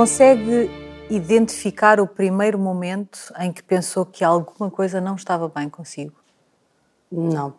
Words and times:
Consegue 0.00 0.70
identificar 1.10 2.00
o 2.00 2.06
primeiro 2.06 2.58
momento 2.58 3.18
em 3.38 3.52
que 3.52 3.62
pensou 3.62 4.06
que 4.06 4.24
alguma 4.24 4.70
coisa 4.70 4.98
não 4.98 5.14
estava 5.14 5.46
bem 5.46 5.68
consigo? 5.68 6.14
Não. 7.12 7.52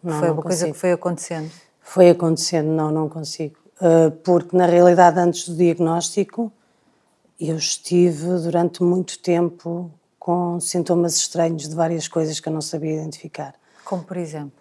não 0.00 0.12
foi 0.20 0.28
não 0.28 0.34
uma 0.34 0.42
coisa 0.44 0.58
consigo. 0.58 0.72
que 0.74 0.78
foi 0.78 0.92
acontecendo? 0.92 1.50
Foi 1.80 2.08
acontecendo, 2.08 2.68
não, 2.68 2.92
não 2.92 3.08
consigo. 3.08 3.56
Uh, 3.80 4.12
porque, 4.22 4.56
na 4.56 4.64
realidade, 4.64 5.18
antes 5.18 5.48
do 5.48 5.56
diagnóstico, 5.56 6.52
eu 7.40 7.56
estive 7.56 8.38
durante 8.44 8.84
muito 8.84 9.18
tempo 9.18 9.90
com 10.20 10.60
sintomas 10.60 11.16
estranhos 11.16 11.68
de 11.68 11.74
várias 11.74 12.06
coisas 12.06 12.38
que 12.38 12.48
eu 12.48 12.52
não 12.52 12.62
sabia 12.62 12.94
identificar. 12.94 13.56
Como 13.84 14.04
por 14.04 14.16
exemplo? 14.16 14.55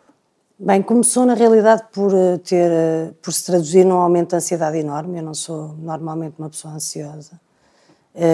Bem, 0.57 0.81
começou 0.81 1.25
na 1.25 1.33
realidade 1.33 1.83
por 1.91 2.13
uh, 2.13 2.39
ter, 2.39 2.71
uh, 2.71 3.13
por 3.15 3.33
se 3.33 3.43
traduzir 3.43 3.85
num 3.85 3.97
aumento 3.97 4.29
de 4.29 4.37
ansiedade 4.37 4.77
enorme. 4.77 5.17
Eu 5.17 5.23
não 5.23 5.33
sou 5.33 5.75
normalmente 5.77 6.35
uma 6.39 6.49
pessoa 6.49 6.73
ansiosa. 6.73 7.37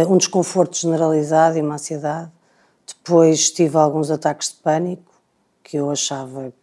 um 0.08 0.18
desconforto 0.18 0.78
generalizado 0.78 1.58
e 1.58 1.62
uma 1.62 1.74
ansiedade. 1.74 2.32
Depois 2.86 3.50
tive 3.50 3.76
alguns 3.76 4.12
ataques 4.12 4.50
de 4.50 4.56
pânico 4.58 5.12
que 5.64 5.78
eu 5.78 5.90
achava 5.90 6.54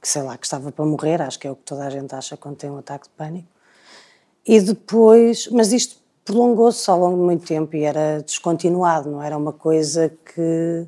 que 0.00 0.08
sei 0.08 0.22
lá, 0.22 0.38
que 0.38 0.46
estava 0.46 0.72
para 0.72 0.86
morrer, 0.86 1.20
acho 1.20 1.38
que 1.38 1.46
é 1.46 1.50
o 1.50 1.56
que 1.56 1.64
toda 1.64 1.84
a 1.84 1.90
gente 1.90 2.14
acha 2.14 2.34
quando 2.34 2.56
tem 2.56 2.70
um 2.70 2.78
ataque 2.78 3.08
de 3.08 3.10
pânico. 3.10 3.48
E 4.46 4.58
depois, 4.58 5.48
mas 5.48 5.70
isto 5.70 5.96
prolongou-se 6.24 6.90
ao 6.90 6.98
longo 6.98 7.16
de 7.16 7.22
muito 7.22 7.46
tempo 7.46 7.76
e 7.76 7.84
era 7.84 8.22
descontinuado, 8.22 9.10
não 9.10 9.22
era 9.22 9.36
uma 9.36 9.52
coisa 9.52 10.08
que, 10.08 10.86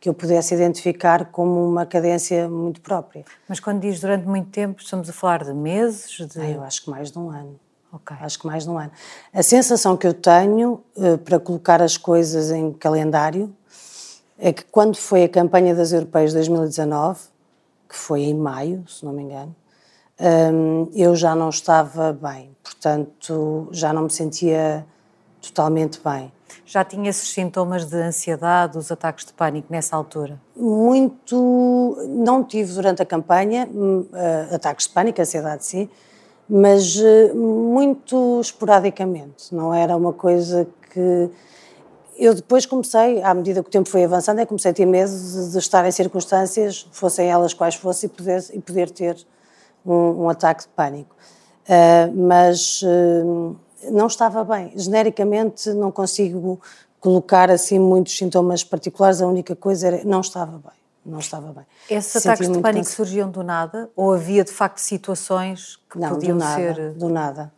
que 0.00 0.08
eu 0.08 0.14
pudesse 0.14 0.54
identificar 0.54 1.26
como 1.26 1.68
uma 1.68 1.84
cadência 1.84 2.48
muito 2.48 2.80
própria. 2.80 3.24
Mas 3.46 3.60
quando 3.60 3.80
diz 3.80 4.00
durante 4.00 4.26
muito 4.26 4.48
tempo, 4.48 4.80
estamos 4.80 5.10
a 5.10 5.12
falar 5.12 5.44
de 5.44 5.52
meses? 5.52 6.16
De... 6.26 6.40
Ah, 6.40 6.50
eu 6.50 6.62
acho 6.62 6.82
que 6.84 6.90
mais 6.90 7.10
de 7.10 7.18
um 7.18 7.28
ano. 7.30 7.60
Ok. 7.92 8.16
Acho 8.20 8.38
que 8.38 8.46
mais 8.46 8.64
de 8.64 8.70
um 8.70 8.78
ano. 8.78 8.90
A 9.32 9.42
sensação 9.42 9.96
que 9.96 10.06
eu 10.06 10.14
tenho 10.14 10.80
uh, 10.96 11.18
para 11.18 11.38
colocar 11.38 11.82
as 11.82 11.98
coisas 11.98 12.50
em 12.50 12.72
calendário 12.72 13.54
é 14.38 14.52
que 14.52 14.64
quando 14.64 14.96
foi 14.96 15.24
a 15.24 15.28
campanha 15.28 15.74
das 15.74 15.92
Europeias 15.92 16.30
de 16.30 16.36
2019, 16.36 17.20
que 17.86 17.96
foi 17.96 18.22
em 18.22 18.34
maio, 18.34 18.84
se 18.88 19.04
não 19.04 19.12
me 19.12 19.22
engano, 19.22 19.54
um, 20.18 20.88
eu 20.94 21.14
já 21.14 21.34
não 21.34 21.50
estava 21.50 22.12
bem, 22.12 22.54
portanto 22.62 23.68
já 23.70 23.92
não 23.92 24.04
me 24.04 24.10
sentia 24.10 24.86
totalmente 25.40 26.00
bem. 26.02 26.32
Já 26.64 26.84
tinha 26.84 27.10
esses 27.10 27.28
sintomas 27.32 27.84
de 27.84 27.96
ansiedade, 27.96 28.78
os 28.78 28.92
ataques 28.92 29.24
de 29.24 29.32
pânico 29.32 29.66
nessa 29.70 29.96
altura? 29.96 30.40
Muito. 30.56 31.96
Não 32.08 32.44
tive 32.44 32.72
durante 32.74 33.02
a 33.02 33.06
campanha 33.06 33.68
uh, 33.72 34.54
ataques 34.54 34.86
de 34.86 34.92
pânico, 34.92 35.20
ansiedade 35.20 35.64
sim, 35.64 35.88
mas 36.48 36.96
uh, 36.96 37.34
muito 37.34 38.40
esporadicamente. 38.40 39.54
Não 39.54 39.74
era 39.74 39.96
uma 39.96 40.12
coisa 40.12 40.66
que. 40.92 41.30
Eu 42.16 42.34
depois 42.34 42.66
comecei, 42.66 43.22
à 43.22 43.32
medida 43.32 43.62
que 43.62 43.68
o 43.68 43.72
tempo 43.72 43.88
foi 43.88 44.04
avançando, 44.04 44.40
é 44.40 44.46
comecei 44.46 44.70
a 44.70 44.74
ter 44.74 44.84
medo 44.84 45.10
de, 45.10 45.52
de 45.52 45.58
estar 45.58 45.86
em 45.86 45.90
circunstâncias, 45.90 46.86
fossem 46.92 47.28
elas 47.28 47.54
quais 47.54 47.74
fossem, 47.74 48.08
e 48.08 48.10
poder, 48.10 48.44
e 48.52 48.60
poder 48.60 48.90
ter 48.90 49.16
um, 49.84 50.24
um 50.24 50.28
ataque 50.28 50.64
de 50.64 50.68
pânico. 50.68 51.16
Uh, 51.64 52.14
mas 52.14 52.82
uh, 52.82 53.56
não 53.90 54.06
estava 54.06 54.44
bem. 54.44 54.72
Genericamente, 54.76 55.70
não 55.70 55.90
consigo 55.90 56.60
colocar 57.00 57.50
assim 57.50 57.78
muitos 57.78 58.16
sintomas 58.16 58.62
particulares. 58.62 59.22
A 59.22 59.26
única 59.26 59.56
coisa 59.56 59.86
era 59.86 60.04
não 60.04 60.20
estava 60.20 60.52
bem. 60.52 60.80
Não 61.04 61.18
estava 61.18 61.52
bem. 61.52 61.64
Esses 61.88 62.14
ataques 62.16 62.48
de 62.50 62.58
pânico 62.60 62.88
surgiam 62.88 63.30
do 63.30 63.42
nada? 63.42 63.88
Ou 63.96 64.12
havia 64.12 64.44
de 64.44 64.52
facto 64.52 64.78
situações 64.78 65.78
que 65.90 65.98
não, 65.98 66.10
podiam 66.10 66.36
do 66.36 66.44
nada, 66.44 66.74
ser. 66.74 66.92
Do 66.92 67.08
nada. 67.08 67.52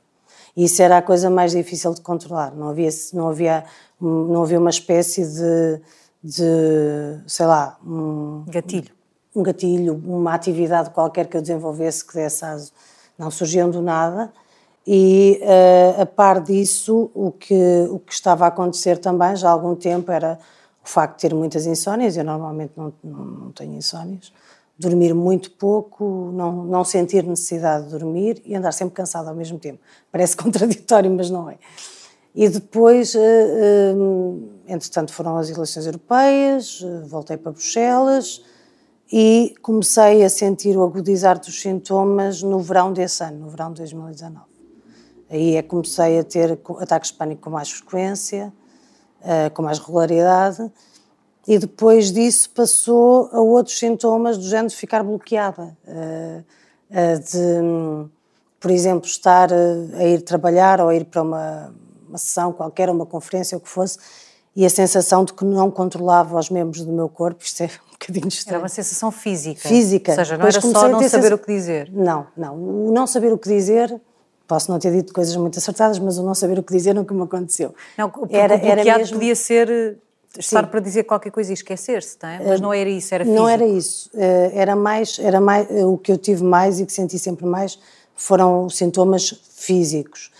Isso 0.56 0.80
era 0.82 0.98
a 0.98 1.02
coisa 1.02 1.28
mais 1.28 1.52
difícil 1.52 1.92
de 1.94 2.00
controlar. 2.00 2.54
Não 2.54 2.68
havia, 2.68 2.90
não 3.12 3.28
havia, 3.28 3.64
não 4.00 4.42
havia 4.42 4.60
uma 4.60 4.70
espécie 4.70 5.26
de, 5.26 5.80
de 6.22 7.20
sei 7.26 7.46
lá, 7.46 7.78
um 7.84 8.44
gatilho. 8.46 8.94
Um 9.34 9.42
gatilho, 9.42 9.94
uma 10.06 10.34
atividade 10.34 10.90
qualquer 10.90 11.26
que 11.26 11.36
eu 11.36 11.40
desenvolvesse 11.40 12.04
que 12.06 12.14
desse 12.14 12.44
aso. 12.44 12.70
Não 13.18 13.30
surgiam 13.30 13.70
do 13.70 13.82
nada. 13.82 14.32
E 14.86 15.40
uh, 15.42 16.02
a 16.02 16.06
par 16.06 16.40
disso, 16.40 17.10
o 17.14 17.30
que, 17.30 17.86
o 17.88 18.00
que 18.00 18.12
estava 18.12 18.44
a 18.44 18.48
acontecer 18.48 18.98
também 18.98 19.36
já 19.36 19.48
há 19.48 19.52
algum 19.52 19.76
tempo 19.76 20.10
era 20.10 20.38
o 20.84 20.88
facto 20.88 21.16
de 21.16 21.28
ter 21.28 21.34
muitas 21.34 21.66
insónias. 21.66 22.16
Eu 22.16 22.24
normalmente 22.24 22.72
não, 22.76 22.92
não, 23.02 23.24
não 23.24 23.52
tenho 23.52 23.74
insónias. 23.74 24.32
Dormir 24.76 25.14
muito 25.14 25.52
pouco, 25.52 26.32
não, 26.34 26.64
não 26.64 26.84
sentir 26.84 27.22
necessidade 27.24 27.84
de 27.84 27.90
dormir 27.90 28.42
e 28.44 28.56
andar 28.56 28.72
sempre 28.72 28.94
cansado 28.94 29.28
ao 29.28 29.34
mesmo 29.34 29.58
tempo. 29.58 29.78
Parece 30.10 30.34
contraditório, 30.36 31.10
mas 31.10 31.30
não 31.30 31.48
é. 31.48 31.58
E 32.34 32.48
depois, 32.48 33.14
uh, 33.14 33.18
uh, 33.18 34.50
entretanto, 34.66 35.12
foram 35.12 35.36
as 35.36 35.48
eleições 35.48 35.86
europeias, 35.86 36.82
voltei 37.06 37.36
para 37.36 37.52
Bruxelas 37.52 38.42
e 39.12 39.54
comecei 39.60 40.24
a 40.24 40.30
sentir 40.30 40.76
o 40.76 40.82
agudizar 40.82 41.38
dos 41.38 41.60
sintomas 41.60 42.42
no 42.42 42.58
verão 42.58 42.92
desse 42.92 43.22
ano, 43.22 43.40
no 43.40 43.48
verão 43.48 43.70
de 43.70 43.82
2019. 43.82 44.51
Aí 45.32 45.56
é 45.56 45.62
que 45.62 45.68
comecei 45.68 46.18
a 46.18 46.24
ter 46.24 46.58
ataques 46.78 47.10
de 47.10 47.16
pânico 47.16 47.40
com 47.40 47.48
mais 47.48 47.70
frequência, 47.70 48.52
uh, 49.22 49.50
com 49.54 49.62
mais 49.62 49.78
regularidade, 49.78 50.70
e 51.48 51.58
depois 51.58 52.12
disso 52.12 52.50
passou 52.50 53.30
a 53.32 53.40
outros 53.40 53.78
sintomas 53.78 54.36
do 54.36 54.44
género 54.44 54.68
de 54.68 54.76
ficar 54.76 55.02
bloqueada, 55.02 55.74
uh, 55.88 56.44
uh, 56.90 57.18
de, 57.18 58.10
por 58.60 58.70
exemplo, 58.70 59.06
estar 59.06 59.48
a 59.50 60.04
ir 60.04 60.20
trabalhar 60.20 60.82
ou 60.82 60.90
a 60.90 60.94
ir 60.94 61.06
para 61.06 61.22
uma, 61.22 61.74
uma 62.06 62.18
sessão 62.18 62.52
qualquer, 62.52 62.90
uma 62.90 63.06
conferência, 63.06 63.56
o 63.56 63.60
que 63.60 63.70
fosse, 63.70 63.98
e 64.54 64.66
a 64.66 64.70
sensação 64.70 65.24
de 65.24 65.32
que 65.32 65.46
não 65.46 65.70
controlava 65.70 66.38
os 66.38 66.50
membros 66.50 66.84
do 66.84 66.92
meu 66.92 67.08
corpo, 67.08 67.42
isto 67.42 67.62
é 67.62 67.70
um 67.88 67.92
bocadinho 67.92 68.28
estranho. 68.28 68.56
Era 68.56 68.62
uma 68.64 68.68
sensação 68.68 69.10
física. 69.10 69.66
Física. 69.66 70.12
Ou 70.12 70.16
seja, 70.16 70.36
não 70.36 70.44
Depois 70.44 70.56
era 70.56 70.74
só 70.74 70.88
não 70.90 71.08
saber 71.08 71.32
o 71.32 71.38
que 71.38 71.46
dizer. 71.46 71.90
Não, 71.90 72.26
não. 72.36 72.54
O 72.54 72.92
não 72.92 73.06
saber 73.06 73.32
o 73.32 73.38
que 73.38 73.48
dizer 73.48 73.98
Posso 74.52 74.70
não 74.70 74.78
ter 74.78 74.92
dito 74.92 75.14
coisas 75.14 75.34
muito 75.34 75.58
acertadas, 75.58 75.98
mas 75.98 76.18
o 76.18 76.22
não 76.22 76.34
saber 76.34 76.58
o 76.58 76.62
que 76.62 76.74
dizer 76.74 76.94
nunca 76.94 77.14
me 77.14 77.22
aconteceu. 77.22 77.74
Não, 77.96 78.12
era, 78.28 78.54
o 78.54 78.58
era 78.58 78.98
mesmo... 78.98 79.16
podia 79.16 79.34
ser 79.34 79.70
eh, 79.70 79.94
estar 80.38 80.64
Sim. 80.64 80.70
para 80.70 80.78
dizer 80.78 81.04
qualquer 81.04 81.30
coisa 81.30 81.52
e 81.52 81.54
esquecer-se, 81.54 82.18
não 82.22 82.28
é? 82.28 82.38
Mas 82.48 82.60
não 82.60 82.70
era 82.70 82.90
isso, 82.90 83.14
era 83.14 83.24
físico. 83.24 83.40
Não 83.40 83.48
era 83.48 83.64
isso. 83.64 84.10
Eh, 84.12 84.52
era 84.52 84.76
mais, 84.76 85.18
era 85.18 85.40
mais, 85.40 85.70
eh, 85.70 85.86
o 85.86 85.96
que 85.96 86.12
eu 86.12 86.18
tive 86.18 86.44
mais 86.44 86.80
e 86.80 86.84
que 86.84 86.92
senti 86.92 87.18
sempre 87.18 87.46
mais 87.46 87.78
foram 88.14 88.68
sintomas 88.68 89.40
físicos. 89.56 90.30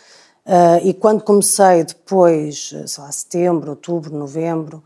E 0.84 0.92
quando 0.92 1.22
comecei 1.22 1.82
depois, 1.82 2.74
sei 2.84 3.02
lá, 3.02 3.10
setembro, 3.10 3.70
outubro, 3.70 4.14
novembro, 4.14 4.84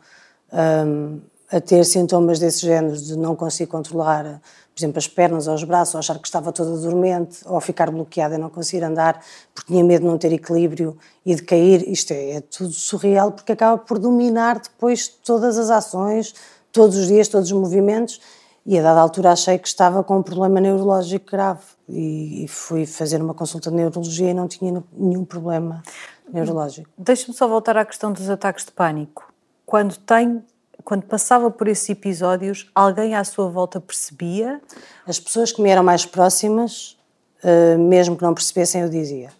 a 1.50 1.60
ter 1.60 1.84
sintomas 1.84 2.38
desse 2.38 2.66
género 2.66 2.96
de 2.96 3.16
não 3.16 3.36
conseguir 3.36 3.70
controlar 3.70 4.40
por 4.76 4.80
exemplo, 4.80 4.98
as 4.98 5.08
pernas 5.08 5.48
ou 5.48 5.54
os 5.54 5.64
braços, 5.64 5.94
ou 5.94 6.00
achar 6.00 6.18
que 6.18 6.28
estava 6.28 6.52
toda 6.52 6.76
dormente, 6.76 7.38
ou 7.46 7.58
ficar 7.62 7.90
bloqueada 7.90 8.34
e 8.34 8.38
não 8.38 8.50
conseguir 8.50 8.84
andar 8.84 9.24
porque 9.54 9.72
tinha 9.72 9.82
medo 9.82 10.02
de 10.02 10.06
não 10.06 10.18
ter 10.18 10.30
equilíbrio 10.34 10.98
e 11.24 11.34
de 11.34 11.42
cair. 11.42 11.88
Isto 11.88 12.12
é, 12.12 12.32
é 12.32 12.40
tudo 12.42 12.70
surreal 12.74 13.32
porque 13.32 13.52
acaba 13.52 13.78
por 13.78 13.98
dominar 13.98 14.60
depois 14.60 15.08
todas 15.08 15.56
as 15.56 15.70
ações, 15.70 16.34
todos 16.70 16.94
os 16.94 17.06
dias, 17.06 17.26
todos 17.26 17.50
os 17.50 17.58
movimentos. 17.58 18.20
E 18.66 18.78
a 18.78 18.82
dada 18.82 19.00
altura 19.00 19.32
achei 19.32 19.56
que 19.56 19.66
estava 19.66 20.04
com 20.04 20.18
um 20.18 20.22
problema 20.22 20.60
neurológico 20.60 21.30
grave 21.30 21.62
e 21.88 22.44
fui 22.46 22.84
fazer 22.84 23.22
uma 23.22 23.32
consulta 23.32 23.70
de 23.70 23.76
neurologia 23.76 24.30
e 24.30 24.34
não 24.34 24.46
tinha 24.46 24.84
nenhum 24.92 25.24
problema 25.24 25.82
neurológico. 26.30 26.90
Deixa-me 26.98 27.32
só 27.32 27.48
voltar 27.48 27.78
à 27.78 27.84
questão 27.86 28.12
dos 28.12 28.28
ataques 28.28 28.66
de 28.66 28.72
pânico. 28.72 29.32
Quando 29.64 29.96
tem 29.96 30.44
quando 30.86 31.02
passava 31.02 31.50
por 31.50 31.66
esses 31.66 31.90
episódios, 31.90 32.70
alguém 32.72 33.16
à 33.16 33.24
sua 33.24 33.48
volta 33.48 33.80
percebia? 33.80 34.62
As 35.04 35.18
pessoas 35.18 35.50
que 35.50 35.60
me 35.60 35.68
eram 35.68 35.82
mais 35.82 36.06
próximas, 36.06 36.96
uh, 37.42 37.76
mesmo 37.76 38.16
que 38.16 38.22
não 38.22 38.32
percebessem, 38.32 38.82
eu 38.82 38.88
dizia. 38.88 39.30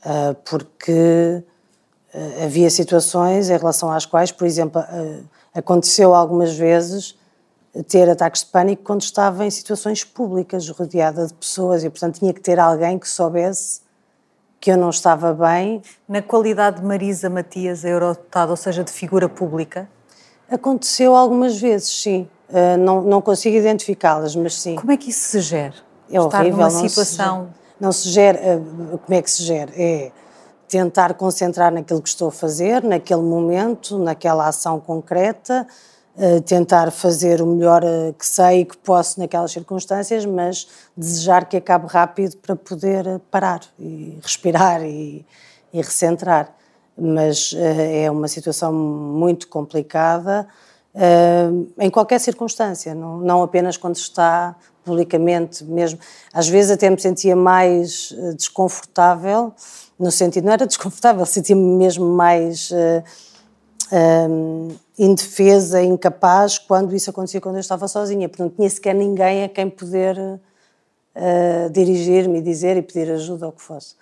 Uh, 0.00 0.34
porque 0.48 1.44
uh, 2.14 2.44
havia 2.44 2.70
situações 2.70 3.50
em 3.50 3.58
relação 3.58 3.92
às 3.92 4.06
quais, 4.06 4.32
por 4.32 4.46
exemplo, 4.46 4.82
aconteceu 5.54 6.14
algumas 6.14 6.56
vezes 6.56 7.14
ter 7.86 8.08
ataques 8.08 8.42
de 8.42 8.46
pânico 8.46 8.84
quando 8.84 9.02
estava 9.02 9.44
em 9.44 9.50
situações 9.50 10.02
públicas, 10.02 10.66
rodeada 10.70 11.26
de 11.26 11.34
pessoas, 11.34 11.84
e 11.84 11.90
portanto 11.90 12.18
tinha 12.18 12.32
que 12.32 12.40
ter 12.40 12.58
alguém 12.58 12.98
que 12.98 13.08
soubesse 13.08 13.82
que 14.58 14.72
eu 14.72 14.78
não 14.78 14.88
estava 14.88 15.34
bem. 15.34 15.82
Na 16.08 16.22
qualidade 16.22 16.80
de 16.80 16.86
Marisa 16.86 17.28
Matias, 17.28 17.84
eurodeputada, 17.84 18.50
ou 18.50 18.56
seja, 18.56 18.82
de 18.82 18.92
figura 18.92 19.28
pública? 19.28 19.86
Aconteceu 20.52 21.16
algumas 21.16 21.58
vezes, 21.58 21.88
sim. 21.88 22.28
Uh, 22.50 22.76
não, 22.78 23.00
não 23.00 23.22
consigo 23.22 23.56
identificá-las, 23.56 24.36
mas 24.36 24.54
sim. 24.54 24.76
Como 24.76 24.92
é 24.92 24.96
que 24.98 25.08
isso 25.08 25.30
se 25.30 25.40
gera? 25.40 25.74
É 26.10 26.18
Estar 26.18 26.40
horrível. 26.40 26.58
Numa 26.58 26.88
situação... 26.88 27.48
Não 27.80 27.90
se 27.90 28.10
gera. 28.10 28.58
Uh, 28.58 28.98
como 28.98 29.18
é 29.18 29.22
que 29.22 29.30
se 29.30 29.42
gera? 29.42 29.72
É 29.74 30.12
tentar 30.68 31.14
concentrar 31.14 31.72
naquilo 31.72 32.02
que 32.02 32.08
estou 32.10 32.28
a 32.28 32.32
fazer, 32.32 32.84
naquele 32.84 33.22
momento, 33.22 33.98
naquela 33.98 34.46
ação 34.46 34.78
concreta, 34.78 35.66
uh, 36.16 36.40
tentar 36.42 36.90
fazer 36.90 37.40
o 37.40 37.46
melhor 37.46 37.82
que 38.18 38.26
sei 38.26 38.60
e 38.60 38.64
que 38.66 38.76
posso 38.76 39.18
naquelas 39.18 39.52
circunstâncias, 39.52 40.26
mas 40.26 40.68
desejar 40.94 41.46
que 41.46 41.56
acabe 41.56 41.86
rápido 41.86 42.36
para 42.36 42.54
poder 42.54 43.20
parar 43.30 43.60
e 43.78 44.18
respirar 44.22 44.82
e, 44.84 45.24
e 45.72 45.80
recentrar. 45.80 46.54
Mas 46.96 47.52
uh, 47.52 47.58
é 47.58 48.10
uma 48.10 48.28
situação 48.28 48.72
muito 48.72 49.48
complicada 49.48 50.46
uh, 50.94 51.72
em 51.78 51.90
qualquer 51.90 52.20
circunstância, 52.20 52.94
não, 52.94 53.42
apenas 53.42 53.76
quando 53.76 53.96
está 53.96 54.54
publicamente 54.84 55.64
mesmo. 55.64 55.98
Às 56.32 56.48
vezes 56.48 56.72
até 56.72 56.90
me 56.90 57.00
sentia 57.00 57.36
mais 57.36 58.14
desconfortável, 58.36 59.52
no 59.98 60.10
sentido, 60.10 60.44
não 60.44 60.52
era 60.52 60.66
desconfortável, 60.66 61.24
sentia-me 61.26 61.62
mesmo 61.62 62.04
mais 62.04 62.70
indefesa, 64.98 65.82
incapaz, 65.82 66.58
quando 66.58 66.96
isso 66.96 67.10
acontecia 67.10 67.40
quando 67.40 67.56
eu 67.56 67.60
estava 67.60 67.86
sozinha, 67.86 68.28
porque 68.28 68.42
não 68.42 68.50
tinha 68.50 68.68
sequer 68.68 68.94
ninguém 68.94 69.44
a 69.44 69.48
quem 69.48 69.68
poder 69.68 70.16
dirigir-me 71.70 72.40
dizer 72.40 72.76
e 72.76 72.82
pedir 72.82 73.08
ajuda 73.12 73.46
ou 73.46 73.52
o 73.52 73.54
que 73.54 73.62
fosse. 73.62 73.94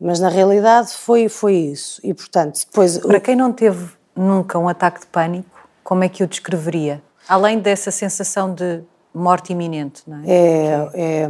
Mas 0.00 0.20
na 0.20 0.28
realidade 0.28 0.92
foi, 0.92 1.28
foi 1.28 1.54
isso. 1.54 2.00
E 2.04 2.12
portanto, 2.12 2.60
depois. 2.66 2.98
Para 2.98 3.20
quem 3.20 3.36
não 3.36 3.52
teve 3.52 3.90
nunca 4.14 4.58
um 4.58 4.68
ataque 4.68 5.00
de 5.00 5.06
pânico, 5.06 5.48
como 5.82 6.04
é 6.04 6.08
que 6.08 6.22
o 6.22 6.26
descreveria? 6.26 7.02
Além 7.28 7.58
dessa 7.58 7.90
sensação 7.90 8.52
de 8.52 8.82
morte 9.14 9.52
iminente, 9.52 10.02
não 10.06 10.18
é? 10.18 10.22
É, 10.26 10.90
é 10.94 11.28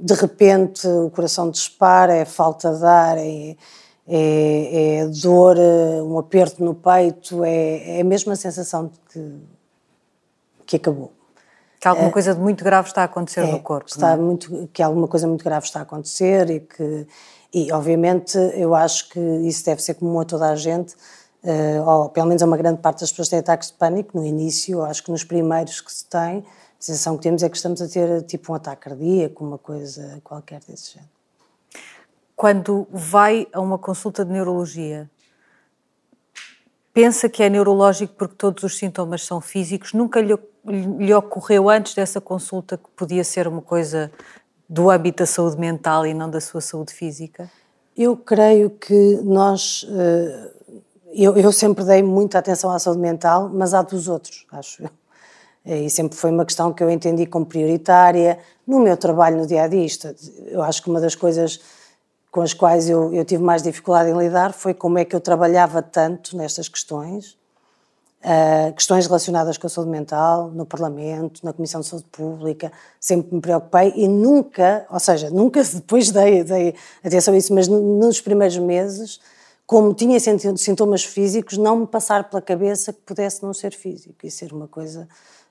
de 0.00 0.14
repente 0.14 0.86
o 0.86 1.10
coração 1.10 1.50
dispara, 1.50 2.14
é 2.14 2.24
falta 2.24 2.72
de 2.74 2.84
ar, 2.84 3.18
é, 3.18 3.56
é, 4.06 4.96
é 5.00 5.06
dor, 5.06 5.56
um 5.58 6.18
aperto 6.18 6.64
no 6.64 6.74
peito, 6.74 7.44
é, 7.44 7.98
é 7.98 8.00
a 8.00 8.04
mesma 8.04 8.34
sensação 8.34 8.86
de 8.86 8.98
que, 9.12 9.34
que 10.64 10.76
acabou. 10.76 11.12
Que 11.78 11.86
alguma 11.86 12.08
é, 12.08 12.12
coisa 12.12 12.34
de 12.34 12.40
muito 12.40 12.64
grave 12.64 12.88
está 12.88 13.02
a 13.02 13.04
acontecer 13.04 13.40
é, 13.40 13.52
no 13.52 13.60
corpo. 13.60 13.88
Está 13.88 14.12
é? 14.12 14.16
muito, 14.16 14.68
que 14.72 14.82
alguma 14.82 15.06
coisa 15.06 15.28
muito 15.28 15.44
grave 15.44 15.66
está 15.66 15.80
a 15.80 15.82
acontecer 15.82 16.50
e 16.50 16.60
que, 16.60 17.06
e 17.52 17.72
obviamente 17.72 18.36
eu 18.54 18.74
acho 18.74 19.08
que 19.08 19.20
isso 19.20 19.64
deve 19.64 19.82
ser 19.82 19.94
comum 19.94 20.20
a 20.20 20.24
toda 20.24 20.50
a 20.50 20.56
gente, 20.56 20.94
uh, 21.42 21.88
ou 21.88 22.08
pelo 22.10 22.26
menos 22.26 22.42
a 22.42 22.46
uma 22.46 22.56
grande 22.56 22.80
parte 22.80 23.00
das 23.00 23.10
pessoas 23.10 23.28
têm 23.28 23.38
ataques 23.38 23.68
de 23.68 23.74
pânico 23.74 24.18
no 24.18 24.24
início, 24.24 24.82
acho 24.84 25.02
que 25.02 25.10
nos 25.10 25.24
primeiros 25.24 25.80
que 25.80 25.92
se 25.92 26.04
tem, 26.04 26.38
a 26.38 26.44
sensação 26.78 27.16
que 27.16 27.22
temos 27.22 27.42
é 27.42 27.48
que 27.48 27.56
estamos 27.56 27.80
a 27.82 27.88
ter 27.88 28.22
tipo 28.22 28.52
um 28.52 28.54
ataque 28.54 28.82
cardíaco, 28.82 29.44
uma 29.44 29.58
coisa 29.58 30.20
qualquer 30.22 30.60
desse 30.60 30.92
género. 30.92 31.10
Quando 32.36 32.86
vai 32.92 33.48
a 33.52 33.60
uma 33.60 33.78
consulta 33.78 34.24
de 34.24 34.30
neurologia, 34.30 35.10
pensa 36.92 37.28
que 37.28 37.42
é 37.42 37.48
neurológico 37.48 38.14
porque 38.14 38.36
todos 38.36 38.62
os 38.62 38.76
sintomas 38.76 39.24
são 39.24 39.40
físicos, 39.40 39.92
nunca 39.92 40.20
lhe, 40.20 40.36
lhe 40.64 41.14
ocorreu 41.14 41.68
antes 41.68 41.94
dessa 41.94 42.20
consulta 42.20 42.76
que 42.76 42.88
podia 42.94 43.24
ser 43.24 43.48
uma 43.48 43.62
coisa 43.62 44.12
do 44.68 44.90
âmbito 44.90 45.22
da 45.22 45.26
saúde 45.26 45.58
mental 45.58 46.06
e 46.06 46.12
não 46.12 46.28
da 46.28 46.40
sua 46.40 46.60
saúde 46.60 46.92
física? 46.92 47.50
Eu 47.96 48.16
creio 48.16 48.70
que 48.70 49.20
nós. 49.22 49.86
Eh, 49.90 50.52
eu, 51.14 51.36
eu 51.36 51.50
sempre 51.52 51.84
dei 51.84 52.02
muita 52.02 52.38
atenção 52.38 52.70
à 52.70 52.78
saúde 52.78 53.00
mental, 53.00 53.48
mas 53.52 53.74
à 53.74 53.82
dos 53.82 54.08
outros, 54.08 54.46
acho 54.52 54.82
eu. 54.82 54.90
E 55.64 55.90
sempre 55.90 56.16
foi 56.16 56.30
uma 56.30 56.44
questão 56.44 56.72
que 56.72 56.82
eu 56.82 56.88
entendi 56.88 57.26
como 57.26 57.44
prioritária 57.44 58.38
no 58.66 58.80
meu 58.80 58.96
trabalho 58.96 59.36
no 59.36 59.46
dia 59.46 59.64
a 59.64 59.68
dia. 59.68 59.86
Eu 60.46 60.62
acho 60.62 60.82
que 60.82 60.88
uma 60.88 61.00
das 61.00 61.14
coisas 61.14 61.60
com 62.30 62.40
as 62.40 62.54
quais 62.54 62.88
eu, 62.88 63.12
eu, 63.12 63.24
tive 63.24 63.42
mais 63.42 63.62
dificuldade 63.62 64.10
em 64.10 64.16
lidar 64.16 64.52
foi 64.52 64.74
como 64.74 64.98
é 64.98 65.04
que 65.04 65.16
eu 65.16 65.20
trabalhava 65.20 65.82
tanto 65.82 66.36
nestas 66.36 66.68
questões, 66.68 67.36
uh, 68.22 68.72
questões 68.74 69.06
relacionadas 69.06 69.58
com 69.58 69.66
a 69.66 69.70
saúde 69.70 69.90
mental, 69.90 70.50
no 70.50 70.66
Parlamento, 70.66 71.44
na 71.44 71.52
Comissão 71.52 71.80
de 71.80 71.86
Saúde 71.86 72.06
Pública, 72.10 72.72
sempre 73.00 73.34
me 73.34 73.40
preocupei 73.40 73.92
e 73.96 74.08
nunca, 74.08 74.86
ou 74.90 75.00
seja, 75.00 75.30
nunca 75.30 75.62
depois 75.74 76.10
dei, 76.10 76.44
dei 76.44 76.74
atenção 77.04 77.34
a 77.34 77.36
isso, 77.36 77.54
mas 77.54 77.68
nos 77.68 78.20
primeiros 78.20 78.58
meses, 78.58 79.20
como 79.66 79.92
tinha 79.94 80.18
sintomas 80.56 81.04
físicos, 81.04 81.58
não 81.58 81.80
me 81.80 81.86
passar 81.86 82.28
pela 82.28 82.40
cabeça 82.40 82.92
que 82.92 83.00
pudesse 83.00 83.42
não 83.42 83.52
ser 83.52 83.74
físico 83.74 84.14
e 84.24 84.30
ser 84.30 84.52
uma 84.52 84.66
coisa 84.66 85.08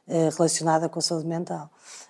uh, 0.08 0.36
relacionada 0.36 0.90
com 0.90 1.00
a 1.00 1.02
saúde 1.02 1.28
mental. 1.28 1.70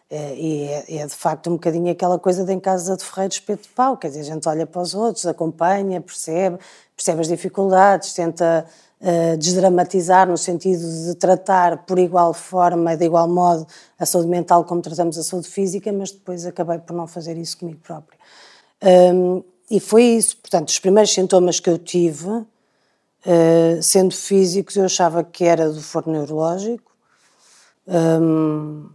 É, 0.09 0.36
e 0.36 0.63
é, 0.63 0.95
é, 1.00 1.06
de 1.06 1.13
facto 1.13 1.50
um 1.50 1.54
bocadinho 1.54 1.92
aquela 1.92 2.18
coisa 2.18 2.45
de 2.45 2.54
em 2.54 2.59
casa 2.62 2.95
de 2.95 3.04
ferreiro 3.04 3.33
espeto 3.33 3.63
de 3.63 3.69
pau, 3.69 3.98
quer 3.98 4.07
dizer, 4.07 4.21
a 4.21 4.24
gente 4.24 4.48
olha 4.48 4.65
para 4.65 4.81
os 4.81 4.94
outros, 4.94 5.25
acompanha, 5.25 6.00
percebe, 6.00 6.57
percebe 6.95 7.19
as 7.19 7.27
dificuldades, 7.27 8.13
tenta 8.13 8.65
uh, 9.01 9.38
desdramatizar 9.38 10.25
no 10.25 10.38
sentido 10.38 10.81
de 10.81 11.15
tratar 11.15 11.80
por 11.86 12.00
igual 12.00 12.33
forma 12.33 12.95
de 12.95 13.04
igual 13.04 13.27
modo 13.27 13.68
a 14.00 14.06
saúde 14.06 14.30
mental 14.30 14.63
como 14.63 14.81
tratamos 14.81 15.18
a 15.18 15.24
saúde 15.24 15.50
física, 15.50 15.92
mas 15.92 16.12
depois 16.12 16.45
acabei 16.45 16.80
por 16.80 16.95
não 16.95 17.06
fazer 17.06 17.38
isso 17.38 17.57
comigo 17.57 17.80
própria. 17.83 18.18
Um, 19.13 19.44
e 19.69 19.81
foi 19.81 20.04
isso, 20.04 20.38
portanto, 20.38 20.69
os 20.69 20.80
primeiros 20.80 21.13
sintomas 21.13 21.59
que 21.59 21.69
eu 21.69 21.77
tive, 21.77 22.30
uh, 22.30 22.45
sendo 23.81 24.15
físicos, 24.15 24.77
eu 24.77 24.86
achava 24.86 25.21
que 25.21 25.44
era 25.44 25.69
do 25.69 25.81
foro 25.81 26.09
neurológico, 26.09 26.92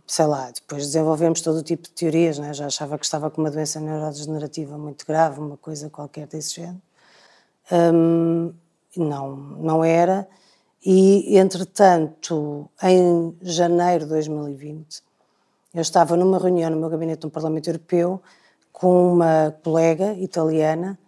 sei 0.06 0.26
lá, 0.26 0.50
depois 0.50 0.84
desenvolvemos 0.86 1.40
todo 1.40 1.58
o 1.58 1.62
tipo 1.62 1.84
de 1.84 1.90
teorias, 1.90 2.38
né? 2.38 2.52
já 2.52 2.66
achava 2.66 2.98
que 2.98 3.04
estava 3.04 3.30
com 3.30 3.40
uma 3.40 3.50
doença 3.50 3.80
neurodegenerativa 3.80 4.76
muito 4.76 5.06
grave, 5.06 5.40
uma 5.40 5.56
coisa 5.56 5.88
qualquer 5.88 6.26
desse 6.26 6.56
género. 6.56 6.82
não, 8.96 9.36
não 9.36 9.84
era. 9.84 10.28
E, 10.84 11.38
entretanto, 11.38 12.68
em 12.82 13.34
janeiro 13.40 14.04
de 14.04 14.10
2020, 14.10 15.02
eu 15.74 15.80
estava 15.80 16.16
numa 16.16 16.38
reunião 16.38 16.70
no 16.70 16.76
meu 16.76 16.90
gabinete 16.90 17.24
no 17.24 17.30
Parlamento 17.30 17.68
Europeu 17.68 18.20
com 18.72 19.12
uma 19.12 19.54
colega 19.62 20.12
italiana 20.14 20.98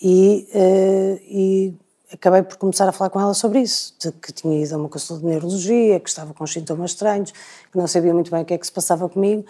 e, 0.00 0.48
uh, 0.54 1.20
e 1.24 1.74
acabei 2.12 2.42
por 2.42 2.56
começar 2.56 2.88
a 2.88 2.92
falar 2.92 3.10
com 3.10 3.20
ela 3.20 3.34
sobre 3.34 3.60
isso, 3.60 3.94
de 4.00 4.10
que 4.12 4.32
tinha 4.32 4.62
ido 4.62 4.74
a 4.74 4.78
uma 4.78 4.88
consulta 4.88 5.22
de 5.22 5.28
neurologia, 5.28 6.00
que 6.00 6.08
estava 6.08 6.34
com 6.34 6.46
sintomas 6.46 6.92
estranhos, 6.92 7.32
que 7.32 7.78
não 7.78 7.86
sabia 7.86 8.12
muito 8.12 8.30
bem 8.30 8.42
o 8.42 8.44
que 8.44 8.54
é 8.54 8.58
que 8.58 8.66
se 8.66 8.72
passava 8.72 9.08
comigo, 9.08 9.44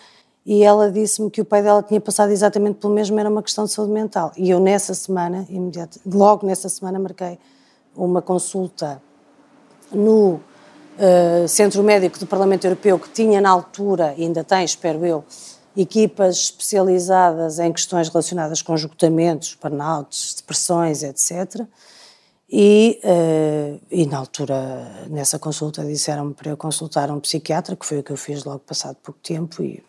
e 0.45 0.63
ela 0.63 0.91
disse-me 0.91 1.31
que 1.31 1.41
o 1.41 1.45
pai 1.45 1.63
dela 1.63 1.83
tinha 1.83 2.01
passado 2.01 2.31
exatamente 2.31 2.77
pelo 2.77 2.93
mesmo, 2.93 3.19
era 3.19 3.29
uma 3.29 3.43
questão 3.43 3.65
de 3.65 3.73
saúde 3.73 3.93
mental. 3.93 4.33
E 4.37 4.51
eu 4.51 4.59
nessa 4.59 4.95
semana, 4.95 5.47
imediato, 5.51 6.01
logo 6.07 6.47
nessa 6.47 6.69
semana, 6.69 6.99
marquei 6.99 7.39
uma 7.95 8.23
consulta 8.23 9.03
no 9.93 10.35
uh, 10.35 11.47
Centro 11.47 11.83
Médico 11.83 12.19
do 12.19 12.27
Parlamento 12.27 12.65
Europeu, 12.65 12.99
que 12.99 13.11
tinha 13.11 13.41
na 13.41 13.51
altura, 13.51 14.15
e 14.17 14.23
ainda 14.23 14.43
tem, 14.43 14.65
espero 14.65 15.05
eu, 15.05 15.25
equipas 15.77 16.37
especializadas 16.37 17.59
em 17.59 17.73
questões 17.73 18.09
relacionadas 18.09 18.63
com 18.63 18.75
esgotamentos, 18.75 19.57
burnouts, 19.61 20.35
depressões, 20.35 21.03
etc., 21.03 21.67
e, 22.53 23.01
uh, 23.05 23.81
e 23.91 24.07
na 24.07 24.19
altura, 24.19 25.07
nessa 25.09 25.39
consulta, 25.39 25.85
disseram-me 25.85 26.35
para 26.35 26.51
eu 26.51 26.57
consultar 26.57 27.09
um 27.11 27.21
psiquiatra, 27.21 27.77
que 27.77 27.87
foi 27.87 28.01
o 28.01 28.03
que 28.03 28.11
eu 28.11 28.17
fiz 28.17 28.45
logo 28.45 28.59
passado 28.59 28.97
pouco 29.03 29.21
tempo, 29.23 29.63
e, 29.63 29.85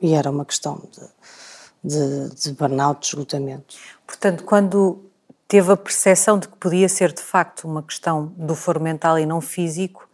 e 0.00 0.14
era 0.14 0.30
uma 0.30 0.46
questão 0.46 0.80
de, 0.90 1.90
de, 1.92 2.34
de 2.34 2.52
burnout, 2.52 3.00
de 3.00 3.08
esgotamento. 3.08 3.76
Portanto, 4.06 4.44
quando 4.44 5.04
teve 5.46 5.70
a 5.70 5.76
percepção 5.76 6.38
de 6.38 6.48
que 6.48 6.56
podia 6.56 6.88
ser 6.88 7.12
de 7.12 7.22
facto 7.22 7.64
uma 7.64 7.82
questão 7.82 8.32
do 8.36 8.54
foro 8.54 8.80
mental 8.80 9.18
e 9.18 9.26
não 9.26 9.42
físico, 9.42 10.08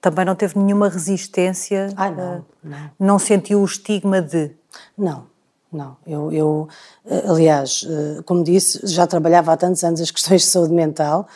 também 0.00 0.24
não 0.24 0.34
teve 0.34 0.58
nenhuma 0.58 0.88
resistência? 0.88 1.92
Ah, 1.96 2.10
não, 2.10 2.38
uh, 2.38 2.44
não. 2.62 2.90
Não 2.98 3.18
sentiu 3.20 3.60
o 3.60 3.64
estigma 3.64 4.20
de? 4.20 4.50
Não, 4.98 5.26
não, 5.74 5.96
eu, 6.06 6.32
eu, 6.32 6.68
eh, 7.06 7.24
aliás, 7.26 7.86
eh, 7.88 8.22
como 8.24 8.44
disse, 8.44 8.80
já 8.84 9.06
trabalhava 9.06 9.52
há 9.52 9.56
tantos 9.56 9.82
anos 9.82 10.00
as 10.00 10.10
questões 10.10 10.42
de 10.42 10.48
saúde 10.48 10.72
mental, 10.72 11.26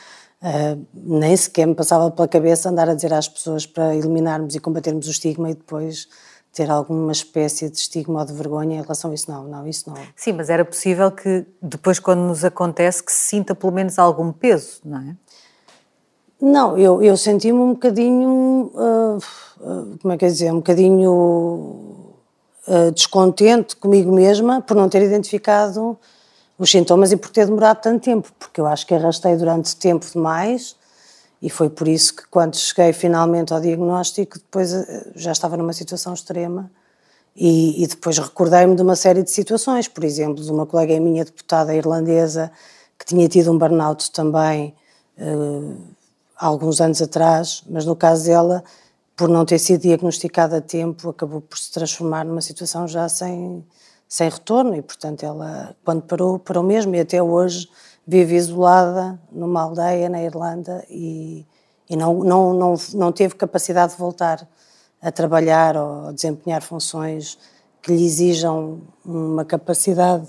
uh, 0.43 0.87
nem 0.95 1.37
sequer 1.37 1.67
me 1.67 1.75
passava 1.75 2.11
pela 2.11 2.29
cabeça 2.29 2.69
andar 2.69 2.89
a 2.89 2.95
dizer 2.95 3.13
às 3.13 3.29
pessoas 3.29 3.67
para 3.67 3.95
eliminarmos 3.95 4.55
e 4.55 4.61
combatermos 4.61 5.07
o 5.09 5.11
estigma 5.11 5.51
e 5.51 5.55
depois 5.55 6.09
ter 6.53 6.71
alguma 6.71 7.13
espécie 7.13 7.69
de 7.69 7.79
estigma 7.79 8.21
ou 8.21 8.27
de 8.27 8.33
vergonha 8.33 8.79
em 8.79 8.83
relação 8.83 9.11
a 9.11 9.15
isso. 9.15 9.31
Não, 9.31 9.45
não, 9.45 9.67
isso 9.67 9.89
não. 9.89 9.97
Sim, 10.17 10.33
mas 10.33 10.51
era 10.51 10.65
possível 10.65 11.11
que 11.11 11.45
depois, 11.63 11.99
quando 11.99 12.21
nos 12.21 12.45
acontece, 12.45 13.03
que 13.03 13.13
se 13.13 13.29
sinta 13.29 13.55
pelo 13.55 13.73
menos 13.73 13.99
algum 13.99 14.33
peso, 14.33 14.81
não 14.85 14.99
é? 14.99 15.17
Não, 16.41 16.79
eu, 16.79 17.03
eu 17.03 17.17
senti-me 17.17 17.59
um 17.59 17.73
bocadinho, 17.73 18.71
uh, 18.73 19.17
uh, 19.61 19.99
como 20.01 20.15
é 20.15 20.17
que 20.17 20.25
é 20.25 20.29
dizer, 20.29 20.53
um 20.53 20.59
bocadinho 20.59 21.88
eh, 22.69 22.91
descontente 22.91 23.75
comigo 23.77 24.13
mesma 24.13 24.61
por 24.61 24.77
não 24.77 24.89
ter 24.89 25.03
identificado 25.03 25.99
os 26.59 26.71
sintomas 26.71 27.11
e 27.13 27.17
por 27.17 27.31
ter 27.31 27.47
demorado 27.47 27.81
tanto 27.81 28.03
tempo, 28.03 28.31
porque 28.39 28.61
eu 28.61 28.67
acho 28.67 28.87
que 28.87 28.95
arrastei 28.95 29.37
durante 29.37 29.75
tempo 29.75 30.05
demais 30.13 30.77
e 31.41 31.49
foi 31.49 31.71
por 31.71 31.89
isso 31.89 32.17
que 32.17 32.27
quando 32.29 32.57
cheguei 32.57 32.93
finalmente 32.93 33.55
ao 33.55 33.61
diagnóstico, 33.61 34.39
depois 34.39 34.75
eh, 34.75 35.07
já 35.15 35.33
estava 35.33 35.57
numa 35.57 35.73
situação 35.73 36.13
extrema 36.13 36.71
e, 37.35 37.83
e 37.83 37.87
depois 37.87 38.19
recordei-me 38.19 38.75
de 38.75 38.83
uma 38.83 38.97
série 38.97 39.23
de 39.23 39.31
situações, 39.31 39.89
por 39.89 40.05
exemplo, 40.05 40.45
de 40.45 40.51
uma 40.51 40.67
colega 40.67 40.99
minha 41.01 41.25
deputada 41.25 41.75
irlandesa 41.75 42.51
que 42.99 43.07
tinha 43.07 43.29
tido 43.29 43.51
um 43.51 43.57
burnout 43.57 44.11
também 44.11 44.75
uh, 45.17 45.77
alguns 46.37 46.81
anos 46.81 47.01
atrás, 47.01 47.63
mas 47.71 47.87
no 47.87 47.95
caso 47.95 48.25
dela 48.25 48.65
por 49.19 49.29
não 49.29 49.45
ter 49.45 49.59
sido 49.59 49.81
diagnosticada 49.81 50.59
a 50.59 50.61
tempo, 50.61 51.11
acabou 51.11 51.41
por 51.41 51.59
se 51.59 51.73
transformar 51.73 52.25
numa 52.25 52.41
situação 52.41 52.87
já 52.87 53.09
sem, 53.09 53.67
sem 54.09 54.31
retorno 54.31 54.77
e, 54.77 54.81
portanto, 54.81 55.25
ela, 55.25 55.75
quando 55.85 56.03
parou, 56.03 56.39
parou 56.39 56.63
mesmo 56.63 56.95
e 56.95 57.01
até 57.01 57.21
hoje 57.21 57.69
vive 58.07 58.37
isolada 58.37 59.21
numa 59.33 59.63
aldeia 59.63 60.09
na 60.09 60.23
Irlanda 60.23 60.85
e, 60.89 61.45
e 61.91 61.97
não, 61.97 62.15
não, 62.23 62.55
não, 62.55 62.75
não 62.95 63.11
teve 63.11 63.35
capacidade 63.35 63.95
de 63.95 63.99
voltar 63.99 64.49
a 65.03 65.11
trabalhar 65.11 65.77
ou 65.77 66.07
a 66.07 66.13
desempenhar 66.13 66.63
funções 66.63 67.37
que 67.83 67.93
lhe 67.93 68.07
exijam 68.07 68.83
uma 69.05 69.45
capacidade 69.45 70.29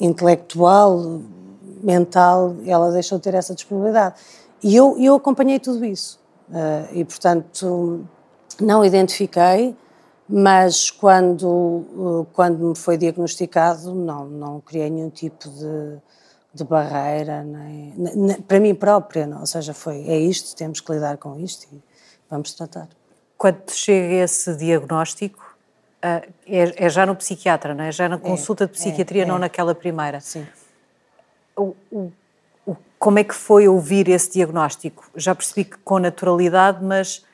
intelectual, 0.00 1.20
mental, 1.80 2.56
ela 2.66 2.90
deixou 2.90 3.18
de 3.18 3.24
ter 3.24 3.34
essa 3.34 3.54
disponibilidade. 3.54 4.16
E 4.60 4.74
eu, 4.74 4.96
eu 4.98 5.14
acompanhei 5.14 5.60
tudo 5.60 5.84
isso. 5.84 6.21
Uh, 6.52 6.86
e, 6.92 7.04
portanto, 7.04 8.06
não 8.60 8.84
identifiquei, 8.84 9.74
mas 10.28 10.90
quando, 10.90 11.46
uh, 11.48 12.26
quando 12.34 12.68
me 12.68 12.76
foi 12.76 12.98
diagnosticado, 12.98 13.94
não, 13.94 14.26
não 14.26 14.60
criei 14.60 14.90
nenhum 14.90 15.08
tipo 15.08 15.48
de, 15.48 15.96
de 16.52 16.62
barreira, 16.62 17.42
nem, 17.42 17.94
nem, 17.96 18.40
para 18.42 18.60
mim 18.60 18.74
própria, 18.74 19.26
não. 19.26 19.40
ou 19.40 19.46
seja, 19.46 19.72
foi, 19.72 20.06
é 20.06 20.18
isto, 20.18 20.54
temos 20.54 20.80
que 20.80 20.92
lidar 20.92 21.16
com 21.16 21.40
isto 21.40 21.66
e 21.72 21.82
vamos 22.30 22.52
tratar. 22.52 22.86
Quando 23.38 23.70
chega 23.70 24.22
esse 24.22 24.54
diagnóstico, 24.54 25.56
uh, 26.04 26.28
é, 26.46 26.84
é, 26.84 26.88
já 26.90 27.06
no 27.06 27.16
psiquiatra, 27.16 27.74
não 27.74 27.84
é? 27.84 27.90
Já 27.90 28.10
na 28.10 28.16
é, 28.16 28.18
consulta 28.18 28.64
é, 28.64 28.66
de 28.66 28.74
psiquiatria, 28.74 29.22
é, 29.22 29.26
não 29.26 29.38
naquela 29.38 29.74
primeira. 29.74 30.20
Sim. 30.20 30.46
O, 31.56 31.74
o, 31.90 32.12
como 33.02 33.18
é 33.18 33.24
que 33.24 33.34
foi 33.34 33.66
ouvir 33.66 34.08
esse 34.08 34.30
diagnóstico? 34.30 35.10
Já 35.16 35.34
percebi 35.34 35.64
que 35.64 35.76
com 35.78 35.98
naturalidade, 35.98 36.84
mas 36.84 37.24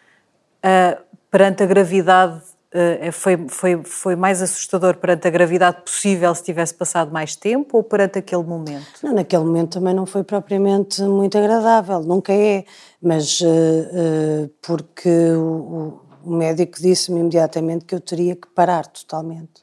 uh, 0.64 0.98
perante 1.30 1.62
a 1.62 1.66
gravidade 1.66 2.40
Uh, 2.68 3.10
foi, 3.12 3.48
foi, 3.48 3.82
foi 3.82 4.14
mais 4.14 4.42
assustador 4.42 4.98
perante 4.98 5.26
a 5.26 5.30
gravidade 5.30 5.80
possível 5.80 6.34
se 6.34 6.42
tivesse 6.42 6.74
passado 6.74 7.10
mais 7.10 7.34
tempo 7.34 7.78
ou 7.78 7.82
perante 7.82 8.18
aquele 8.18 8.42
momento? 8.42 8.86
Não, 9.02 9.14
naquele 9.14 9.42
momento 9.42 9.78
também 9.78 9.94
não 9.94 10.04
foi 10.04 10.22
propriamente 10.22 11.00
muito 11.00 11.38
agradável, 11.38 12.00
nunca 12.00 12.30
é, 12.30 12.66
mas 13.00 13.40
uh, 13.40 14.50
porque 14.60 15.08
o, 15.08 15.98
o 16.22 16.30
médico 16.30 16.78
disse-me 16.78 17.20
imediatamente 17.20 17.86
que 17.86 17.94
eu 17.94 18.00
teria 18.02 18.36
que 18.36 18.46
parar 18.48 18.86
totalmente, 18.86 19.62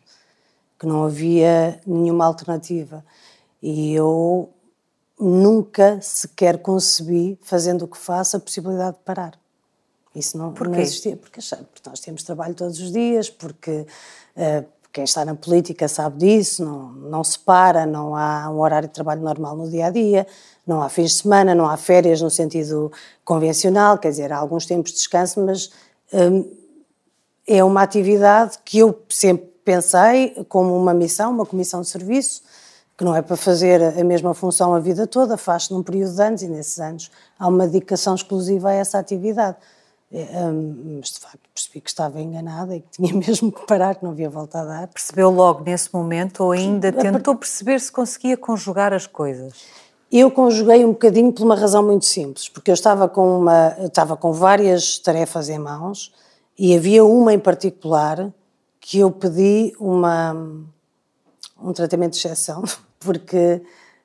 que 0.80 0.88
não 0.88 1.04
havia 1.04 1.80
nenhuma 1.86 2.26
alternativa. 2.26 3.06
E 3.62 3.94
eu 3.94 4.55
nunca 5.20 6.00
sequer 6.02 6.58
concebi, 6.60 7.38
fazendo 7.42 7.86
o 7.86 7.88
que 7.88 7.98
faço, 7.98 8.38
a 8.38 8.40
possibilidade 8.40 8.98
de 8.98 9.04
parar. 9.04 9.40
Isso 10.16 10.38
não, 10.38 10.52
não 10.52 10.76
existia, 10.80 11.18
porque, 11.18 11.42
porque, 11.42 11.90
nós 11.90 12.00
temos 12.00 12.24
trabalho 12.24 12.54
todos 12.54 12.80
os 12.80 12.92
dias, 12.92 13.30
porque 13.30 13.86
uh, 14.38 14.66
quem 14.94 15.04
está 15.04 15.26
na 15.26 15.36
política 15.36 15.90
sabe 15.90 16.20
disso, 16.20 16.64
não, 16.64 16.92
não 16.94 17.24
se 17.24 17.38
para, 17.38 17.86
não 17.86 18.16
há 18.16 18.50
um 18.50 18.62
horário 18.62 18.88
de 18.88 18.94
trabalho 18.94 19.22
normal 19.22 19.58
no 19.58 19.70
dia 19.70 19.88
a 19.88 19.90
dia, 19.90 20.26
não 20.66 20.82
há 20.82 20.88
fins 20.88 21.12
de 21.12 21.18
semana, 21.24 21.54
não 21.54 21.68
há 21.68 21.76
férias 21.76 22.22
no 22.22 22.30
sentido 22.30 22.90
convencional, 23.26 23.98
quer 23.98 24.10
dizer, 24.10 24.32
há 24.32 24.38
alguns 24.38 24.66
tempos 24.66 24.92
de 24.92 24.98
descanso, 24.98 25.42
mas 25.42 25.70
um, 26.14 26.50
é 27.46 27.62
uma 27.62 27.82
atividade 27.82 28.58
que 28.64 28.80
eu 28.80 28.98
sempre 29.10 29.48
pensei 29.66 30.46
como 30.48 30.76
uma 30.78 30.94
missão, 30.94 31.32
uma 31.32 31.46
comissão 31.46 31.82
de 31.82 31.90
serviço, 31.90 32.42
que 32.98 33.04
não 33.04 33.16
é 33.16 33.22
para 33.22 33.36
fazer 33.36 33.82
a 33.82 34.04
mesma 34.04 34.34
função 34.34 34.74
a 34.74 34.80
vida 34.80 35.06
toda, 35.06 35.36
faz-se 35.38 35.74
num 35.74 35.84
período 35.84 36.16
de 36.16 36.22
anos 36.22 36.42
e 36.42 36.48
nesses 36.48 36.80
anos 36.80 37.12
há 37.38 37.48
uma 37.48 37.68
dedicação 37.68 38.16
exclusiva 38.16 38.70
a 38.70 38.74
essa 38.74 38.98
atividade. 38.98 39.58
É, 40.12 40.46
hum, 40.46 40.98
mas 41.00 41.10
de 41.12 41.20
facto 41.20 41.40
percebi 41.54 41.82
que 41.82 41.90
estava 41.90 42.22
enganada 42.22 42.76
e 42.76 42.80
que 42.80 42.90
tinha 42.92 43.14
mesmo 43.20 43.52
que 43.52 43.66
parar, 43.66 43.96
que 43.96 44.04
não 44.04 44.12
havia 44.12 44.30
volta 44.30 44.62
a 44.62 44.64
dar. 44.64 44.88
Percebeu 44.88 45.30
logo 45.30 45.64
nesse 45.64 45.94
momento 45.94 46.44
ou 46.44 46.52
ainda 46.52 46.92
tentou 46.92 47.36
perceber 47.36 47.80
se 47.80 47.92
conseguia 47.92 48.38
conjugar 48.38 48.94
as 48.94 49.08
coisas? 49.08 49.54
Eu 50.12 50.32
conjuguei 50.32 50.86
um 50.86 50.92
bocadinho 50.92 51.34
por 51.34 51.44
uma 51.44 51.56
razão 51.56 51.84
muito 51.84 52.06
simples, 52.06 52.48
porque 52.48 52.72
eu 52.72 52.76
estava 52.76 53.10
com, 53.10 53.40
uma, 53.40 53.76
estava 53.80 54.16
com 54.16 54.32
várias 54.32 54.98
tarefas 55.00 55.50
em 55.50 55.58
mãos 55.58 56.14
e 56.58 56.74
havia 56.76 57.04
uma 57.04 57.34
em 57.34 57.40
particular 57.40 58.32
que 58.80 59.00
eu 59.00 59.12
pedi 59.12 59.74
uma, 59.80 60.34
um 61.62 61.74
tratamento 61.74 62.14
de 62.14 62.20
exceção, 62.20 62.64
porque 63.00 63.62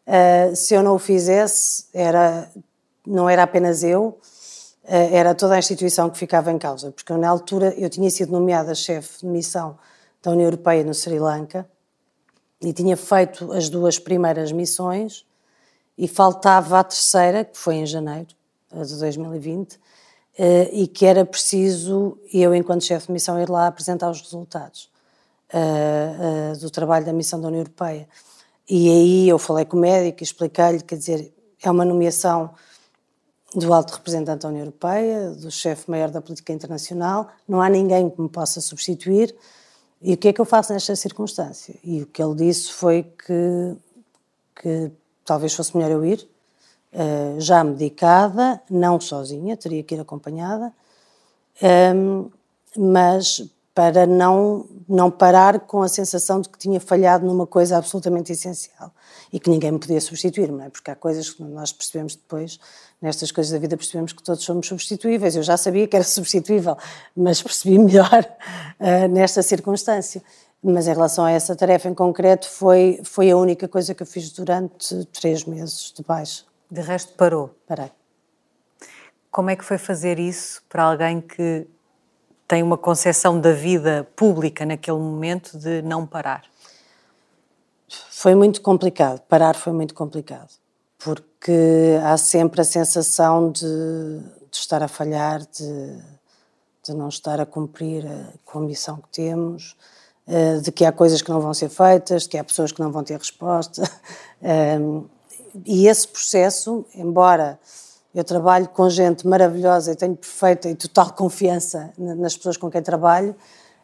uh, 0.07 0.55
se 0.55 0.75
eu 0.75 0.83
não 0.83 0.95
o 0.95 0.99
fizesse, 0.99 1.87
era, 1.93 2.51
não 3.07 3.29
era 3.29 3.43
apenas 3.43 3.83
eu, 3.83 4.19
uh, 4.85 5.09
era 5.13 5.35
toda 5.35 5.55
a 5.55 5.59
instituição 5.59 6.09
que 6.11 6.19
ficava 6.19 6.51
em 6.51 6.59
causa, 6.59 6.93
porque 6.93 7.13
na 7.15 7.29
altura 7.29 7.75
eu 7.77 7.89
tinha 7.91 8.11
sido 8.11 8.33
nomeada 8.33 8.75
chefe 8.75 9.21
de 9.21 9.27
missão 9.27 9.79
da 10.23 10.31
União 10.31 10.47
Europeia 10.47 10.85
no 10.85 10.95
Sri 10.95 11.19
Lanka 11.19 11.69
e 12.61 12.73
tinha 12.73 12.97
feito 12.97 13.53
as 13.53 13.69
duas 13.69 13.99
primeiras 13.99 14.53
missões 14.53 15.25
e 15.97 16.07
faltava 16.07 16.79
a 16.79 16.85
terceira, 16.85 17.45
que 17.45 17.59
foi 17.59 17.77
em 17.77 17.87
janeiro 17.87 18.29
de 18.73 18.99
2020, 18.99 19.75
uh, 19.75 19.79
e 20.73 20.87
que 20.87 21.05
era 21.05 21.25
preciso 21.25 22.19
eu, 22.33 22.55
enquanto 22.55 22.85
chefe 22.85 23.07
de 23.07 23.13
missão, 23.13 23.41
ir 23.41 23.51
lá 23.51 23.67
apresentar 23.67 24.11
os 24.11 24.21
resultados 24.21 24.91
uh, 25.53 26.55
uh, 26.55 26.59
do 26.59 26.71
trabalho 26.71 27.05
da 27.05 27.13
missão 27.13 27.41
da 27.41 27.49
União 27.49 27.61
Europeia. 27.61 28.09
E 28.69 28.89
aí 28.89 29.29
eu 29.29 29.39
falei 29.39 29.65
com 29.65 29.77
o 29.77 29.81
médico 29.81 30.23
e 30.23 30.25
expliquei-lhe, 30.25 30.81
quer 30.81 30.97
dizer, 30.97 31.33
é 31.63 31.71
uma 31.71 31.85
nomeação 31.85 32.51
do 33.55 33.73
alto 33.75 33.95
representante 33.95 34.43
da 34.43 34.49
União 34.49 34.63
Europeia, 34.63 35.31
do 35.31 35.51
chefe 35.51 35.91
maior 35.91 36.11
da 36.11 36.21
política 36.21 36.53
internacional, 36.53 37.29
não 37.49 37.61
há 37.61 37.69
ninguém 37.69 38.09
que 38.09 38.21
me 38.21 38.29
possa 38.29 38.61
substituir. 38.61 39.35
E 40.01 40.15
o 40.15 40.17
que 40.17 40.29
é 40.29 40.33
que 40.33 40.41
eu 40.41 40.45
faço 40.45 40.73
nesta 40.73 40.95
circunstância? 40.95 41.75
E 41.83 42.03
o 42.03 42.07
que 42.07 42.23
ele 42.23 42.35
disse 42.37 42.73
foi 42.73 43.03
que, 43.03 43.77
que 44.55 44.93
talvez 45.25 45.53
fosse 45.53 45.77
melhor 45.77 45.91
eu 45.91 46.05
ir, 46.05 46.29
uh, 46.93 47.41
já 47.41 47.63
medicada, 47.65 48.63
não 48.71 49.01
sozinha, 49.01 49.57
teria 49.57 49.83
que 49.83 49.97
ir 49.97 50.01
acompanhada, 50.01 50.73
um, 51.95 52.31
mas 52.77 53.45
para 53.75 54.07
não, 54.07 54.67
não 54.89 55.11
parar 55.11 55.61
com 55.61 55.83
a 55.83 55.89
sensação 55.89 56.41
de 56.41 56.49
que 56.49 56.59
tinha 56.59 56.81
falhado 56.81 57.25
numa 57.25 57.47
coisa 57.47 57.77
absolutamente 57.77 58.33
essencial 58.33 58.93
e 59.33 59.39
que 59.39 59.49
ninguém 59.49 59.71
me 59.71 59.79
podia 59.79 60.01
substituir, 60.01 60.51
não 60.51 60.65
é? 60.65 60.69
Porque 60.69 60.91
há 60.91 60.97
coisas 60.97 61.31
que 61.31 61.43
nós 61.43 61.73
percebemos 61.73 62.17
depois, 62.17 62.59
nestas 63.01 63.31
coisas 63.31 63.53
da 63.53 63.59
vida, 63.59 63.77
percebemos 63.77 64.13
que 64.13 64.23
todos 64.23 64.43
somos 64.43 64.67
substituíveis. 64.67 65.37
Eu 65.37 65.43
já 65.43 65.57
sabia 65.57 65.87
que 65.87 65.95
era 65.95 66.05
substituível, 66.05 66.77
mas 67.17 67.41
percebi 67.41 67.79
melhor 67.79 68.27
uh, 68.81 69.09
nesta 69.11 69.43
circunstância. 69.43 70.23
Mas 70.63 70.87
em 70.87 70.93
relação 70.93 71.25
a 71.25 71.31
essa 71.31 71.55
tarefa 71.55 71.89
em 71.89 71.95
concreto, 71.95 72.49
foi, 72.49 73.01
foi 73.05 73.31
a 73.31 73.37
única 73.37 73.69
coisa 73.69 73.95
que 73.95 74.03
eu 74.03 74.07
fiz 74.07 74.31
durante 74.31 75.05
três 75.07 75.45
meses 75.45 75.93
de 75.97 76.03
baixa. 76.03 76.45
De 76.71 76.81
resto, 76.81 77.15
parou? 77.15 77.55
Parei. 77.67 77.91
Como 79.31 79.49
é 79.49 79.57
que 79.57 79.65
foi 79.65 79.79
fazer 79.79 80.19
isso 80.19 80.61
para 80.69 80.83
alguém 80.83 81.21
que 81.21 81.67
tem 82.51 82.65
uma 82.65 82.77
concepção 82.77 83.41
da 83.41 83.53
vida 83.53 84.09
pública 84.17 84.67
naquele 84.67 84.99
momento 84.99 85.57
de 85.57 85.83
não 85.83 86.05
parar? 86.05 86.43
Foi 88.11 88.35
muito 88.35 88.61
complicado. 88.61 89.21
Parar 89.29 89.55
foi 89.55 89.73
muito 89.73 89.95
complicado. 89.95 90.51
Porque 90.99 91.97
há 92.03 92.17
sempre 92.17 92.61
a 92.61 92.65
sensação 92.65 93.53
de, 93.53 93.63
de 94.51 94.57
estar 94.57 94.83
a 94.83 94.89
falhar, 94.89 95.39
de, 95.47 95.97
de 96.85 96.93
não 96.93 97.09
estar 97.09 97.41
a 97.41 97.47
cumprir 97.47 98.05
a, 98.05 98.33
com 98.45 98.59
a 98.59 98.63
missão 98.63 98.97
que 98.97 99.09
temos, 99.11 99.77
eh, 100.27 100.57
de 100.57 100.73
que 100.73 100.85
há 100.85 100.91
coisas 100.91 101.23
que 101.23 101.31
não 101.31 101.41
vão 101.41 101.55
ser 101.55 101.69
feitas, 101.69 102.25
de 102.25 102.31
que 102.31 102.37
há 102.37 102.43
pessoas 102.43 102.73
que 102.73 102.81
não 102.81 102.91
vão 102.91 103.05
ter 103.05 103.17
resposta. 103.17 103.89
E 105.67 105.89
esse 105.89 106.07
processo, 106.07 106.87
embora 106.95 107.59
eu 108.15 108.25
trabalho 108.25 108.69
com 108.69 108.89
gente 108.91 109.27
maravilhosa 109.27 109.93
e 109.93 109.97
tenho 109.97 110.17
perfeita 110.17 110.69
e 110.69 110.75
total 110.75 111.13
confiança 111.13 111.91
nas 111.97 112.37
pessoas 112.37 112.57
com 112.57 112.71
quem 112.71 112.83
trabalho, 112.83 113.35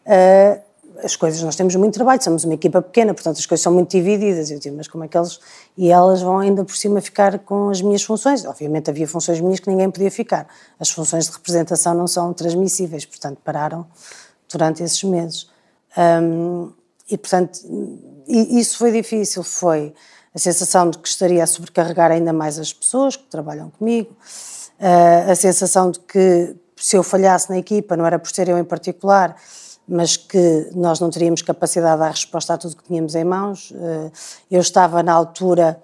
eh, 0.04 0.60
as 1.02 1.14
coisas, 1.16 1.42
nós 1.42 1.56
temos 1.56 1.74
muito 1.76 1.94
trabalho, 1.94 2.22
somos 2.22 2.44
uma 2.44 2.54
equipa 2.54 2.80
pequena, 2.80 3.12
portanto 3.12 3.38
as 3.38 3.46
coisas 3.46 3.62
são 3.62 3.72
muito 3.72 3.90
divididas. 3.90 4.50
Eu 4.50 4.58
digo, 4.58 4.76
mas 4.76 4.88
como 4.88 5.04
é 5.04 5.08
que 5.08 5.16
eles. 5.16 5.38
E 5.76 5.90
elas 5.90 6.22
vão 6.22 6.38
ainda 6.38 6.64
por 6.64 6.76
cima 6.76 7.00
ficar 7.00 7.38
com 7.40 7.68
as 7.68 7.82
minhas 7.82 8.02
funções. 8.02 8.44
Obviamente 8.44 8.90
havia 8.90 9.06
funções 9.06 9.40
minhas 9.40 9.60
que 9.60 9.68
ninguém 9.68 9.90
podia 9.90 10.10
ficar. 10.10 10.46
As 10.78 10.90
funções 10.90 11.26
de 11.26 11.32
representação 11.32 11.94
não 11.94 12.06
são 12.06 12.32
transmissíveis, 12.32 13.04
portanto 13.04 13.38
pararam 13.44 13.86
durante 14.50 14.82
esses 14.82 15.02
meses. 15.04 15.48
Um, 15.96 16.72
e 17.10 17.16
portanto, 17.16 17.60
isso 18.26 18.78
foi 18.78 18.90
difícil, 18.90 19.42
foi 19.42 19.94
a 20.36 20.38
sensação 20.38 20.90
de 20.90 20.98
que 20.98 21.08
estaria 21.08 21.42
a 21.42 21.46
sobrecarregar 21.46 22.10
ainda 22.10 22.30
mais 22.30 22.58
as 22.58 22.70
pessoas 22.70 23.16
que 23.16 23.24
trabalham 23.24 23.70
comigo, 23.70 24.14
uh, 24.78 25.30
a 25.30 25.34
sensação 25.34 25.90
de 25.90 25.98
que 26.00 26.54
se 26.76 26.94
eu 26.94 27.02
falhasse 27.02 27.48
na 27.48 27.56
equipa, 27.56 27.96
não 27.96 28.04
era 28.04 28.18
por 28.18 28.30
ser 28.30 28.46
eu 28.46 28.58
em 28.58 28.64
particular, 28.64 29.34
mas 29.88 30.18
que 30.18 30.70
nós 30.74 31.00
não 31.00 31.08
teríamos 31.08 31.40
capacidade 31.40 31.94
de 31.94 32.00
dar 32.00 32.10
resposta 32.10 32.52
a 32.52 32.58
tudo 32.58 32.76
que 32.76 32.84
tínhamos 32.84 33.14
em 33.14 33.24
mãos. 33.24 33.70
Uh, 33.70 34.12
eu 34.50 34.60
estava 34.60 35.02
na 35.02 35.14
altura 35.14 35.82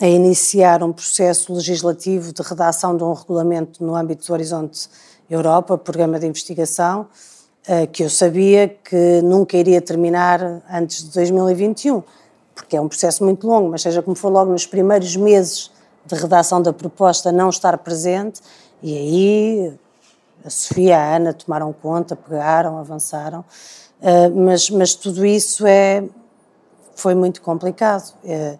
a 0.00 0.08
iniciar 0.08 0.82
um 0.82 0.92
processo 0.92 1.54
legislativo 1.54 2.32
de 2.32 2.42
redação 2.42 2.96
de 2.96 3.04
um 3.04 3.12
regulamento 3.12 3.84
no 3.84 3.94
âmbito 3.94 4.26
do 4.26 4.32
Horizonte 4.32 4.88
Europa, 5.30 5.78
programa 5.78 6.18
de 6.18 6.26
investigação, 6.26 7.06
uh, 7.68 7.86
que 7.92 8.02
eu 8.02 8.10
sabia 8.10 8.66
que 8.66 9.22
nunca 9.22 9.56
iria 9.56 9.80
terminar 9.80 10.64
antes 10.68 11.04
de 11.04 11.10
2021 11.10 12.02
porque 12.54 12.76
é 12.76 12.80
um 12.80 12.88
processo 12.88 13.24
muito 13.24 13.46
longo, 13.46 13.70
mas 13.70 13.82
seja 13.82 14.02
como 14.02 14.16
for, 14.16 14.30
logo 14.30 14.52
nos 14.52 14.66
primeiros 14.66 15.16
meses 15.16 15.70
de 16.06 16.14
redação 16.14 16.60
da 16.62 16.72
proposta, 16.72 17.32
não 17.32 17.48
estar 17.48 17.76
presente, 17.78 18.40
e 18.82 18.96
aí 18.96 19.78
a 20.44 20.50
Sofia 20.50 20.88
e 20.88 20.92
a 20.92 21.16
Ana 21.16 21.32
tomaram 21.32 21.72
conta, 21.72 22.14
pegaram, 22.14 22.78
avançaram, 22.78 23.40
uh, 23.40 24.34
mas, 24.34 24.68
mas 24.70 24.94
tudo 24.94 25.24
isso 25.24 25.66
é, 25.66 26.04
foi 26.94 27.14
muito 27.14 27.40
complicado. 27.40 28.14
Uh, 28.22 28.58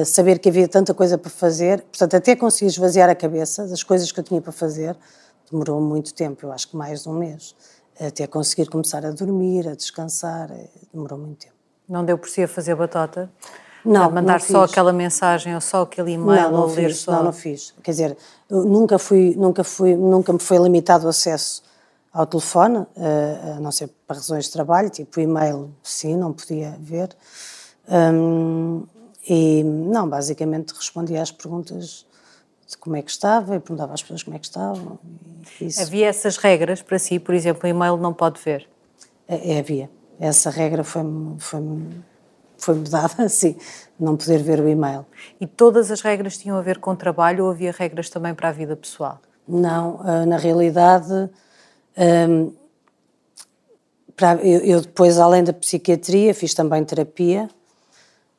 uh, 0.00 0.04
saber 0.06 0.38
que 0.38 0.48
havia 0.48 0.66
tanta 0.66 0.94
coisa 0.94 1.18
para 1.18 1.30
fazer, 1.30 1.82
portanto, 1.82 2.14
até 2.16 2.34
conseguir 2.34 2.70
esvaziar 2.70 3.10
a 3.10 3.14
cabeça 3.14 3.66
das 3.66 3.82
coisas 3.82 4.10
que 4.10 4.18
eu 4.18 4.24
tinha 4.24 4.40
para 4.40 4.52
fazer, 4.52 4.96
demorou 5.50 5.80
muito 5.80 6.14
tempo, 6.14 6.46
eu 6.46 6.52
acho 6.52 6.68
que 6.68 6.76
mais 6.76 7.02
de 7.02 7.08
um 7.08 7.14
mês. 7.14 7.54
Até 8.00 8.26
conseguir 8.26 8.66
começar 8.68 9.06
a 9.06 9.10
dormir, 9.10 9.68
a 9.68 9.74
descansar, 9.76 10.50
demorou 10.92 11.16
muito 11.16 11.38
tempo. 11.38 11.53
Não 11.88 12.04
deu 12.04 12.16
por 12.16 12.28
si 12.28 12.42
a 12.42 12.48
fazer 12.48 12.74
batota? 12.74 13.30
Não, 13.84 14.04
a 14.04 14.08
mandar 14.08 14.40
não 14.40 14.46
só 14.46 14.64
aquela 14.64 14.92
mensagem 14.92 15.54
ou 15.54 15.60
só 15.60 15.82
aquele 15.82 16.12
e-mail 16.12 16.42
não, 16.42 16.52
não 16.52 16.60
ou 16.62 16.74
ler 16.74 16.88
fiz, 16.88 16.98
só? 17.00 17.12
Não, 17.12 17.24
não 17.24 17.32
fiz. 17.32 17.74
Quer 17.82 17.90
dizer, 17.90 18.16
nunca 18.48 18.98
fui, 18.98 19.34
nunca 19.36 19.62
fui, 19.62 19.94
nunca 19.94 20.32
me 20.32 20.38
foi 20.38 20.58
limitado 20.58 21.04
o 21.06 21.08
acesso 21.10 21.62
ao 22.12 22.26
telefone, 22.26 22.86
eh, 22.96 23.54
a 23.56 23.60
não 23.60 23.72
ser 23.72 23.90
para 24.06 24.16
razões 24.16 24.44
de 24.44 24.52
trabalho, 24.52 24.88
tipo 24.88 25.18
e-mail, 25.20 25.70
sim, 25.82 26.16
não 26.16 26.32
podia 26.32 26.76
ver. 26.80 27.10
Um, 27.88 28.86
e 29.28 29.64
não, 29.64 30.08
basicamente 30.08 30.72
respondia 30.72 31.20
às 31.20 31.32
perguntas 31.32 32.06
de 32.68 32.78
como 32.78 32.96
é 32.96 33.02
que 33.02 33.10
estava 33.10 33.56
e 33.56 33.60
perguntava 33.60 33.92
às 33.92 34.00
pessoas 34.00 34.22
como 34.22 34.36
é 34.36 34.38
que 34.38 34.46
estavam. 34.46 34.98
Havia 35.80 36.06
essas 36.06 36.36
regras 36.36 36.80
para 36.80 36.98
si, 36.98 37.18
por 37.18 37.34
exemplo, 37.34 37.62
o 37.64 37.66
e-mail 37.66 37.96
não 37.96 38.14
pode 38.14 38.40
ver? 38.40 38.68
É 39.26 39.58
havia. 39.58 39.90
Essa 40.24 40.48
regra 40.48 40.82
foi-me 40.82 41.38
foi 41.38 41.60
foi 42.56 42.78
dada, 42.78 43.24
assim, 43.24 43.56
não 44.00 44.16
poder 44.16 44.42
ver 44.42 44.58
o 44.60 44.68
e-mail. 44.68 45.04
E 45.38 45.46
todas 45.46 45.90
as 45.90 46.00
regras 46.00 46.38
tinham 46.38 46.56
a 46.56 46.62
ver 46.62 46.78
com 46.78 46.92
o 46.92 46.96
trabalho 46.96 47.44
ou 47.44 47.50
havia 47.50 47.72
regras 47.72 48.08
também 48.08 48.34
para 48.34 48.48
a 48.48 48.52
vida 48.52 48.74
pessoal? 48.74 49.20
Não, 49.46 50.00
ah, 50.02 50.24
na 50.24 50.38
realidade, 50.38 51.28
um, 51.98 52.52
para, 54.16 54.42
eu, 54.42 54.80
depois, 54.80 55.18
além 55.18 55.44
da 55.44 55.52
psiquiatria, 55.52 56.32
fiz 56.32 56.54
também 56.54 56.82
terapia 56.84 57.50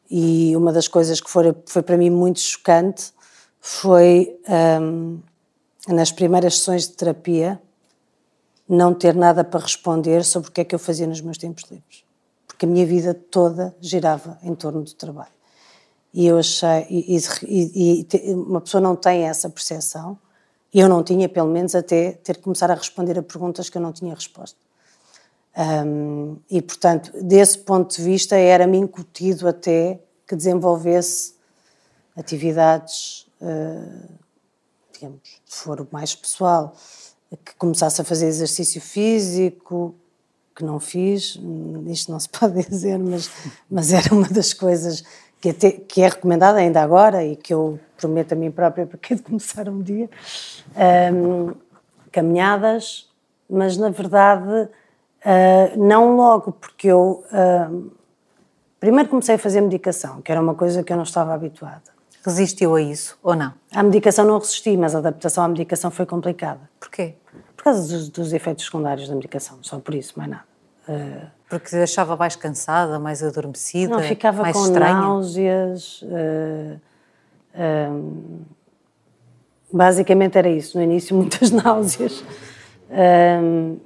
e 0.10 0.56
uma 0.56 0.72
das 0.74 0.88
coisas 0.88 1.22
que 1.22 1.30
foi, 1.30 1.54
foi 1.68 1.84
para 1.84 1.98
mim 1.98 2.10
muito 2.10 2.40
chocante 2.40 3.14
foi, 3.60 4.36
um, 4.82 5.20
nas 5.88 6.12
primeiras 6.12 6.58
sessões 6.58 6.88
de 6.88 6.96
terapia, 6.96 7.62
não 8.68 8.94
ter 8.94 9.16
nada 9.16 9.44
para 9.44 9.60
responder 9.60 10.24
sobre 10.24 10.50
o 10.50 10.52
que 10.52 10.62
é 10.62 10.64
que 10.66 10.76
eu 10.76 10.80
fazia 10.80 11.08
nos 11.08 11.22
meus 11.22 11.38
tempos 11.38 11.64
livres 11.70 12.06
porque 12.56 12.66
a 12.66 12.70
minha 12.70 12.86
vida 12.86 13.14
toda 13.14 13.76
girava 13.82 14.40
em 14.42 14.56
torno 14.56 14.82
do 14.82 14.94
trabalho. 14.94 15.36
E 16.14 16.26
eu 16.26 16.38
achei, 16.38 16.88
e, 16.90 17.18
e, 17.44 18.08
e 18.14 18.34
uma 18.34 18.62
pessoa 18.62 18.80
não 18.80 18.96
tem 18.96 19.28
essa 19.28 19.50
percepção, 19.50 20.18
eu 20.74 20.88
não 20.88 21.04
tinha, 21.04 21.28
pelo 21.28 21.50
menos, 21.50 21.76
até 21.76 22.14
ter 22.14 22.38
que 22.38 22.44
começar 22.44 22.72
a 22.72 22.74
responder 22.74 23.20
a 23.20 23.24
perguntas 23.24 23.70
que 23.70 23.78
eu 23.78 23.82
não 23.82 23.92
tinha 23.92 24.16
resposta. 24.16 24.58
Um, 25.58 26.38
e, 26.50 26.62
portanto, 26.62 27.12
desse 27.22 27.60
ponto 27.60 27.94
de 27.96 28.02
vista, 28.02 28.38
era-me 28.38 28.78
incutido 28.78 29.48
até 29.48 30.02
que 30.26 30.36
desenvolvesse 30.36 31.36
atividades, 32.16 33.28
uh, 33.42 34.10
digamos, 34.94 35.22
de 35.24 35.54
foro 35.54 35.88
mais 35.92 36.16
pessoal, 36.16 36.74
que 37.44 37.56
começasse 37.58 38.02
a 38.02 38.04
fazer 38.04 38.28
exercício 38.28 38.82
físico, 38.82 39.96
que 40.56 40.64
não 40.64 40.80
fiz, 40.80 41.40
isto 41.88 42.12
não 42.12 42.20
se 42.20 42.30
pode 42.40 42.68
dizer, 42.68 42.98
mas, 42.98 43.30
mas 43.70 43.92
era 43.92 44.14
uma 44.14 44.28
das 44.28 44.54
coisas 44.54 45.04
que, 45.42 45.50
até, 45.50 45.72
que 45.72 46.02
é 46.02 46.08
recomendada 46.08 46.60
ainda 46.60 46.82
agora 46.82 47.24
e 47.24 47.36
que 47.36 47.54
eu 47.54 47.80
prometo 47.98 48.34
a 48.34 48.36
mim 48.36 48.52
própria 48.52 48.86
para 48.86 48.98
que 48.98 49.14
de 49.16 49.22
começar 49.22 49.68
um 49.70 49.82
dia. 49.82 50.10
Um, 51.14 51.54
caminhadas, 52.12 53.10
mas 53.50 53.76
na 53.76 53.90
verdade 53.90 54.70
uh, 55.26 55.78
não 55.78 56.16
logo, 56.16 56.54
porque 56.54 56.88
eu 56.88 57.26
uh, 57.30 57.92
primeiro 58.80 59.10
comecei 59.10 59.36
a 59.36 59.38
fazer 59.38 59.60
medicação, 59.60 60.22
que 60.22 60.32
era 60.32 60.40
uma 60.40 60.56
coisa 60.56 60.82
que 60.82 60.94
eu 60.94 60.98
não 60.98 61.04
estava 61.04 61.34
habituada. 61.34 61.95
Resistiu 62.26 62.76
a 62.76 62.82
isso 62.82 63.18
ou 63.22 63.36
não? 63.36 63.54
À 63.72 63.84
medicação 63.84 64.26
não 64.26 64.40
resisti, 64.40 64.76
mas 64.76 64.96
a 64.96 64.98
adaptação 64.98 65.44
à 65.44 65.48
medicação 65.48 65.92
foi 65.92 66.06
complicada. 66.06 66.62
Porquê? 66.80 67.14
causa 67.66 67.82
dos, 67.82 68.10
dos, 68.10 68.32
efeitos 68.32 68.66
secundários 68.66 69.10
da 69.10 69.16
medicação, 69.16 69.58
só 69.64 69.80
por 69.80 69.96
isso, 69.96 70.14
mais 70.16 70.30
nada. 70.30 70.44
Uh, 70.88 71.28
Porque 71.50 71.68
se 71.68 71.82
achava 71.82 72.16
mais 72.16 72.36
cansada, 72.36 73.00
mais 73.00 73.24
adormecida, 73.24 73.96
não, 73.96 74.04
ficava 74.04 74.44
mais 74.44 74.56
com 74.56 74.66
estranha? 74.66 74.94
náuseas. 74.94 76.04
Uh, 76.04 76.80
uh, 77.56 78.46
basicamente 79.74 80.38
era 80.38 80.48
isso. 80.48 80.78
No 80.78 80.84
início, 80.84 81.16
muitas 81.18 81.50
náuseas. 81.50 82.24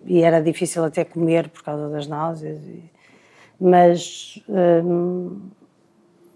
e 0.06 0.22
era 0.22 0.42
difícil 0.42 0.84
até 0.84 1.06
comer 1.06 1.48
por 1.48 1.64
causa 1.64 1.88
das 1.88 2.06
náuseas. 2.06 2.60
E, 2.66 2.84
mas, 3.62 4.44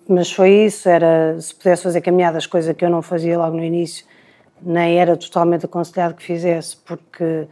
mas 0.07 0.31
foi 0.31 0.65
isso. 0.65 0.87
Era, 0.87 1.39
se 1.39 1.53
pudesse 1.53 1.83
fazer 1.83 2.01
caminhadas, 2.01 2.45
coisa 2.45 2.73
que 2.73 2.83
eu 2.83 2.89
não 2.89 3.01
fazia 3.01 3.37
logo 3.37 3.55
no 3.55 3.63
início, 3.63 4.05
nem 4.61 4.99
era 4.99 5.15
totalmente 5.17 5.65
aconselhado 5.65 6.15
que 6.15 6.23
fizesse, 6.23 6.77
porque 6.77 7.23
uh, 7.23 7.47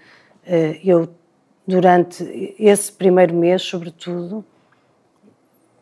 eu, 0.83 1.09
durante 1.67 2.55
esse 2.57 2.91
primeiro 2.91 3.35
mês, 3.35 3.61
sobretudo, 3.61 4.45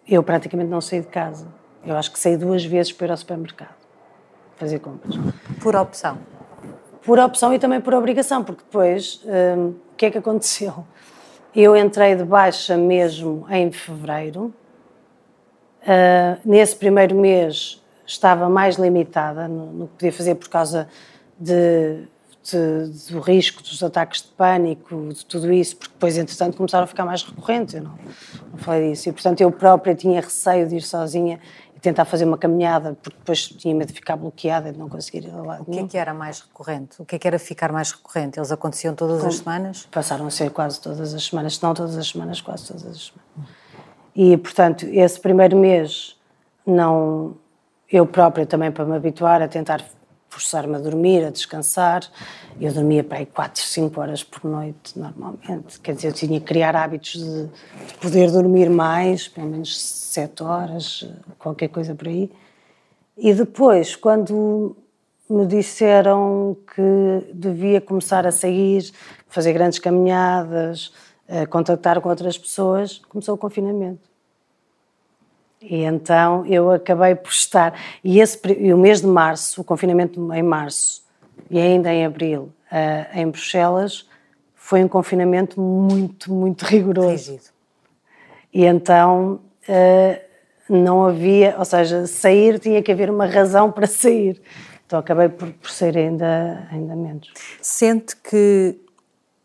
eu 0.08 0.24
praticamente 0.24 0.70
não 0.70 0.82
saí 0.82 1.02
de 1.02 1.08
casa. 1.08 1.48
Eu 1.86 1.96
acho 1.96 2.12
que 2.12 2.20
saí 2.20 2.36
duas 2.36 2.66
vezes 2.66 2.92
para 2.92 3.08
ir 3.08 3.12
ao 3.12 3.18
supermercado 3.18 3.80
fazer 4.60 4.80
compras. 4.80 5.16
Por 5.62 5.76
opção? 5.76 6.18
Por 7.04 7.18
opção 7.18 7.54
e 7.54 7.58
também 7.58 7.80
por 7.80 7.94
obrigação, 7.94 8.44
porque 8.44 8.62
depois, 8.64 9.22
um, 9.26 9.30
eh, 9.30 9.56
o 9.56 9.96
que 9.96 10.06
é 10.08 10.12
que 10.12 10.18
aconteceu? 10.18 10.86
Eu 11.56 11.76
entrei 11.76 12.16
de 12.16 12.26
baixa 12.26 12.78
mesmo 12.78 13.48
em 13.50 13.72
fevereiro. 13.72 14.54
Uh, 15.90 16.40
nesse 16.46 16.76
primeiro 16.76 17.16
mês 17.16 17.82
estava 18.06 18.48
mais 18.48 18.76
limitada 18.76 19.48
no, 19.48 19.74
no 19.74 19.88
que 19.88 19.94
podia 19.94 20.14
fazer 20.14 20.36
por 20.36 20.48
causa 20.48 20.88
de, 21.40 22.04
de, 22.44 23.12
do 23.12 23.20
risco 23.20 23.64
dos 23.64 23.82
ataques 23.82 24.22
de 24.22 24.28
pânico, 24.28 25.10
de 25.12 25.26
tudo 25.26 25.52
isso, 25.52 25.78
porque 25.78 25.92
depois, 25.92 26.16
entretanto, 26.16 26.56
começaram 26.56 26.84
a 26.84 26.88
ficar 26.88 27.06
mais 27.06 27.24
recorrentes. 27.24 27.74
Eu 27.74 27.82
não, 27.82 27.98
não 28.52 28.60
falei 28.60 28.92
disso. 28.92 29.10
E, 29.10 29.12
portanto, 29.12 29.42
eu 29.42 29.52
própria 29.52 29.96
tinha 29.96 30.22
receio 30.22 30.68
de 30.68 30.76
ir 30.76 30.82
sozinha 30.84 31.40
e 31.76 31.80
tentar 31.80 32.06
fazer 32.06 32.26
uma 32.26 32.38
caminhada, 32.38 32.96
porque 33.02 33.18
depois 33.18 33.48
tinha 33.48 33.74
medo 33.74 33.88
de 33.88 33.96
ficar 33.96 34.16
bloqueada 34.16 34.70
e 34.70 34.72
de 34.72 34.78
não 34.78 34.90
conseguir 34.90 35.26
ir 35.26 35.32
lá. 35.32 35.60
O 35.60 35.66
que 35.66 35.80
é 35.80 35.88
que 35.88 35.98
era 35.98 36.14
mais 36.14 36.42
recorrente? 36.42 37.02
O 37.02 37.06
que 37.06 37.16
é 37.16 37.20
que 37.20 37.28
era 37.28 37.40
ficar 37.40 37.72
mais 37.72 37.92
recorrente? 37.92 38.38
Eles 38.38 38.52
aconteciam 38.52 38.94
todas 38.94 39.26
as 39.26 39.38
semanas? 39.38 39.88
Passaram 39.90 40.28
a 40.28 40.30
ser 40.30 40.52
quase 40.52 40.80
todas 40.80 41.16
as 41.16 41.24
semanas, 41.24 41.56
se 41.56 41.64
não 41.64 41.74
todas 41.74 41.98
as 41.98 42.08
semanas, 42.08 42.42
quase 42.42 42.68
todas 42.68 42.86
as 42.86 43.08
semanas. 43.08 43.60
E, 44.16 44.36
portanto, 44.38 44.86
esse 44.92 45.20
primeiro 45.20 45.58
mês, 45.58 46.18
não, 46.66 47.36
eu 47.92 48.06
própria 48.06 48.46
também 48.46 48.72
para 48.72 48.86
me 48.86 48.96
habituar 48.96 49.42
a 49.42 49.48
tentar 49.48 49.84
forçar-me 50.30 50.76
a 50.76 50.80
dormir, 50.80 51.26
a 51.26 51.32
descansar. 51.32 52.02
Eu 52.62 52.72
dormia 52.72 53.04
para 53.04 53.18
aí 53.18 53.26
4, 53.26 53.62
5 53.62 54.00
horas 54.00 54.24
por 54.24 54.44
noite, 54.50 54.98
normalmente. 54.98 55.80
Quer 55.82 55.96
dizer, 55.96 56.08
eu 56.10 56.14
tinha 56.14 56.40
que 56.40 56.46
criar 56.46 56.76
hábitos 56.76 57.14
de, 57.14 57.48
de 57.48 57.94
poder 58.00 58.32
dormir 58.32 58.70
mais, 58.70 59.28
pelo 59.28 59.48
menos 59.48 59.80
7 59.80 60.44
horas, 60.44 61.10
qualquer 61.38 61.70
coisa 61.70 61.96
por 61.96 62.08
aí. 62.08 62.32
E 63.18 63.34
depois, 63.34 63.96
quando 63.96 64.78
me 65.30 65.46
disseram 65.46 66.58
que 66.74 67.34
devia 67.34 67.82
começar 67.82 68.26
a 68.26 68.32
sair, 68.32 68.92
fazer 69.28 69.54
grandes 69.54 69.78
caminhadas, 69.78 70.92
contactar 71.50 72.02
com 72.02 72.10
outras 72.10 72.38
pessoas, 72.38 73.02
começou 73.08 73.36
o 73.36 73.38
confinamento. 73.38 74.10
E 75.62 75.84
então 75.84 76.46
eu 76.46 76.72
acabei 76.72 77.16
por 77.16 77.32
estar. 77.32 77.74
E, 78.04 78.20
esse, 78.20 78.40
e 78.54 78.74
o 78.74 78.78
mês 78.78 79.02
de 79.02 79.08
março, 79.08 79.62
o 79.62 79.64
confinamento 79.64 80.34
em 80.34 80.44
março 80.44 81.04
e 81.50 81.60
ainda 81.60 81.94
em 81.94 82.06
abril, 82.06 82.52
uh, 82.72 83.18
em 83.18 83.28
Bruxelas, 83.28 84.08
foi 84.56 84.84
um 84.84 84.88
confinamento 84.88 85.60
muito, 85.60 86.32
muito 86.32 86.64
rigoroso. 86.64 87.32
Rígido. 87.32 87.50
E 88.54 88.66
então 88.66 89.42
uh, 89.68 90.22
não 90.70 91.06
havia, 91.06 91.56
ou 91.58 91.66
seja, 91.66 92.08
sair 92.08 92.60
tinha 92.60 92.82
que 92.82 92.92
haver 92.92 93.10
uma 93.10 93.26
razão 93.26 93.72
para 93.72 93.88
sair. 93.88 94.42
Então 94.86 95.00
acabei 95.00 95.28
por, 95.28 95.52
por 95.52 95.70
sair 95.70 95.98
ainda, 95.98 96.68
ainda 96.72 96.96
menos. 96.96 97.32
Sente 97.62 98.16
que 98.16 98.80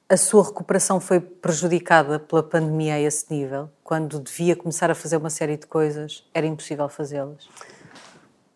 a 0.08 0.16
sua 0.16 0.44
recuperação 0.44 1.00
foi 1.00 1.18
prejudicada 1.20 2.18
pela 2.18 2.42
pandemia 2.42 2.94
a 2.94 3.00
esse 3.00 3.32
nível? 3.32 3.70
Quando 3.82 4.20
devia 4.20 4.54
começar 4.54 4.90
a 4.90 4.94
fazer 4.94 5.16
uma 5.16 5.30
série 5.30 5.56
de 5.56 5.66
coisas, 5.66 6.24
era 6.34 6.46
impossível 6.46 6.88
fazê-las? 6.88 7.48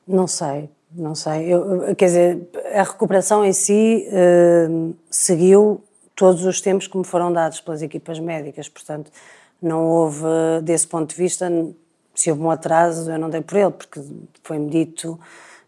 Não 0.06 0.26
sei, 0.26 0.70
não 0.92 1.14
sei. 1.14 1.52
Eu, 1.52 1.94
quer 1.96 2.06
dizer, 2.06 2.50
a 2.74 2.82
recuperação 2.82 3.44
em 3.44 3.52
si 3.52 4.06
uh, 4.08 4.94
seguiu 5.10 5.82
todos 6.14 6.44
os 6.44 6.60
tempos 6.60 6.86
que 6.86 6.96
me 6.96 7.04
foram 7.04 7.32
dados 7.32 7.60
pelas 7.60 7.80
equipas 7.80 8.18
médicas, 8.18 8.68
portanto, 8.68 9.10
não 9.60 9.86
houve, 9.86 10.24
desse 10.62 10.86
ponto 10.86 11.10
de 11.10 11.16
vista, 11.16 11.48
se 12.14 12.30
houve 12.30 12.42
um 12.42 12.50
atraso, 12.50 13.10
eu 13.10 13.18
não 13.18 13.30
dei 13.30 13.40
por 13.40 13.56
ele, 13.56 13.70
porque 13.70 14.00
foi-me 14.42 14.68
dito 14.68 15.18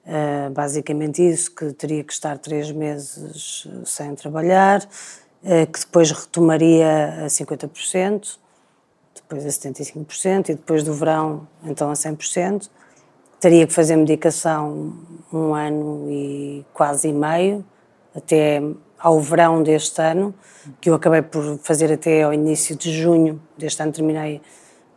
uh, 0.04 0.50
basicamente 0.50 1.22
isso, 1.22 1.54
que 1.54 1.72
teria 1.72 2.02
que 2.02 2.12
estar 2.12 2.36
três 2.38 2.70
meses 2.72 3.68
sem 3.84 4.14
trabalhar, 4.14 4.86
que 5.42 5.80
depois 5.80 6.10
retomaria 6.10 7.24
a 7.24 7.26
50%, 7.26 8.38
depois 9.14 9.46
a 9.46 9.48
75% 9.48 10.50
e 10.50 10.54
depois 10.54 10.82
do 10.82 10.92
verão, 10.92 11.46
então 11.64 11.90
a 11.90 11.94
100%. 11.94 12.68
Teria 13.38 13.66
que 13.66 13.72
fazer 13.72 13.96
medicação 13.96 14.92
um 15.32 15.54
ano 15.54 16.06
e 16.10 16.64
quase 16.74 17.10
meio, 17.10 17.64
até 18.14 18.62
ao 18.98 19.18
verão 19.18 19.62
deste 19.62 20.00
ano, 20.02 20.34
que 20.78 20.90
eu 20.90 20.94
acabei 20.94 21.22
por 21.22 21.58
fazer 21.62 21.90
até 21.90 22.22
ao 22.22 22.34
início 22.34 22.76
de 22.76 22.92
junho 22.92 23.40
deste 23.56 23.82
ano, 23.82 23.92
terminei 23.92 24.42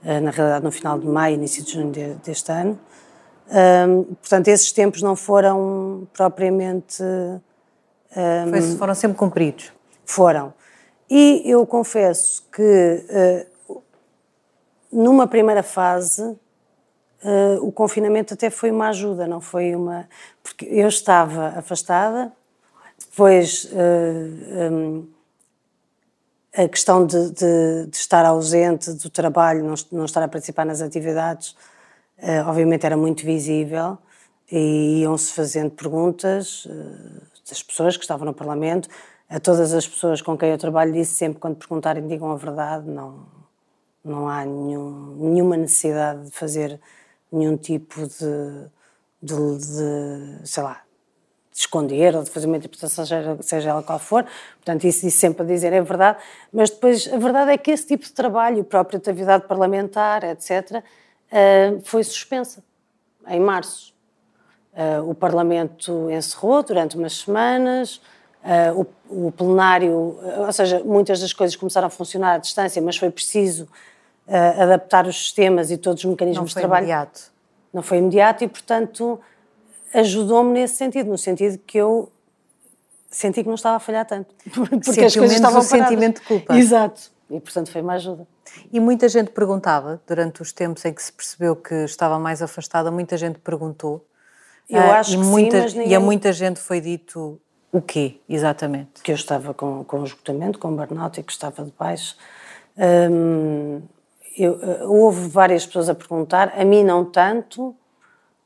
eh, 0.04 0.20
na 0.20 0.32
realidade 0.32 0.66
no 0.66 0.72
final 0.72 1.00
de 1.00 1.08
maio, 1.08 1.36
início 1.36 1.64
de 1.64 1.72
junho 1.72 1.92
deste 2.24 2.52
ano. 2.52 2.78
portanto, 4.20 4.48
esses 4.50 4.72
tempos 4.74 5.02
não 5.02 5.16
foram 5.16 6.06
propriamente. 6.12 7.02
Foi, 8.50 8.62
foram 8.78 8.94
sempre 8.94 9.18
cumpridos? 9.18 9.72
Foram. 10.06 10.54
E 11.10 11.44
eu 11.46 11.66
confesso 11.66 12.44
que 12.52 13.06
uh, 13.70 13.82
numa 14.92 15.28
primeira 15.28 15.62
fase 15.62 16.24
uh, 16.24 16.38
o 17.62 17.72
confinamento 17.72 18.34
até 18.34 18.50
foi 18.50 18.72
uma 18.72 18.90
ajuda, 18.90 19.28
não 19.28 19.42
foi 19.42 19.76
uma. 19.76 20.08
Porque 20.42 20.66
eu 20.66 20.88
estava 20.88 21.50
afastada, 21.50 22.32
depois. 23.00 23.70
Um, 23.74 25.08
a 26.56 26.68
questão 26.68 27.04
de, 27.04 27.32
de, 27.32 27.88
de, 27.88 27.98
estar 27.98 28.24
ausente 28.26 28.94
do 28.94 29.10
trabalho, 29.10 29.64
não, 29.64 29.74
não 29.92 30.06
estar 30.06 30.22
a 30.22 30.28
participar 30.28 30.64
nas 30.64 30.82
atividades, 30.82 31.56
obviamente 32.46 32.86
era 32.86 32.96
muito 32.96 33.26
visível 33.26 33.98
e 34.52 35.00
iam-se 35.02 35.34
fazendo 35.34 35.72
perguntas 35.72 36.68
das 37.50 37.64
pessoas 37.64 37.98
que 37.98 38.04
estavam 38.04 38.26
no 38.26 38.36
Parlamento. 38.36 38.88
A 39.30 39.40
todas 39.40 39.74
as 39.74 39.88
pessoas 39.88 40.22
com 40.22 40.38
quem 40.38 40.50
eu 40.50 40.58
trabalho 40.58 40.94
disse 40.94 41.16
sempre, 41.16 41.40
quando 41.40 41.56
perguntarem, 41.56 42.08
digam 42.08 42.32
a 42.32 42.36
verdade, 42.36 42.88
não, 42.88 43.26
não 44.04 44.28
há 44.28 44.46
nenhum, 44.46 45.16
nenhuma 45.18 45.58
necessidade 45.58 46.26
de 46.26 46.32
fazer 46.32 46.80
nenhum 47.32 47.58
tipo 47.58 48.06
de, 48.08 48.68
de, 49.22 49.58
de 49.58 50.48
sei 50.48 50.64
lá, 50.64 50.84
de 51.52 51.60
esconder 51.60 52.16
ou 52.16 52.24
de 52.24 52.30
fazer 52.30 52.48
uma 52.48 52.58
interpretação, 52.58 53.06
seja, 53.06 53.38
seja 53.42 53.70
ela 53.70 53.84
qual 53.84 54.00
for. 54.00 54.26
Portanto, 54.56 54.86
isso, 54.86 55.06
isso 55.08 55.20
sempre 55.20 55.44
a 55.44 55.46
dizer 55.46 55.72
é 55.72 55.82
verdade. 55.82 56.18
Mas 56.52 56.70
depois, 56.72 57.08
a 57.12 57.18
verdade 57.18 57.52
é 57.52 57.58
que 57.58 57.72
esse 57.72 57.88
tipo 57.88 58.04
de 58.04 58.12
trabalho, 58.12 58.62
a 58.62 58.64
própria 58.64 58.98
atividade 58.98 59.48
parlamentar, 59.48 60.24
etc., 60.24 60.84
eh, 61.32 61.80
foi 61.84 62.04
suspensa 62.04 62.64
em 63.28 63.40
março. 63.40 63.94
Eh, 64.76 65.00
o 65.02 65.14
Parlamento 65.14 66.10
encerrou 66.10 66.64
durante 66.64 66.98
umas 66.98 67.14
semanas, 67.18 68.02
eh, 68.44 68.72
o, 68.72 68.86
o 69.28 69.32
plenário, 69.32 70.20
ou 70.46 70.52
seja, 70.52 70.82
muitas 70.84 71.20
das 71.20 71.34
coisas 71.34 71.56
começaram 71.56 71.88
a 71.88 71.90
funcionar 71.90 72.34
à 72.34 72.38
distância, 72.38 72.82
mas 72.82 72.98
foi 72.98 73.10
preciso 73.10 73.68
adaptar 74.58 75.06
os 75.06 75.18
sistemas 75.18 75.70
e 75.70 75.78
todos 75.78 76.04
os 76.04 76.10
mecanismos 76.10 76.50
de 76.50 76.56
trabalho. 76.56 76.88
Não 76.88 76.88
foi 76.88 76.96
imediato. 76.96 77.34
Não 77.74 77.84
foi 77.84 77.98
imediato 77.98 78.44
e, 78.46 78.48
portanto, 78.48 79.20
ajudou-me 79.94 80.54
nesse 80.54 80.76
sentido, 80.76 81.10
no 81.10 81.18
sentido 81.18 81.58
que 81.58 81.78
eu 81.78 82.12
senti 83.10 83.44
que 83.44 83.48
não 83.48 83.56
estava 83.56 83.78
a 83.78 83.80
falhar 83.80 84.06
tanto. 84.06 84.34
Porque 84.52 84.84
Sentiu 84.84 85.06
as 85.06 85.16
coisas 85.16 85.36
estavam 85.36 85.66
paradas. 85.66 85.88
sentimento 85.90 86.22
de 86.22 86.28
culpa. 86.28 86.58
Exato. 86.58 87.12
E, 87.30 87.40
portanto, 87.40 87.72
foi 87.72 87.82
uma 87.82 87.94
ajuda. 87.94 88.28
E 88.72 88.80
muita 88.80 89.08
gente 89.08 89.32
perguntava, 89.32 90.02
durante 90.08 90.42
os 90.42 90.52
tempos 90.52 90.84
em 90.86 90.94
que 90.94 91.02
se 91.02 91.12
percebeu 91.12 91.56
que 91.56 91.74
estava 91.86 92.20
mais 92.20 92.42
afastada, 92.42 92.92
muita 92.92 93.18
gente 93.18 93.40
perguntou. 93.40 94.06
Eu 94.70 94.82
uh, 94.82 94.92
acho 94.92 95.14
e 95.14 95.18
que 95.18 95.24
muita, 95.24 95.58
sim, 95.58 95.64
mas 95.64 95.74
ninguém... 95.74 95.92
E 95.92 95.96
a 95.96 96.00
muita 96.00 96.34
gente 96.34 96.60
foi 96.60 96.82
dito 96.82 97.40
o 97.74 97.82
quê, 97.82 98.20
exatamente? 98.30 99.02
Que 99.04 99.12
eu 99.12 99.16
estava 99.16 99.54
com, 99.54 99.84
com 99.84 100.04
esgotamento, 100.04 100.60
com 100.60 100.74
burnout 100.76 101.20
e 101.20 101.24
que 101.24 101.32
estava 101.32 101.66
de 101.66 101.74
baixo. 101.78 102.16
Hum, 102.78 103.82
eu, 104.38 104.60
eh, 104.62 104.84
houve 104.86 105.28
várias 105.28 105.66
pessoas 105.66 105.90
a 105.90 105.96
perguntar, 105.96 106.54
a 106.56 106.64
mim 106.64 106.84
não 106.84 107.04
tanto, 107.04 107.76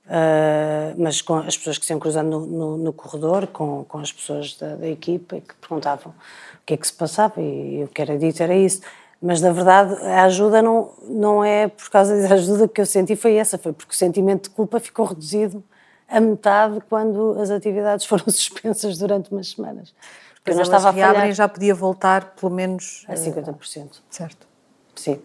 Uh, 0.07 0.95
mas 0.97 1.21
com 1.21 1.35
as 1.35 1.57
pessoas 1.57 1.77
que 1.77 1.85
se 1.85 1.91
iam 1.91 1.99
cruzando 1.99 2.29
no, 2.29 2.45
no, 2.45 2.77
no 2.77 2.93
corredor, 2.93 3.45
com, 3.47 3.83
com 3.83 3.97
as 3.97 4.09
pessoas 4.09 4.55
da, 4.55 4.77
da, 4.77 4.87
equipa 4.87 5.35
e 5.35 5.41
que 5.41 5.53
perguntavam 5.55 6.13
o 6.13 6.65
que 6.65 6.75
é 6.75 6.77
que 6.77 6.87
se 6.87 6.93
passava 6.93 7.41
e, 7.41 7.83
o 7.83 7.89
que 7.89 8.01
era 8.01 8.17
dito 8.17 8.41
era 8.41 8.55
isso. 8.55 8.79
Mas, 9.21 9.41
na 9.41 9.51
verdade, 9.51 9.93
a 10.05 10.23
ajuda 10.23 10.61
não, 10.61 10.93
não 11.09 11.43
é 11.43 11.67
por 11.67 11.89
causa 11.89 12.21
da 12.21 12.35
ajuda 12.35 12.69
que 12.69 12.79
eu 12.79 12.85
senti, 12.85 13.17
foi 13.17 13.35
essa, 13.35 13.57
foi 13.57 13.73
porque 13.73 13.91
o 13.91 13.97
sentimento 13.97 14.43
de 14.43 14.51
culpa 14.51 14.79
ficou 14.79 15.07
reduzido 15.07 15.61
a 16.07 16.19
metade 16.19 16.79
quando 16.89 17.39
as 17.39 17.49
atividades 17.49 18.05
foram 18.07 18.25
suspensas 18.25 18.97
durante 18.97 19.31
umas 19.31 19.49
semanas. 19.51 19.93
Porque 20.35 20.55
não 20.55 20.61
estava 20.61 20.89
a 20.89 20.93
falhar. 20.93 21.31
já 21.33 21.47
podia 21.47 21.75
voltar 21.75 22.35
pelo 22.35 22.53
menos... 22.53 23.03
A 23.07 23.15
50%. 23.15 24.01
Certo. 24.09 24.47
Sim. 24.95 25.19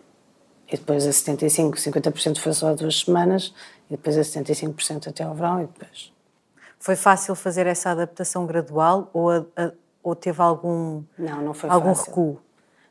E 0.66 0.76
depois 0.76 1.06
a 1.06 1.10
75%, 1.10 1.74
50% 1.74 2.38
foi 2.38 2.52
só 2.52 2.74
duas 2.74 3.00
semanas 3.00 3.54
e 3.88 3.96
depois 3.96 4.16
a 4.18 4.22
75% 4.22 5.08
até 5.08 5.22
ao 5.22 5.34
verão 5.34 5.62
e 5.62 5.66
depois. 5.66 6.12
Foi 6.80 6.96
fácil 6.96 7.34
fazer 7.34 7.66
essa 7.66 7.90
adaptação 7.90 8.46
gradual 8.46 9.08
ou, 9.12 9.30
a, 9.30 9.44
a, 9.56 9.72
ou 10.02 10.16
teve 10.16 10.42
algum, 10.42 11.04
não, 11.16 11.42
não 11.42 11.54
foi 11.54 11.70
algum 11.70 11.94
fácil. 11.94 12.10
recuo? 12.10 12.40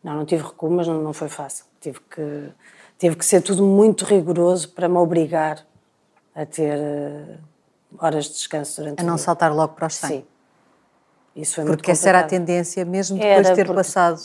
Não, 0.04 0.15
não 0.15 0.25
tive 0.25 0.43
recuo, 0.43 0.69
mas 0.69 0.88
não, 0.88 1.01
não 1.01 1.12
foi 1.12 1.27
fácil. 1.27 1.65
Tive 1.82 1.99
que, 2.01 2.49
tive 2.97 3.15
que 3.15 3.25
ser 3.25 3.41
tudo 3.41 3.63
muito 3.63 4.06
rigoroso 4.06 4.69
para 4.69 4.88
me 4.88 4.97
obrigar 4.97 5.65
a 6.34 6.45
ter 6.45 6.77
uh, 6.77 7.38
horas 7.99 8.25
de 8.25 8.34
descanso 8.34 8.82
durante 8.82 8.99
A 8.99 9.04
não 9.04 9.15
dia. 9.15 9.23
saltar 9.23 9.54
logo 9.54 9.73
para 9.73 9.88
os 9.88 9.95
100? 9.95 10.10
Sim. 10.10 10.25
Isso 11.36 11.56
foi 11.56 11.65
Porque 11.65 11.91
essa 11.91 12.10
era 12.10 12.19
a 12.19 12.23
tendência, 12.23 12.84
mesmo 12.84 13.17
depois 13.17 13.47
era 13.47 13.49
de 13.49 13.56
ter 13.56 13.73
passado 13.73 14.19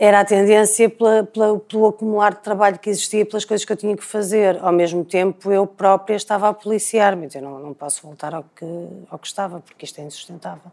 era 0.00 0.20
a 0.20 0.24
tendência 0.24 0.88
pela, 0.88 1.24
pela, 1.24 1.60
pelo 1.60 1.86
acumular 1.88 2.32
de 2.32 2.40
trabalho 2.40 2.78
que 2.78 2.88
existia, 2.88 3.26
pelas 3.26 3.44
coisas 3.44 3.66
que 3.66 3.70
eu 3.70 3.76
tinha 3.76 3.94
que 3.94 4.02
fazer. 4.02 4.58
Ao 4.62 4.72
mesmo 4.72 5.04
tempo, 5.04 5.52
eu 5.52 5.66
própria 5.66 6.16
estava 6.16 6.48
a 6.48 6.54
policiar-me. 6.54 7.28
Eu 7.34 7.42
não, 7.42 7.58
não 7.58 7.74
posso 7.74 8.00
voltar 8.02 8.34
ao 8.34 8.42
que, 8.56 8.64
ao 9.10 9.18
que 9.18 9.26
estava, 9.26 9.60
porque 9.60 9.84
isto 9.84 10.00
é 10.00 10.04
insustentável. 10.04 10.72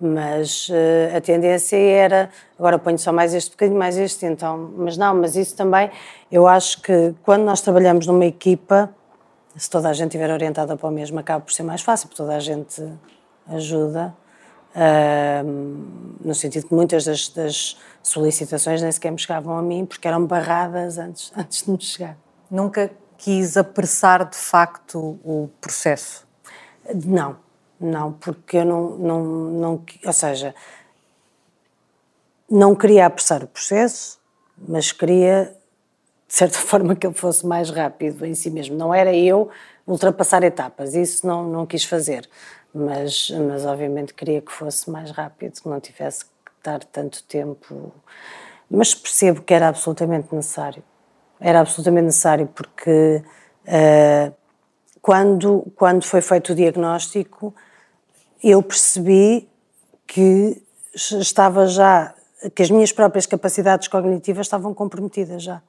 Mas 0.00 0.68
uh, 0.70 1.16
a 1.16 1.20
tendência 1.20 1.76
era, 1.76 2.30
agora 2.58 2.80
ponho 2.80 2.98
só 2.98 3.12
mais 3.12 3.32
este 3.32 3.52
bocadinho, 3.52 3.78
mais 3.78 3.96
este, 3.96 4.26
então. 4.26 4.72
Mas 4.76 4.96
não, 4.96 5.14
mas 5.14 5.36
isso 5.36 5.54
também, 5.54 5.88
eu 6.30 6.48
acho 6.48 6.82
que 6.82 7.14
quando 7.22 7.44
nós 7.44 7.60
trabalhamos 7.60 8.08
numa 8.08 8.26
equipa, 8.26 8.92
se 9.58 9.68
toda 9.68 9.88
a 9.88 9.92
gente 9.92 10.08
estiver 10.08 10.30
orientada 10.30 10.76
para 10.76 10.88
o 10.88 10.92
mesmo, 10.92 11.18
acaba 11.18 11.44
por 11.44 11.52
ser 11.52 11.64
mais 11.64 11.82
fácil, 11.82 12.08
porque 12.08 12.22
toda 12.22 12.36
a 12.36 12.40
gente 12.40 12.82
ajuda. 13.48 14.14
Uh, 14.68 15.42
no 16.22 16.34
sentido 16.34 16.68
que 16.68 16.74
muitas 16.74 17.04
das, 17.04 17.28
das 17.30 17.76
solicitações 18.02 18.80
nem 18.80 18.92
sequer 18.92 19.10
me 19.10 19.18
chegavam 19.18 19.56
a 19.58 19.62
mim 19.62 19.84
porque 19.84 20.06
eram 20.06 20.24
barradas 20.24 20.98
antes, 20.98 21.32
antes 21.36 21.64
de 21.64 21.70
me 21.70 21.80
chegar. 21.80 22.16
Nunca 22.50 22.90
quis 23.16 23.56
apressar 23.56 24.28
de 24.28 24.36
facto 24.36 25.18
o 25.24 25.50
processo? 25.60 26.26
Não, 27.04 27.36
não, 27.80 28.12
porque 28.12 28.58
eu 28.58 28.64
não, 28.64 28.90
não, 28.98 29.24
não 29.24 29.84
ou 30.04 30.12
seja, 30.12 30.54
não 32.48 32.74
queria 32.74 33.06
apressar 33.06 33.44
o 33.44 33.46
processo, 33.46 34.18
mas 34.56 34.90
queria, 34.90 35.54
de 36.28 36.34
certa 36.34 36.58
forma, 36.60 36.94
que 36.94 37.06
ele 37.06 37.14
fosse 37.14 37.46
mais 37.46 37.70
rápido 37.70 38.24
em 38.26 38.34
si 38.34 38.50
mesmo. 38.50 38.76
Não 38.76 38.94
era 38.94 39.14
eu 39.14 39.48
ultrapassar 39.86 40.42
etapas, 40.42 40.94
isso 40.94 41.26
não, 41.26 41.48
não 41.48 41.64
quis 41.64 41.82
fazer, 41.82 42.28
mas, 42.74 43.30
mas 43.30 43.64
obviamente 43.64 44.12
queria 44.12 44.42
que 44.42 44.52
fosse 44.52 44.90
mais 44.90 45.10
rápido, 45.10 45.58
que 45.60 45.68
não 45.68 45.80
tivesse 45.80 46.26
estar 46.58 46.84
tanto 46.84 47.22
tempo. 47.24 47.92
Mas 48.70 48.94
percebo 48.94 49.40
que 49.40 49.54
era 49.54 49.68
absolutamente 49.68 50.34
necessário. 50.34 50.84
Era 51.40 51.60
absolutamente 51.60 52.06
necessário 52.06 52.46
porque 52.48 53.22
uh, 53.64 54.34
quando, 55.00 55.64
quando 55.74 56.04
foi 56.04 56.20
feito 56.20 56.52
o 56.52 56.54
diagnóstico, 56.54 57.54
eu 58.44 58.62
percebi 58.62 59.48
que 60.06 60.62
estava 60.94 61.66
já, 61.66 62.14
que 62.54 62.62
as 62.62 62.70
minhas 62.70 62.92
próprias 62.92 63.24
capacidades 63.24 63.88
cognitivas 63.88 64.46
estavam 64.46 64.74
comprometidas 64.74 65.42
já 65.42 65.62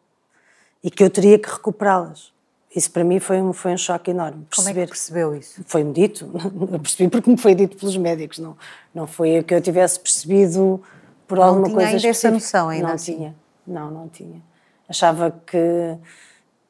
e 0.83 0.89
que 0.89 1.03
eu 1.03 1.09
teria 1.09 1.37
que 1.37 1.49
recuperá-las. 1.49 2.31
Isso 2.75 2.91
para 2.91 3.03
mim 3.03 3.19
foi 3.19 3.41
um, 3.41 3.51
foi 3.51 3.73
um 3.73 3.77
choque 3.77 4.11
enorme. 4.11 4.45
Perceber. 4.45 4.69
Como 4.69 4.83
é 4.83 4.85
que 4.85 4.91
percebeu 4.91 5.35
isso? 5.35 5.61
Foi-me 5.65 5.91
dito, 5.91 6.29
eu 6.71 6.79
percebi 6.79 7.09
porque 7.09 7.29
me 7.29 7.37
foi 7.37 7.55
dito 7.55 7.75
pelos 7.75 7.97
médicos, 7.97 8.37
não, 8.37 8.55
não 8.93 9.07
foi 9.07 9.41
que 9.43 9.53
eu 9.53 9.61
tivesse 9.61 9.99
percebido 9.99 10.81
por 11.27 11.37
não 11.37 11.45
alguma 11.45 11.69
coisa 11.69 11.91
ainda 11.91 12.07
essa 12.07 12.31
noção 12.31 12.69
ainda 12.69 12.87
Não 12.87 12.93
assim. 12.93 13.15
tinha, 13.15 13.35
não, 13.65 13.91
não 13.91 14.07
tinha. 14.07 14.41
Achava 14.87 15.31
que, 15.45 15.97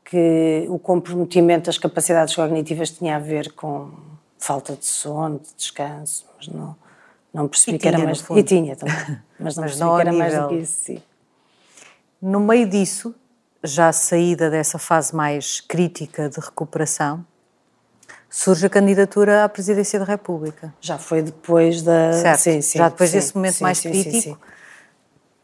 que 0.06 0.66
o 0.70 0.80
comprometimento 0.80 1.66
das 1.66 1.78
capacidades 1.78 2.36
cognitivas 2.36 2.92
tinha 2.92 3.18
a 3.18 3.20
ver 3.20 3.52
com 3.54 3.92
falta 4.38 4.76
de 4.76 4.86
sono, 4.86 5.40
de 5.40 5.54
descanso, 5.56 6.26
mas 6.38 6.48
não, 6.48 6.76
não 7.34 7.48
percebi 7.48 7.76
e 7.76 7.80
que 7.80 7.88
era 7.88 8.00
mais... 8.00 8.26
E 8.30 8.44
tinha 8.44 8.76
também, 8.76 8.96
mas 9.38 9.56
não 9.56 9.64
mas 9.64 9.78
percebi 9.78 9.80
não 9.80 9.96
que 9.96 10.02
era 10.02 10.12
nível... 10.12 10.28
mais 10.28 10.44
do 10.44 10.48
que 10.50 10.56
isso, 10.56 10.86
sim. 10.86 11.02
No 12.22 12.40
meio 12.40 12.68
disso, 12.68 13.16
já 13.64 13.92
saída 13.92 14.50
dessa 14.50 14.80
fase 14.80 15.16
mais 15.16 15.60
crítica 15.62 16.30
de 16.30 16.40
recuperação, 16.40 17.26
surge 18.30 18.66
a 18.66 18.70
candidatura 18.70 19.44
à 19.44 19.50
presidência 19.50 20.00
da 20.00 20.06
República. 20.06 20.74
Já 20.80 20.98
foi 20.98 21.22
depois 21.22 21.82
da. 21.82 22.14
Certo, 22.14 22.40
sim, 22.40 22.62
sim, 22.62 22.78
já 22.78 22.90
depois 22.90 23.10
sim, 23.10 23.18
desse 23.18 23.36
momento 23.36 23.60
mais 23.62 23.82
crítico. 23.82 24.40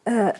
Uh, 0.08 0.40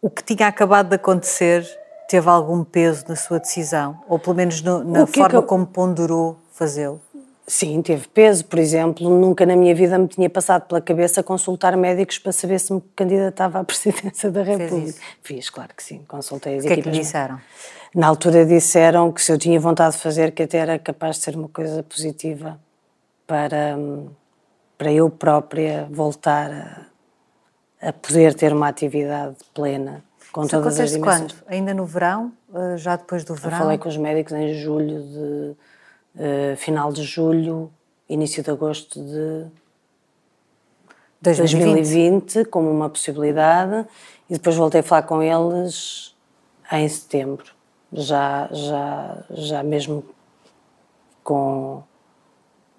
o 0.00 0.10
que 0.10 0.22
tinha 0.22 0.48
acabado 0.48 0.88
de 0.88 0.96
acontecer 0.96 1.66
teve 2.08 2.28
algum 2.28 2.62
peso 2.64 3.04
na 3.08 3.16
sua 3.16 3.38
decisão? 3.38 4.02
Ou 4.08 4.18
pelo 4.18 4.36
menos 4.36 4.60
no, 4.60 4.84
na 4.84 5.06
forma 5.06 5.30
que 5.30 5.36
eu... 5.36 5.42
como 5.42 5.66
ponderou 5.66 6.38
fazê-lo? 6.52 7.00
Sim, 7.52 7.82
teve 7.82 8.08
peso. 8.08 8.46
Por 8.46 8.58
exemplo, 8.58 9.10
nunca 9.10 9.44
na 9.44 9.54
minha 9.54 9.74
vida 9.74 9.98
me 9.98 10.08
tinha 10.08 10.30
passado 10.30 10.66
pela 10.66 10.80
cabeça 10.80 11.22
consultar 11.22 11.76
médicos 11.76 12.18
para 12.18 12.32
saber 12.32 12.58
se 12.58 12.72
me 12.72 12.80
candidatava 12.96 13.60
à 13.60 13.62
presidência 13.64 14.30
da 14.30 14.42
República. 14.42 14.98
Fiz, 15.22 15.50
claro 15.50 15.68
que 15.76 15.82
sim. 15.82 16.02
Consultei 16.08 16.56
as 16.56 16.64
o 16.64 16.66
que 16.66 16.72
equipas. 16.72 16.86
O 16.86 16.88
é 16.88 16.92
que 16.92 16.96
lhe 16.96 17.04
disseram? 17.04 17.38
Na 17.94 18.06
altura 18.06 18.46
disseram 18.46 19.12
que 19.12 19.20
se 19.20 19.30
eu 19.30 19.36
tinha 19.36 19.60
vontade 19.60 19.96
de 19.96 20.00
fazer, 20.00 20.32
que 20.32 20.44
até 20.44 20.56
era 20.56 20.78
capaz 20.78 21.16
de 21.16 21.24
ser 21.24 21.36
uma 21.36 21.48
coisa 21.50 21.82
positiva 21.82 22.58
para, 23.26 23.78
para 24.78 24.90
eu 24.90 25.10
própria 25.10 25.86
voltar 25.90 26.50
a, 27.82 27.88
a 27.88 27.92
poder 27.92 28.32
ter 28.32 28.54
uma 28.54 28.68
atividade 28.68 29.36
plena 29.52 30.02
com 30.32 30.40
Isso 30.40 30.50
todas 30.52 30.80
as 30.80 30.90
dimensões. 30.90 31.32
quando? 31.32 31.44
Ainda 31.48 31.74
no 31.74 31.84
verão? 31.84 32.32
Eh, 32.54 32.78
já 32.78 32.96
depois 32.96 33.24
do 33.24 33.34
verão? 33.34 33.58
Eu 33.58 33.62
falei 33.62 33.76
com 33.76 33.90
os 33.90 33.96
médicos 33.98 34.32
em 34.32 34.54
julho 34.54 35.02
de 35.02 35.56
uh, 36.16 36.56
final 36.56 36.92
de 36.92 37.02
julho, 37.02 37.72
início 38.08 38.42
de 38.42 38.50
agosto 38.50 39.00
de 39.02 39.46
2020. 41.20 41.64
2020 41.74 42.44
como 42.46 42.70
uma 42.70 42.88
possibilidade 42.88 43.86
e 44.28 44.34
depois 44.34 44.56
voltei 44.56 44.80
a 44.80 44.82
falar 44.82 45.02
com 45.02 45.22
eles 45.22 46.14
em 46.70 46.88
setembro, 46.88 47.52
já, 47.92 48.48
já, 48.50 49.24
já 49.30 49.62
mesmo 49.62 50.04
com 51.22 51.82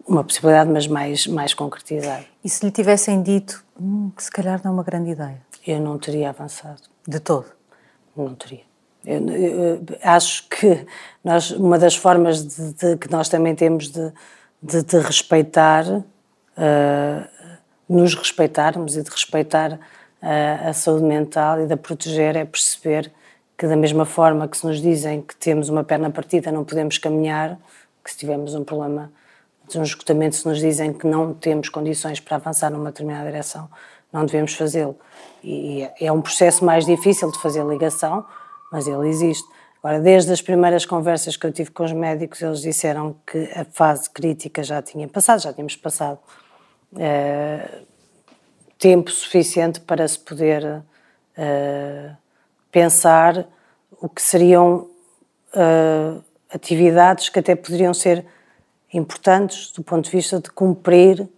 uma 0.05 0.23
possibilidade, 0.23 0.69
mas 0.69 0.87
mais, 0.87 1.27
mais 1.27 1.53
concretizada. 1.53 2.25
E 2.43 2.49
se 2.49 2.65
lhe 2.65 2.71
tivessem 2.71 3.21
dito 3.21 3.63
hum, 3.79 4.11
que 4.15 4.23
se 4.23 4.31
calhar 4.31 4.59
não 4.63 4.71
é 4.71 4.73
uma 4.73 4.83
grande 4.83 5.11
ideia? 5.11 5.41
Eu 5.65 5.79
não 5.79 5.97
teria 5.97 6.29
avançado. 6.29 6.81
De 7.07 7.19
todo? 7.19 7.45
Não 8.15 8.35
teria. 8.35 8.63
Eu, 9.05 9.29
eu, 9.29 9.85
acho 10.01 10.47
que 10.47 10.85
nós, 11.23 11.51
uma 11.51 11.77
das 11.77 11.95
formas 11.95 12.45
de, 12.45 12.73
de, 12.73 12.97
que 12.97 13.11
nós 13.11 13.27
também 13.27 13.53
temos 13.53 13.89
de, 13.89 14.11
de, 14.61 14.97
respeitar, 14.99 15.85
uh, 15.87 16.03
nos 17.87 18.15
respeitarmos 18.15 18.95
e 18.95 19.03
de 19.03 19.09
respeitar 19.09 19.73
uh, 19.73 20.69
a 20.69 20.73
saúde 20.73 21.03
mental 21.03 21.61
e 21.61 21.67
de 21.67 21.73
a 21.73 21.77
proteger 21.77 22.35
é 22.35 22.45
perceber 22.45 23.11
que 23.57 23.67
da 23.67 23.75
mesma 23.75 24.05
forma 24.05 24.47
que 24.47 24.57
se 24.57 24.65
nos 24.65 24.81
dizem 24.81 25.21
que 25.21 25.35
temos 25.35 25.69
uma 25.69 25.83
perna 25.83 26.09
partida 26.09 26.51
não 26.51 26.63
podemos 26.63 26.97
caminhar, 26.97 27.57
que 28.03 28.11
se 28.11 28.17
tivermos 28.17 28.55
um 28.55 28.63
problema 28.63 29.11
de 29.69 29.79
um 29.79 29.83
esgotamento, 29.83 30.35
se 30.35 30.47
nos 30.47 30.59
dizem 30.59 30.93
que 30.93 31.07
não 31.07 31.33
temos 31.33 31.69
condições 31.69 32.19
para 32.19 32.35
avançar 32.37 32.69
numa 32.69 32.91
determinada 32.91 33.29
direção, 33.29 33.69
não 34.11 34.25
devemos 34.25 34.53
fazê-lo. 34.53 34.97
E 35.43 35.87
é 35.99 36.11
um 36.11 36.21
processo 36.21 36.63
mais 36.63 36.85
difícil 36.85 37.31
de 37.31 37.39
fazer 37.39 37.65
ligação, 37.65 38.25
mas 38.73 38.87
ele 38.87 39.07
existe. 39.07 39.47
Agora, 39.83 39.99
desde 39.99 40.33
as 40.33 40.41
primeiras 40.41 40.83
conversas 40.83 41.37
que 41.37 41.45
eu 41.45 41.51
tive 41.51 41.69
com 41.69 41.83
os 41.83 41.91
médicos, 41.91 42.41
eles 42.41 42.59
disseram 42.59 43.15
que 43.27 43.37
a 43.53 43.63
fase 43.63 44.09
crítica 44.09 44.63
já 44.63 44.81
tinha 44.81 45.07
passado, 45.07 45.41
já 45.41 45.53
tínhamos 45.53 45.75
passado 45.75 46.17
é, 46.97 47.81
tempo 48.79 49.11
suficiente 49.11 49.79
para 49.79 50.07
se 50.07 50.17
poder 50.17 50.81
é, 51.37 52.15
pensar 52.71 53.47
o 54.01 54.09
que 54.09 54.23
seriam 54.23 54.89
é, 55.53 56.15
atividades 56.51 57.29
que 57.29 57.37
até 57.37 57.55
poderiam 57.55 57.93
ser 57.93 58.25
importantes 58.91 59.71
do 59.71 59.83
ponto 59.83 60.05
de 60.05 60.11
vista 60.11 60.39
de 60.39 60.49
cumprir 60.49 61.29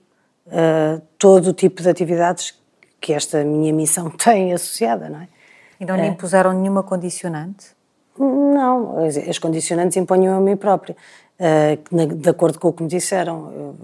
todo 1.17 1.47
o 1.47 1.53
tipo 1.53 1.81
de 1.81 1.89
atividades 1.89 2.53
que 3.01 3.11
esta 3.11 3.43
minha 3.43 3.73
missão 3.73 4.09
tem 4.15 4.53
associada, 4.53 5.09
não 5.09 5.21
é? 5.21 5.34
E 5.79 5.85
não 5.85 5.95
é. 5.95 6.07
impuseram 6.07 6.53
nenhuma 6.53 6.83
condicionante? 6.83 7.75
Não, 8.17 8.97
as 9.29 9.37
condicionantes 9.37 9.97
imponham 9.97 10.37
a 10.37 10.39
mim 10.39 10.55
própria, 10.55 10.95
uh, 11.39 12.15
de 12.15 12.29
acordo 12.29 12.59
com 12.59 12.69
o 12.69 12.73
que 12.73 12.83
me 12.83 12.89
disseram. 12.89 13.75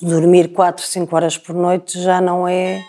dormir 0.00 0.48
4, 0.48 0.84
5 0.84 1.16
horas 1.16 1.38
por 1.38 1.54
noite 1.54 1.98
já 2.00 2.20
não 2.20 2.46
é 2.46 2.84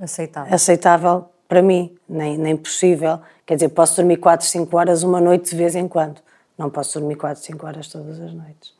aceitável, 0.00 0.54
aceitável 0.54 1.24
para 1.46 1.62
mim, 1.62 1.96
nem, 2.08 2.36
nem 2.36 2.56
possível. 2.56 3.20
Quer 3.46 3.54
dizer, 3.54 3.68
posso 3.70 3.96
dormir 3.96 4.18
4, 4.18 4.46
5 4.46 4.76
horas 4.76 5.02
uma 5.02 5.20
noite 5.20 5.50
de 5.50 5.56
vez 5.56 5.74
em 5.74 5.88
quando. 5.88 6.20
Não 6.58 6.68
posso 6.68 6.98
dormir 6.98 7.14
4, 7.14 7.42
5 7.42 7.66
horas 7.66 7.88
todas 7.88 8.20
as 8.20 8.32
noites. 8.32 8.74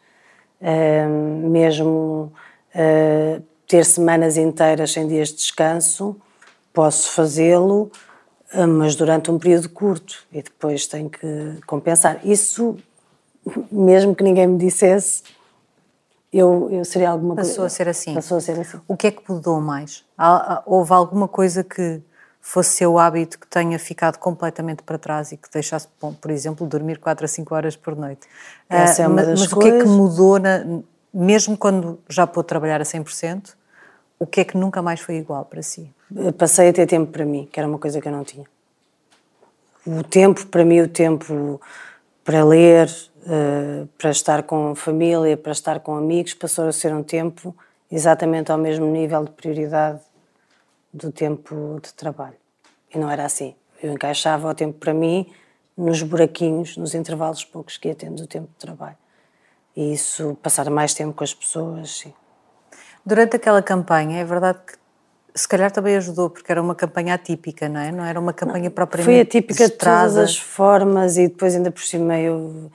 Uh, 0.60 1.48
mesmo 1.48 2.32
uh, 2.74 3.42
ter 3.66 3.84
semanas 3.84 4.36
inteiras 4.36 4.92
sem 4.92 5.06
dias 5.06 5.28
de 5.28 5.36
descanso, 5.36 6.16
posso 6.72 7.12
fazê-lo, 7.12 7.90
mas 8.68 8.96
durante 8.96 9.30
um 9.30 9.38
período 9.38 9.68
curto 9.68 10.24
e 10.32 10.42
depois 10.42 10.86
tenho 10.86 11.10
que 11.10 11.58
compensar. 11.66 12.20
Isso, 12.24 12.76
mesmo 13.70 14.14
que 14.14 14.24
ninguém 14.24 14.46
me 14.46 14.58
dissesse, 14.58 15.22
eu, 16.32 16.68
eu 16.70 16.84
seria 16.84 17.10
alguma 17.10 17.34
Passou 17.34 17.56
coisa. 17.56 17.66
a 17.66 17.70
ser 17.70 17.88
assim. 17.88 18.14
Passou 18.14 18.38
a 18.38 18.40
ser 18.40 18.58
assim. 18.60 18.80
O 18.86 18.96
que 18.96 19.06
é 19.06 19.10
que 19.10 19.22
mudou 19.30 19.60
mais? 19.60 20.04
Houve 20.66 20.92
alguma 20.92 21.28
coisa 21.28 21.62
que 21.64 22.00
fosse 22.40 22.76
seu 22.78 22.98
hábito 22.98 23.38
que 23.38 23.46
tenha 23.46 23.78
ficado 23.78 24.16
completamente 24.18 24.82
para 24.82 24.96
trás 24.96 25.32
e 25.32 25.36
que 25.36 25.50
deixasse, 25.52 25.88
por 25.98 26.30
exemplo, 26.30 26.66
dormir 26.66 26.98
4 26.98 27.24
a 27.24 27.28
5 27.28 27.54
horas 27.54 27.76
por 27.76 27.94
noite? 27.94 28.26
Essa 28.68 29.02
é 29.02 29.08
uma 29.08 29.22
das 29.22 29.40
mas 29.40 29.52
coisas. 29.52 29.52
o 29.52 29.58
que 29.58 29.68
é 29.68 29.82
que 29.82 29.88
mudou, 29.88 30.38
na, 30.38 30.64
mesmo 31.12 31.56
quando 31.56 31.98
já 32.08 32.26
pôde 32.26 32.48
trabalhar 32.48 32.80
a 32.80 32.84
100%, 32.84 33.54
o 34.18 34.26
que 34.26 34.40
é 34.40 34.44
que 34.44 34.56
nunca 34.56 34.82
mais 34.82 35.00
foi 35.00 35.16
igual 35.16 35.44
para 35.44 35.62
si? 35.62 35.90
Passei 36.36 36.68
a 36.68 36.72
ter 36.72 36.86
tempo 36.86 37.12
para 37.12 37.24
mim, 37.24 37.48
que 37.50 37.60
era 37.60 37.68
uma 37.68 37.78
coisa 37.78 38.00
que 38.00 38.08
eu 38.08 38.12
não 38.12 38.24
tinha. 38.24 38.46
O 39.86 40.02
tempo, 40.02 40.46
para 40.46 40.64
mim, 40.64 40.80
o 40.80 40.88
tempo 40.88 41.60
para 42.24 42.44
ler, 42.44 42.90
eh, 43.26 43.86
para 43.96 44.10
estar 44.10 44.42
com 44.42 44.74
família, 44.74 45.36
para 45.36 45.52
estar 45.52 45.80
com 45.80 45.94
amigos, 45.96 46.34
passou 46.34 46.66
a 46.66 46.72
ser 46.72 46.92
um 46.92 47.02
tempo 47.02 47.56
exatamente 47.90 48.52
ao 48.52 48.58
mesmo 48.58 48.86
nível 48.86 49.24
de 49.24 49.30
prioridade 49.30 50.00
do 50.92 51.10
tempo 51.12 51.80
de 51.82 51.92
trabalho. 51.94 52.36
E 52.92 52.98
não 52.98 53.10
era 53.10 53.24
assim. 53.24 53.54
Eu 53.82 53.92
encaixava 53.92 54.50
o 54.50 54.54
tempo 54.54 54.78
para 54.78 54.92
mim 54.92 55.30
nos 55.76 56.02
buraquinhos, 56.02 56.76
nos 56.76 56.94
intervalos 56.94 57.44
poucos 57.44 57.76
que 57.76 57.88
ia 57.88 57.94
tendo 57.94 58.16
do 58.16 58.26
tempo 58.26 58.48
de 58.48 58.56
trabalho. 58.56 58.96
E 59.76 59.92
isso, 59.92 60.36
passar 60.42 60.68
mais 60.70 60.92
tempo 60.92 61.12
com 61.12 61.22
as 61.22 61.32
pessoas, 61.32 61.90
sim. 61.90 62.12
Durante 63.04 63.36
aquela 63.36 63.62
campanha, 63.62 64.20
é 64.20 64.24
verdade 64.24 64.58
que 64.66 64.78
se 65.34 65.46
calhar 65.46 65.70
também 65.70 65.96
ajudou, 65.96 66.28
porque 66.28 66.50
era 66.50 66.60
uma 66.60 66.74
campanha 66.74 67.14
atípica, 67.14 67.68
não 67.68 67.80
é? 67.80 67.92
Não 67.92 68.04
era 68.04 68.18
uma 68.18 68.32
campanha 68.32 68.64
não, 68.64 68.70
propriamente 68.70 69.04
Foi 69.06 69.20
atípica 69.20 69.64
de, 69.64 69.70
de 69.70 69.78
todas 69.78 70.16
as 70.16 70.36
formas 70.36 71.16
e 71.16 71.28
depois 71.28 71.54
ainda 71.54 71.70
por 71.70 71.82
cima 71.82 72.18
eu 72.18 72.70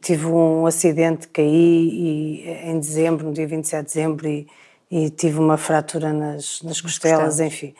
tive 0.00 0.26
um 0.26 0.66
acidente, 0.66 1.28
caí 1.28 1.44
e, 1.46 2.48
em 2.64 2.78
dezembro, 2.78 3.26
no 3.26 3.32
dia 3.32 3.46
27 3.46 3.80
de 3.80 3.86
dezembro 3.86 4.28
e, 4.28 4.46
e 4.90 5.10
tive 5.10 5.38
uma 5.38 5.56
fratura 5.56 6.12
nas, 6.12 6.62
nas 6.62 6.80
costelas, 6.80 7.40
enfim. 7.40 7.74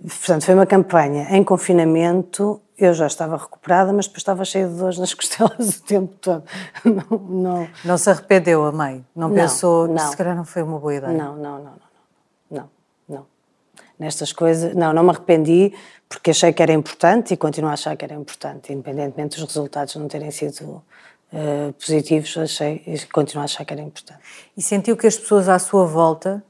Portanto, 0.00 0.44
foi 0.44 0.54
uma 0.54 0.66
campanha 0.66 1.28
em 1.30 1.42
confinamento. 1.42 2.60
Eu 2.78 2.94
já 2.94 3.06
estava 3.06 3.36
recuperada, 3.36 3.92
mas 3.92 4.06
depois 4.06 4.20
estava 4.20 4.44
cheia 4.44 4.68
de 4.68 4.74
dores 4.74 4.98
nas 4.98 5.12
costelas 5.14 5.78
o 5.78 5.82
tempo 5.82 6.14
todo. 6.20 6.44
Não, 6.84 7.18
não, 7.18 7.68
não 7.84 7.98
se 7.98 8.08
arrependeu 8.08 8.64
a 8.64 8.72
mãe? 8.72 9.04
Não, 9.14 9.28
não 9.28 9.34
pensou, 9.34 9.88
não. 9.88 10.10
se 10.10 10.16
calhar 10.16 10.36
não 10.36 10.44
foi 10.44 10.62
uma 10.62 10.78
boa 10.78 10.94
ideia? 10.94 11.12
Não, 11.12 11.36
não, 11.36 11.58
não, 11.58 11.64
não. 11.64 11.88
Não, 12.50 12.70
não. 13.08 13.26
Nestas 13.98 14.32
coisas, 14.32 14.74
não, 14.74 14.92
não 14.92 15.02
me 15.02 15.10
arrependi 15.10 15.74
porque 16.08 16.30
achei 16.30 16.52
que 16.52 16.62
era 16.62 16.72
importante 16.72 17.34
e 17.34 17.36
continuo 17.36 17.68
a 17.68 17.74
achar 17.74 17.96
que 17.96 18.04
era 18.04 18.14
importante, 18.14 18.72
independentemente 18.72 19.38
dos 19.38 19.46
resultados 19.48 19.94
não 19.96 20.08
terem 20.08 20.30
sido 20.30 20.82
uh, 21.32 21.72
positivos, 21.74 22.36
achei 22.38 22.82
e 22.86 22.98
continuo 23.06 23.42
a 23.42 23.44
achar 23.44 23.64
que 23.64 23.72
era 23.74 23.82
importante. 23.82 24.20
E 24.56 24.62
sentiu 24.62 24.96
que 24.96 25.06
as 25.06 25.18
pessoas 25.18 25.48
à 25.48 25.58
sua 25.58 25.84
volta 25.84 26.42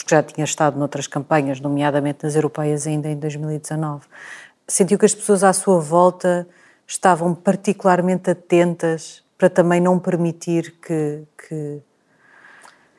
porque 0.00 0.14
já 0.14 0.22
tinha 0.22 0.44
estado 0.44 0.78
noutras 0.78 1.06
campanhas, 1.06 1.60
nomeadamente 1.60 2.24
nas 2.24 2.34
europeias 2.34 2.86
ainda 2.86 3.08
em 3.08 3.16
2019. 3.16 4.06
Sentiu 4.70 4.96
que 4.96 5.04
as 5.04 5.12
pessoas 5.12 5.42
à 5.42 5.52
sua 5.52 5.80
volta 5.80 6.46
estavam 6.86 7.34
particularmente 7.34 8.30
atentas 8.30 9.20
para 9.36 9.50
também 9.50 9.80
não 9.80 9.98
permitir 9.98 10.76
que, 10.80 11.24
que, 11.36 11.82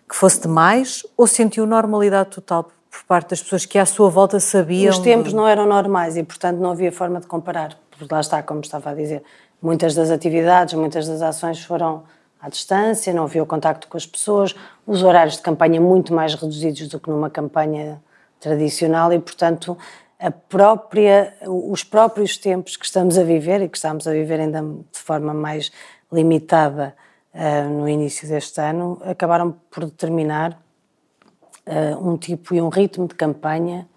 que 0.10 0.14
fosse 0.14 0.42
demais? 0.42 1.06
Ou 1.16 1.26
sentiu 1.26 1.66
normalidade 1.66 2.32
total 2.32 2.66
por 2.66 3.04
parte 3.08 3.30
das 3.30 3.42
pessoas 3.42 3.66
que 3.66 3.80
à 3.80 3.86
sua 3.86 4.10
volta 4.10 4.38
sabiam? 4.38 4.92
Os 4.92 5.00
tempos 5.00 5.32
não 5.32 5.48
eram 5.48 5.66
normais 5.66 6.18
e, 6.18 6.24
portanto, 6.24 6.58
não 6.58 6.72
havia 6.72 6.92
forma 6.92 7.22
de 7.22 7.28
comparar. 7.28 7.78
Porque 7.90 8.14
lá 8.14 8.20
está, 8.20 8.44
como 8.44 8.60
estava 8.60 8.90
a 8.90 8.94
dizer, 8.94 9.24
muitas 9.62 9.96
das 9.96 10.10
atividades, 10.12 10.74
muitas 10.74 11.08
das 11.08 11.22
ações 11.22 11.64
foram 11.64 12.04
à 12.42 12.50
distância, 12.50 13.14
não 13.14 13.24
havia 13.24 13.42
o 13.42 13.46
contacto 13.46 13.88
com 13.88 13.96
as 13.96 14.06
pessoas, 14.06 14.54
os 14.86 15.04
horários 15.04 15.38
de 15.38 15.42
campanha 15.42 15.80
muito 15.80 16.14
mais 16.14 16.36
reduzidos 16.36 16.90
do 16.90 17.00
que 17.00 17.10
numa 17.10 17.30
campanha 17.30 18.02
tradicional 18.42 19.14
e, 19.14 19.20
portanto, 19.20 19.78
própria, 20.30 21.34
os 21.48 21.84
próprios 21.84 22.38
tempos 22.38 22.78
que 22.78 22.86
estamos 22.86 23.18
a 23.18 23.24
viver 23.24 23.62
e 23.62 23.70
que 23.70 23.78
estamos 23.78 24.08
a 24.08 24.12
viver 24.12 24.40
ainda 24.40 24.62
de 24.62 25.00
forma 25.00 25.34
mais 25.34 25.72
limitada 26.12 26.94
uh, 27.34 27.70
no 27.70 27.90
início 27.90 28.28
deste 28.28 28.62
ano, 28.62 29.02
acabaram 29.04 29.56
por 29.72 29.86
determinar 29.86 30.62
uh, 31.66 32.08
um 32.08 32.18
tipo 32.18 32.54
e 32.54 32.62
um 32.62 32.70
ritmo 32.70 33.08
de 33.08 33.16
campanha 33.16 33.88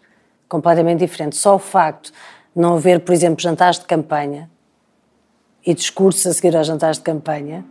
completamente 0.49 1.01
diferente. 1.01 1.37
Só 1.37 1.57
o 1.57 1.59
facto 1.59 2.13
de 2.55 2.63
não 2.63 2.77
haver, 2.77 3.01
por 3.01 3.13
exemplo, 3.13 3.43
jantares 3.43 3.79
de 3.79 3.85
campanha 3.85 4.49
e 5.67 5.75
discursos 5.75 6.27
a 6.27 6.33
seguir 6.33 6.57
aos 6.57 6.67
jantares 6.67 6.99
de 6.99 7.05
campanha, 7.05 7.65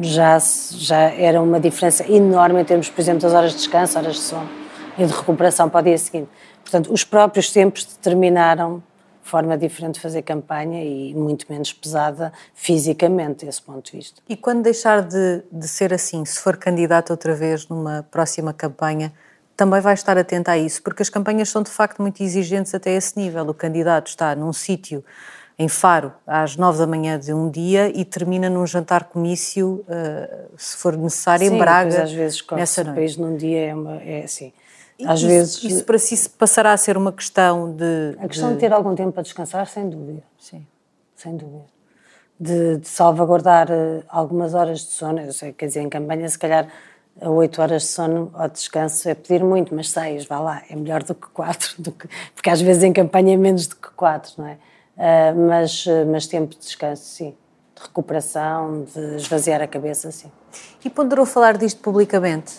já, 0.00 0.38
já 0.38 1.10
era 1.10 1.40
uma 1.40 1.58
diferença 1.58 2.10
enorme 2.10 2.60
em 2.60 2.64
termos, 2.64 2.88
por 2.88 3.00
exemplo, 3.00 3.22
das 3.22 3.32
horas 3.32 3.52
de 3.52 3.58
descanso, 3.58 3.98
horas 3.98 4.14
de 4.14 4.20
sono 4.20 4.48
e 4.98 5.04
de 5.04 5.12
recuperação 5.12 5.68
para 5.68 5.80
o 5.80 5.82
dia 5.84 5.98
seguinte. 5.98 6.28
Portanto, 6.72 6.90
os 6.90 7.04
próprios 7.04 7.52
tempos 7.52 7.84
determinaram 7.84 8.82
forma 9.22 9.58
diferente 9.58 9.96
de 9.96 10.00
fazer 10.00 10.22
campanha 10.22 10.82
e 10.82 11.14
muito 11.14 11.44
menos 11.50 11.70
pesada 11.70 12.32
fisicamente, 12.54 13.44
desse 13.44 13.60
ponto 13.60 13.90
de 13.90 13.98
vista. 13.98 14.22
E 14.26 14.34
quando 14.34 14.62
deixar 14.62 15.02
de, 15.02 15.42
de 15.52 15.68
ser 15.68 15.92
assim, 15.92 16.24
se 16.24 16.40
for 16.40 16.56
candidato 16.56 17.10
outra 17.10 17.34
vez 17.34 17.68
numa 17.68 18.06
próxima 18.10 18.54
campanha, 18.54 19.12
também 19.54 19.82
vai 19.82 19.92
estar 19.92 20.16
atento 20.16 20.50
a 20.50 20.56
isso, 20.56 20.82
porque 20.82 21.02
as 21.02 21.10
campanhas 21.10 21.50
são 21.50 21.62
de 21.62 21.70
facto 21.70 22.00
muito 22.00 22.22
exigentes 22.22 22.74
até 22.74 22.92
esse 22.92 23.18
nível. 23.18 23.46
O 23.46 23.54
candidato 23.54 24.06
está 24.06 24.34
num 24.34 24.52
sítio 24.52 25.04
em 25.58 25.68
Faro 25.68 26.10
às 26.26 26.56
nove 26.56 26.78
da 26.78 26.86
manhã 26.86 27.18
de 27.18 27.34
um 27.34 27.50
dia 27.50 27.92
e 27.94 28.02
termina 28.02 28.48
num 28.48 28.66
jantar 28.66 29.04
comício, 29.04 29.84
uh, 29.86 30.50
se 30.56 30.74
for 30.78 30.96
necessário, 30.96 31.46
Sim, 31.46 31.54
em 31.54 31.58
Braga. 31.58 32.02
às 32.02 32.12
vezes 32.12 32.42
nessa 32.52 32.82
noite. 32.82 32.96
país 32.96 33.16
num 33.18 33.36
dia 33.36 33.66
é, 33.66 33.74
uma, 33.74 33.96
é 34.02 34.24
assim. 34.24 34.54
Às 35.06 35.20
isso, 35.20 35.28
vezes 35.28 35.64
isso 35.64 35.84
para 35.84 35.98
si 35.98 36.28
passará 36.30 36.72
a 36.72 36.76
ser 36.76 36.96
uma 36.96 37.12
questão 37.12 37.74
de 37.74 38.16
a 38.18 38.28
questão 38.28 38.48
de... 38.48 38.54
de 38.54 38.60
ter 38.60 38.72
algum 38.72 38.94
tempo 38.94 39.12
para 39.12 39.22
descansar, 39.22 39.66
sem 39.66 39.88
dúvida. 39.88 40.22
Sim, 40.38 40.66
sem 41.14 41.36
dúvida. 41.36 41.64
De, 42.38 42.78
de 42.78 42.88
salvaguardar 42.88 43.70
uh, 43.70 44.02
algumas 44.08 44.54
horas 44.54 44.80
de 44.80 44.92
sono. 44.92 45.20
Eu 45.20 45.32
sei, 45.32 45.52
quer 45.52 45.66
dizer, 45.66 45.80
em 45.80 45.88
campanha, 45.88 46.28
se 46.28 46.38
calhar 46.38 46.68
oito 47.20 47.60
horas 47.60 47.82
de 47.82 47.88
sono 47.88 48.30
ao 48.34 48.48
descanso 48.48 49.08
é 49.08 49.14
pedir 49.14 49.44
muito, 49.44 49.74
mas 49.74 49.90
seis, 49.90 50.24
vá 50.24 50.40
lá, 50.40 50.62
é 50.68 50.74
melhor 50.74 51.02
do 51.02 51.14
que 51.14 51.28
quatro, 51.28 51.74
do 51.78 51.92
que, 51.92 52.08
porque 52.34 52.48
às 52.48 52.60
vezes 52.60 52.82
em 52.82 52.92
campanha 52.92 53.34
é 53.34 53.36
menos 53.36 53.66
do 53.66 53.76
que 53.76 53.90
quatro, 53.90 54.32
não 54.38 54.46
é? 54.46 54.56
Uh, 54.96 55.48
mas, 55.48 55.84
mas 56.10 56.26
tempo 56.26 56.54
de 56.54 56.60
descanso, 56.60 57.04
sim. 57.04 57.34
De 57.74 57.82
recuperação, 57.82 58.84
de 58.84 59.16
esvaziar 59.16 59.62
a 59.62 59.66
cabeça, 59.66 60.10
sim. 60.10 60.30
E 60.84 60.90
ponderou 60.90 61.24
falar 61.24 61.56
disto 61.56 61.80
publicamente? 61.80 62.54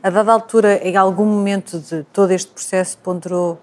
A 0.00 0.10
dada 0.10 0.32
altura, 0.32 0.76
em 0.76 0.96
algum 0.96 1.24
momento 1.24 1.78
de 1.80 2.04
todo 2.12 2.30
este 2.30 2.52
processo, 2.52 2.96
ponderou 2.98 3.58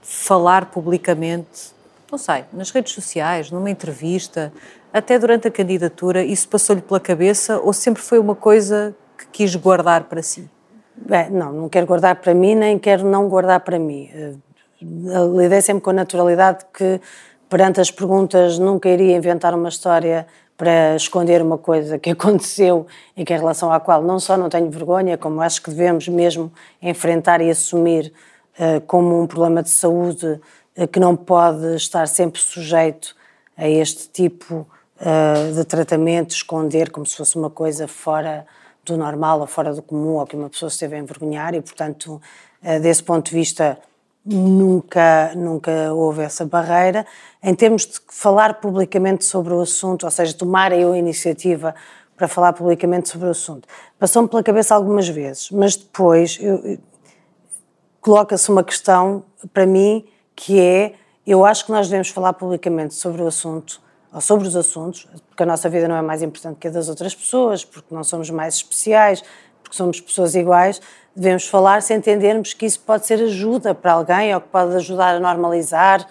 falar 0.00 0.66
publicamente, 0.66 1.72
não 2.10 2.18
sei, 2.18 2.44
nas 2.50 2.70
redes 2.70 2.94
sociais, 2.94 3.50
numa 3.50 3.68
entrevista, 3.68 4.50
até 4.90 5.18
durante 5.18 5.48
a 5.48 5.50
candidatura, 5.50 6.24
isso 6.24 6.48
passou-lhe 6.48 6.80
pela 6.80 6.98
cabeça 6.98 7.58
ou 7.58 7.74
sempre 7.74 8.02
foi 8.02 8.18
uma 8.18 8.34
coisa 8.34 8.96
que 9.18 9.26
quis 9.26 9.54
guardar 9.54 10.04
para 10.04 10.22
si? 10.22 10.48
Bem, 10.96 11.28
não, 11.30 11.52
não 11.52 11.68
quero 11.68 11.86
guardar 11.86 12.16
para 12.16 12.32
mim, 12.32 12.54
nem 12.54 12.78
quero 12.78 13.04
não 13.04 13.28
guardar 13.28 13.60
para 13.60 13.78
mim. 13.78 14.08
Eh, 14.14 14.34
lidei 15.36 15.60
sempre 15.60 15.82
com 15.82 15.90
a 15.90 15.94
naturalidade 15.94 16.64
que, 16.72 17.00
perante 17.50 17.80
as 17.80 17.90
perguntas, 17.90 18.58
nunca 18.58 18.88
iria 18.88 19.14
inventar 19.14 19.54
uma 19.54 19.68
história 19.68 20.26
para 20.56 20.94
esconder 20.96 21.42
uma 21.42 21.58
coisa 21.58 21.98
que 21.98 22.10
aconteceu 22.10 22.86
e 23.16 23.24
que 23.24 23.32
em 23.32 23.38
relação 23.38 23.72
à 23.72 23.80
qual 23.80 24.02
não 24.02 24.18
só 24.18 24.36
não 24.36 24.48
tenho 24.48 24.70
vergonha, 24.70 25.18
como 25.18 25.40
acho 25.40 25.62
que 25.62 25.70
devemos 25.70 26.08
mesmo 26.08 26.52
enfrentar 26.80 27.40
e 27.40 27.50
assumir 27.50 28.12
uh, 28.58 28.80
como 28.86 29.22
um 29.22 29.26
problema 29.26 29.62
de 29.62 29.70
saúde 29.70 30.40
uh, 30.76 30.88
que 30.88 31.00
não 31.00 31.16
pode 31.16 31.76
estar 31.76 32.06
sempre 32.08 32.40
sujeito 32.40 33.14
a 33.56 33.68
este 33.68 34.08
tipo 34.08 34.66
uh, 35.00 35.54
de 35.54 35.64
tratamento, 35.64 36.30
esconder 36.30 36.90
como 36.90 37.06
se 37.06 37.16
fosse 37.16 37.36
uma 37.36 37.50
coisa 37.50 37.86
fora 37.88 38.46
do 38.84 38.96
normal 38.96 39.40
ou 39.40 39.46
fora 39.46 39.72
do 39.72 39.82
comum 39.82 40.16
ou 40.16 40.26
que 40.26 40.36
uma 40.36 40.50
pessoa 40.50 40.68
se 40.68 40.80
deve 40.80 40.98
envergonhar 40.98 41.54
e, 41.54 41.60
portanto, 41.60 42.20
desse 42.82 43.02
ponto 43.02 43.30
de 43.30 43.34
vista, 43.34 43.78
nunca, 44.24 45.32
nunca 45.34 45.92
houve 45.92 46.22
essa 46.22 46.46
barreira. 46.46 47.06
Em 47.42 47.54
termos 47.54 47.86
de 47.86 48.00
falar 48.10 48.60
publicamente 48.60 49.24
sobre 49.24 49.52
o 49.52 49.60
assunto, 49.60 50.04
ou 50.04 50.10
seja, 50.10 50.32
tomar 50.34 50.72
eu 50.72 50.92
a 50.92 50.98
iniciativa 50.98 51.74
para 52.16 52.28
falar 52.28 52.52
publicamente 52.52 53.08
sobre 53.08 53.26
o 53.26 53.30
assunto, 53.30 53.68
passou-me 53.98 54.28
pela 54.28 54.42
cabeça 54.42 54.74
algumas 54.74 55.08
vezes, 55.08 55.50
mas 55.50 55.76
depois 55.76 56.38
coloca-se 58.00 58.50
uma 58.50 58.62
questão 58.62 59.24
para 59.52 59.66
mim 59.66 60.04
que 60.36 60.60
é: 60.60 60.94
eu 61.26 61.44
acho 61.44 61.66
que 61.66 61.72
nós 61.72 61.88
devemos 61.88 62.08
falar 62.10 62.32
publicamente 62.34 62.94
sobre 62.94 63.22
o 63.22 63.26
assunto 63.26 63.82
ou 64.12 64.20
sobre 64.20 64.46
os 64.46 64.54
assuntos, 64.54 65.08
porque 65.28 65.42
a 65.42 65.46
nossa 65.46 65.68
vida 65.68 65.88
não 65.88 65.96
é 65.96 66.02
mais 66.02 66.22
importante 66.22 66.56
que 66.60 66.68
a 66.68 66.70
das 66.70 66.88
outras 66.88 67.14
pessoas, 67.14 67.64
porque 67.64 67.92
não 67.92 68.04
somos 68.04 68.30
mais 68.30 68.54
especiais, 68.54 69.24
porque 69.74 69.76
somos 69.76 70.00
pessoas 70.00 70.34
iguais, 70.34 70.80
devemos 71.14 71.46
falar 71.46 71.82
se 71.82 71.92
entendermos 71.92 72.54
que 72.54 72.64
isso 72.64 72.80
pode 72.80 73.06
ser 73.06 73.20
ajuda 73.20 73.74
para 73.74 73.92
alguém 73.92 74.34
ou 74.34 74.40
que 74.40 74.48
pode 74.48 74.74
ajudar 74.76 75.16
a 75.16 75.20
normalizar, 75.20 76.06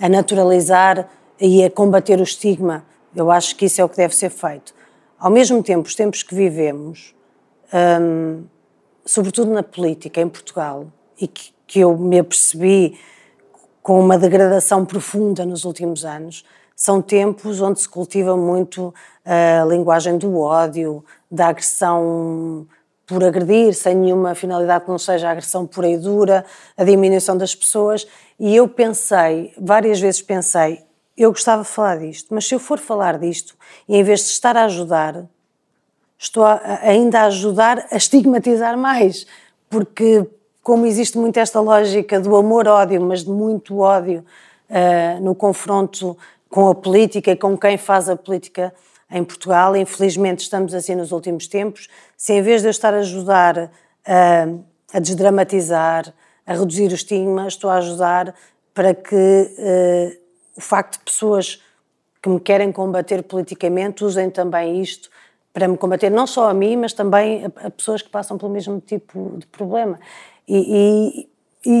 a 0.00 0.08
naturalizar 0.08 1.08
e 1.40 1.64
a 1.64 1.70
combater 1.70 2.18
o 2.18 2.24
estigma. 2.24 2.84
Eu 3.14 3.30
acho 3.30 3.54
que 3.56 3.66
isso 3.66 3.80
é 3.80 3.84
o 3.84 3.88
que 3.88 3.96
deve 3.96 4.14
ser 4.14 4.30
feito. 4.30 4.74
Ao 5.18 5.30
mesmo 5.30 5.62
tempo, 5.62 5.86
os 5.86 5.94
tempos 5.94 6.22
que 6.22 6.34
vivemos, 6.34 7.14
hum, 7.72 8.44
sobretudo 9.04 9.50
na 9.52 9.62
política 9.62 10.20
em 10.20 10.28
Portugal, 10.28 10.86
e 11.18 11.26
que, 11.26 11.52
que 11.66 11.80
eu 11.80 11.96
me 11.96 12.18
apercebi 12.18 12.98
com 13.82 14.00
uma 14.00 14.18
degradação 14.18 14.84
profunda 14.84 15.46
nos 15.46 15.64
últimos 15.64 16.04
anos, 16.04 16.44
são 16.74 17.00
tempos 17.00 17.62
onde 17.62 17.80
se 17.80 17.88
cultiva 17.88 18.36
muito 18.36 18.92
a 19.24 19.64
linguagem 19.64 20.18
do 20.18 20.38
ódio, 20.38 21.02
da 21.30 21.48
agressão 21.48 22.66
por 23.06 23.22
agredir, 23.22 23.72
sem 23.72 23.94
nenhuma 23.94 24.34
finalidade 24.34 24.84
que 24.84 24.90
não 24.90 24.98
seja 24.98 25.28
a 25.28 25.30
agressão 25.30 25.66
pura 25.66 25.88
e 25.88 25.96
dura, 25.96 26.44
a 26.76 26.84
diminuição 26.84 27.36
das 27.36 27.54
pessoas. 27.54 28.06
E 28.38 28.54
eu 28.54 28.66
pensei, 28.66 29.54
várias 29.56 30.00
vezes 30.00 30.20
pensei, 30.20 30.84
eu 31.16 31.30
gostava 31.30 31.62
de 31.62 31.68
falar 31.68 31.98
disto, 31.98 32.34
mas 32.34 32.46
se 32.46 32.54
eu 32.54 32.58
for 32.58 32.78
falar 32.78 33.18
disto 33.18 33.54
e 33.88 33.96
em 33.96 34.02
vez 34.02 34.20
de 34.20 34.26
estar 34.26 34.56
a 34.56 34.64
ajudar, 34.64 35.24
estou 36.18 36.44
a, 36.44 36.60
ainda 36.82 37.20
a 37.20 37.24
ajudar 37.26 37.86
a 37.90 37.96
estigmatizar 37.96 38.76
mais, 38.76 39.26
porque 39.70 40.26
como 40.62 40.84
existe 40.84 41.16
muito 41.16 41.38
esta 41.38 41.60
lógica 41.60 42.18
do 42.20 42.34
amor-ódio, 42.34 43.00
mas 43.00 43.22
de 43.22 43.30
muito 43.30 43.78
ódio 43.78 44.24
uh, 44.68 45.20
no 45.22 45.32
confronto 45.32 46.18
com 46.50 46.68
a 46.68 46.74
política 46.74 47.30
e 47.30 47.36
com 47.36 47.56
quem 47.56 47.78
faz 47.78 48.08
a 48.08 48.16
política 48.16 48.74
em 49.10 49.24
Portugal. 49.24 49.76
Infelizmente 49.76 50.40
estamos 50.40 50.74
assim 50.74 50.94
nos 50.94 51.12
últimos 51.12 51.46
tempos. 51.46 51.88
Se 52.16 52.32
em 52.32 52.42
vez 52.42 52.62
de 52.62 52.68
eu 52.68 52.70
estar 52.70 52.94
a 52.94 52.98
ajudar 52.98 53.70
a, 54.04 54.46
a 54.92 54.98
desdramatizar, 55.00 56.12
a 56.46 56.52
reduzir 56.52 56.90
o 56.90 56.94
estigma, 56.94 57.48
estou 57.48 57.70
a 57.70 57.76
ajudar 57.76 58.34
para 58.72 58.94
que 58.94 59.14
uh, 59.14 60.20
o 60.56 60.60
facto 60.60 60.98
de 60.98 61.04
pessoas 61.04 61.62
que 62.22 62.28
me 62.28 62.40
querem 62.40 62.72
combater 62.72 63.22
politicamente 63.22 64.04
usem 64.04 64.30
também 64.30 64.82
isto 64.82 65.10
para 65.52 65.66
me 65.66 65.78
combater 65.78 66.10
não 66.10 66.26
só 66.26 66.50
a 66.50 66.54
mim, 66.54 66.76
mas 66.76 66.92
também 66.92 67.46
a, 67.46 67.66
a 67.66 67.70
pessoas 67.70 68.02
que 68.02 68.10
passam 68.10 68.36
pelo 68.36 68.52
mesmo 68.52 68.78
tipo 68.80 69.36
de 69.38 69.46
problema. 69.46 69.98
E, 70.46 71.22
e 71.22 71.28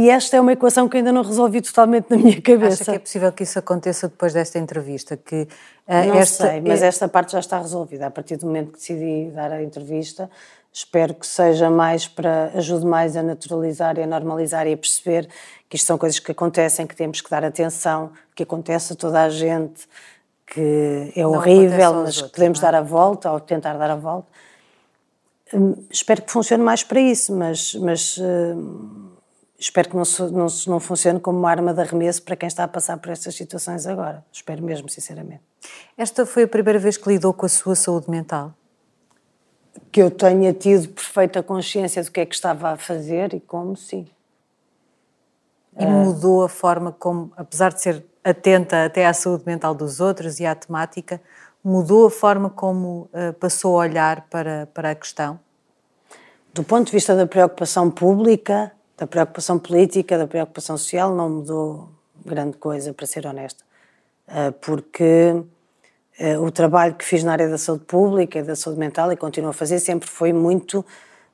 esta 0.08 0.36
é 0.36 0.40
uma 0.40 0.52
equação 0.52 0.88
que 0.88 0.96
ainda 0.96 1.12
não 1.12 1.22
resolvi 1.22 1.60
totalmente 1.60 2.10
na 2.10 2.16
minha 2.16 2.40
cabeça. 2.42 2.82
Acha 2.82 2.92
que 2.92 2.96
é 2.96 2.98
possível 2.98 3.32
que 3.32 3.42
isso 3.42 3.58
aconteça 3.58 4.08
depois 4.08 4.32
desta 4.32 4.58
entrevista? 4.58 5.16
Que, 5.16 5.42
uh, 5.42 6.06
não 6.08 6.14
esta, 6.16 6.48
sei, 6.48 6.60
mas 6.60 6.82
é... 6.82 6.86
esta 6.86 7.08
parte 7.08 7.32
já 7.32 7.38
está 7.38 7.58
resolvida. 7.58 8.06
A 8.06 8.10
partir 8.10 8.36
do 8.36 8.46
momento 8.46 8.72
que 8.72 8.78
decidi 8.78 9.30
dar 9.30 9.52
a 9.52 9.62
entrevista, 9.62 10.30
espero 10.72 11.14
que 11.14 11.26
seja 11.26 11.70
mais 11.70 12.08
para 12.08 12.50
ajude 12.54 12.84
mais 12.84 13.16
a 13.16 13.22
naturalizar 13.22 13.96
e 13.98 14.02
a 14.02 14.06
normalizar 14.06 14.66
e 14.66 14.72
a 14.72 14.76
perceber 14.76 15.28
que 15.68 15.76
isto 15.76 15.86
são 15.86 15.96
coisas 15.96 16.18
que 16.18 16.32
acontecem, 16.32 16.86
que 16.86 16.94
temos 16.94 17.20
que 17.20 17.30
dar 17.30 17.44
atenção, 17.44 18.10
que 18.34 18.42
acontece 18.42 18.92
a 18.92 18.96
toda 18.96 19.22
a 19.22 19.30
gente, 19.30 19.88
que 20.46 21.12
é 21.14 21.22
não 21.22 21.32
horrível, 21.32 21.94
mas 21.94 22.20
que 22.20 22.28
podemos 22.28 22.58
é? 22.58 22.62
dar 22.62 22.74
a 22.74 22.82
volta 22.82 23.30
ou 23.30 23.40
tentar 23.40 23.74
dar 23.74 23.90
a 23.90 23.96
volta. 23.96 24.28
Hum, 25.54 25.74
espero 25.90 26.22
que 26.22 26.30
funcione 26.30 26.62
mais 26.62 26.82
para 26.82 27.00
isso, 27.00 27.32
mas, 27.34 27.74
mas 27.76 28.18
hum, 28.18 29.05
espero 29.58 29.88
que 29.88 29.96
não, 29.96 30.04
não, 30.30 30.46
não 30.66 30.80
funcione 30.80 31.18
como 31.20 31.38
uma 31.38 31.50
arma 31.50 31.72
de 31.72 31.80
arremesso 31.80 32.22
para 32.22 32.36
quem 32.36 32.46
está 32.46 32.64
a 32.64 32.68
passar 32.68 32.98
por 32.98 33.10
estas 33.10 33.34
situações 33.34 33.86
agora. 33.86 34.24
Espero 34.32 34.62
mesmo, 34.62 34.88
sinceramente. 34.88 35.42
Esta 35.96 36.26
foi 36.26 36.44
a 36.44 36.48
primeira 36.48 36.78
vez 36.78 36.96
que 36.96 37.08
lidou 37.08 37.32
com 37.32 37.46
a 37.46 37.48
sua 37.48 37.74
saúde 37.74 38.10
mental? 38.10 38.54
Que 39.90 40.02
eu 40.02 40.10
tenha 40.10 40.52
tido 40.52 40.88
perfeita 40.88 41.42
consciência 41.42 42.02
do 42.02 42.10
que 42.10 42.20
é 42.20 42.26
que 42.26 42.34
estava 42.34 42.70
a 42.70 42.76
fazer 42.76 43.34
e 43.34 43.40
como, 43.40 43.76
sim. 43.76 44.06
E 45.78 45.84
mudou 45.84 46.42
a 46.42 46.48
forma 46.48 46.92
como, 46.92 47.32
apesar 47.36 47.72
de 47.72 47.82
ser 47.82 48.04
atenta 48.24 48.84
até 48.84 49.06
à 49.06 49.12
saúde 49.12 49.44
mental 49.46 49.74
dos 49.74 50.00
outros 50.00 50.40
e 50.40 50.46
à 50.46 50.54
temática, 50.54 51.20
mudou 51.62 52.06
a 52.06 52.10
forma 52.10 52.48
como 52.48 53.10
uh, 53.12 53.32
passou 53.38 53.76
a 53.76 53.84
olhar 53.84 54.26
para, 54.30 54.68
para 54.72 54.90
a 54.90 54.94
questão? 54.94 55.38
Do 56.54 56.64
ponto 56.64 56.86
de 56.86 56.92
vista 56.92 57.14
da 57.14 57.26
preocupação 57.26 57.90
pública, 57.90 58.72
da 58.96 59.06
preocupação 59.06 59.58
política, 59.58 60.16
da 60.16 60.26
preocupação 60.26 60.76
social, 60.76 61.14
não 61.14 61.28
mudou 61.28 61.88
grande 62.24 62.56
coisa, 62.56 62.92
para 62.92 63.06
ser 63.06 63.26
honesta. 63.26 63.64
Uh, 64.26 64.52
porque 64.60 65.42
uh, 66.18 66.42
o 66.42 66.50
trabalho 66.50 66.94
que 66.94 67.04
fiz 67.04 67.22
na 67.22 67.32
área 67.32 67.48
da 67.48 67.58
saúde 67.58 67.84
pública 67.84 68.42
da 68.42 68.56
saúde 68.56 68.80
mental 68.80 69.12
e 69.12 69.16
continuo 69.16 69.50
a 69.50 69.52
fazer 69.52 69.78
sempre 69.78 70.08
foi 70.08 70.32
muito 70.32 70.84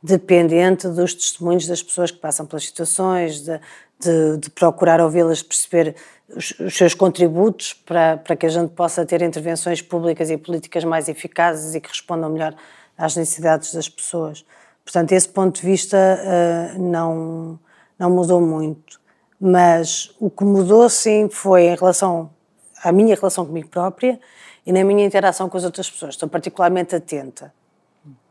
dependente 0.03 0.89
dos 0.89 1.15
testemunhos 1.15 1.67
das 1.67 1.83
pessoas 1.83 2.11
que 2.11 2.19
passam 2.19 2.45
pelas 2.45 2.65
situações, 2.65 3.41
de, 3.43 3.61
de, 4.01 4.37
de 4.39 4.51
procurar 4.51 5.01
ouvi-las, 5.01 5.43
perceber 5.43 5.95
os, 6.29 6.51
os, 6.59 6.77
seus 6.77 6.93
contributos 6.93 7.73
para, 7.73 8.17
para 8.17 8.35
que 8.35 8.45
a 8.45 8.49
gente 8.49 8.71
possa 8.71 9.07
ter 9.07 9.23
intervenções 9.23 9.81
públicas 9.81 10.29
e 10.29 10.37
políticas 10.37 10.83
mais 10.83 11.09
eficazes 11.09 11.75
e 11.75 11.81
que 11.81 11.89
respondam 11.89 12.31
melhor 12.31 12.55
às 12.99 13.15
necessidades 13.17 13.73
das 13.73 13.89
pessoas. 13.89 14.45
Portanto, 14.85 15.13
esse 15.13 15.29
ponto 15.29 15.61
de 15.61 15.67
vista 15.67 15.97
uh, 15.97 16.83
não, 16.83 17.59
não 17.99 18.11
mudou 18.11 18.41
muito. 18.41 19.01
Mas 19.41 20.15
o 20.21 20.31
que 20.31 20.45
mudou, 20.45 20.89
sim, 20.89 21.29
foi 21.31 21.65
em 21.65 21.75
relação 21.75 22.31
à 22.83 22.93
minha 22.93 23.15
relação 23.15 23.45
comigo 23.47 23.69
própria 23.69 24.21
e 24.65 24.73
na 24.73 24.85
minha 24.85 25.05
interação 25.05 25.49
com 25.49 25.57
as 25.57 25.65
outras 25.65 25.91
pessoas. 25.91 26.15
Estou 26.15 26.29
particularmente 26.29 26.95
atenta 26.95 27.53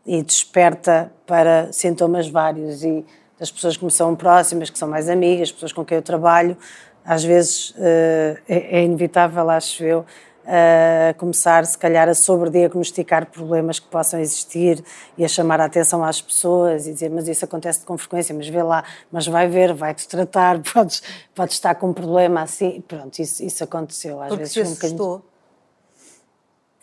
e 0.06 0.22
desperta 0.24 1.12
para 1.26 1.72
sintomas 1.72 2.28
vários 2.28 2.84
e 2.84 3.06
das 3.38 3.52
pessoas 3.52 3.76
que 3.76 3.84
me 3.84 3.92
são 3.92 4.16
próximas, 4.16 4.70
que 4.70 4.78
são 4.78 4.88
mais 4.88 5.10
amigas, 5.10 5.52
pessoas 5.52 5.74
com 5.74 5.84
quem 5.84 5.96
eu 5.96 6.02
trabalho, 6.02 6.56
às 7.04 7.24
vezes 7.24 7.72
uh, 7.72 8.38
é, 8.48 8.80
é, 8.80 8.84
inevitável, 8.84 9.50
acho 9.50 9.84
eu, 9.84 10.06
uh, 10.44 11.18
começar, 11.18 11.66
se 11.66 11.78
calhar, 11.78 12.08
a 12.10 12.14
sobrediagnosticar 12.14 13.26
problemas 13.28 13.80
que 13.80 13.88
possam 13.88 14.20
existir 14.20 14.84
e 15.18 15.26
a 15.26 15.28
chamar 15.28 15.62
a 15.62 15.66
atenção 15.66 16.04
às 16.04 16.22
pessoas 16.22 16.88
e 16.88 16.94
dizer, 16.94 17.10
mas 17.10 17.28
isso 17.28 17.46
acontece 17.46 17.86
com 17.86 17.98
frequência, 17.98 18.34
mas 18.36 18.48
vê 18.48 18.62
lá, 18.62 18.84
mas 19.12 19.28
vai 19.28 19.48
ver, 19.48 19.74
vai-te 19.74 20.08
tratar, 20.08 20.60
podes, 20.74 21.02
podes 21.34 21.56
estar 21.56 21.76
com 21.76 21.90
um 21.90 21.94
problema 21.94 22.42
assim. 22.42 22.82
Pronto, 22.88 23.20
isso, 23.20 23.44
isso 23.44 23.64
aconteceu. 23.64 24.22
Às 24.22 24.30
Porque 24.30 24.44
vezes 24.44 24.54
se 24.54 24.62
um 24.62 24.74
bocadinho... 24.74 25.24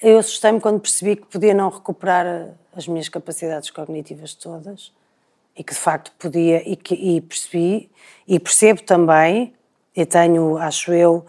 Eu 0.01 0.19
assustei-me 0.19 0.61
quando 0.61 0.81
percebi 0.81 1.17
que 1.17 1.27
podia 1.27 1.53
não 1.53 1.71
recuperar 1.71 2.55
as 2.75 2.87
minhas 2.87 3.09
capacidades 3.09 3.69
cognitivas 3.71 4.33
todas 4.33 4.93
e 5.57 5.65
que 5.65 5.73
de 5.73 5.79
facto 5.79 6.13
podia 6.17 6.63
e, 6.69 6.77
que, 6.77 6.95
e 6.95 7.21
percebi 7.21 7.91
e 8.27 8.39
percebo 8.39 8.81
também 8.83 9.53
e 9.97 10.07
tenho, 10.07 10.57
acho 10.57 10.93
eu, 10.93 11.27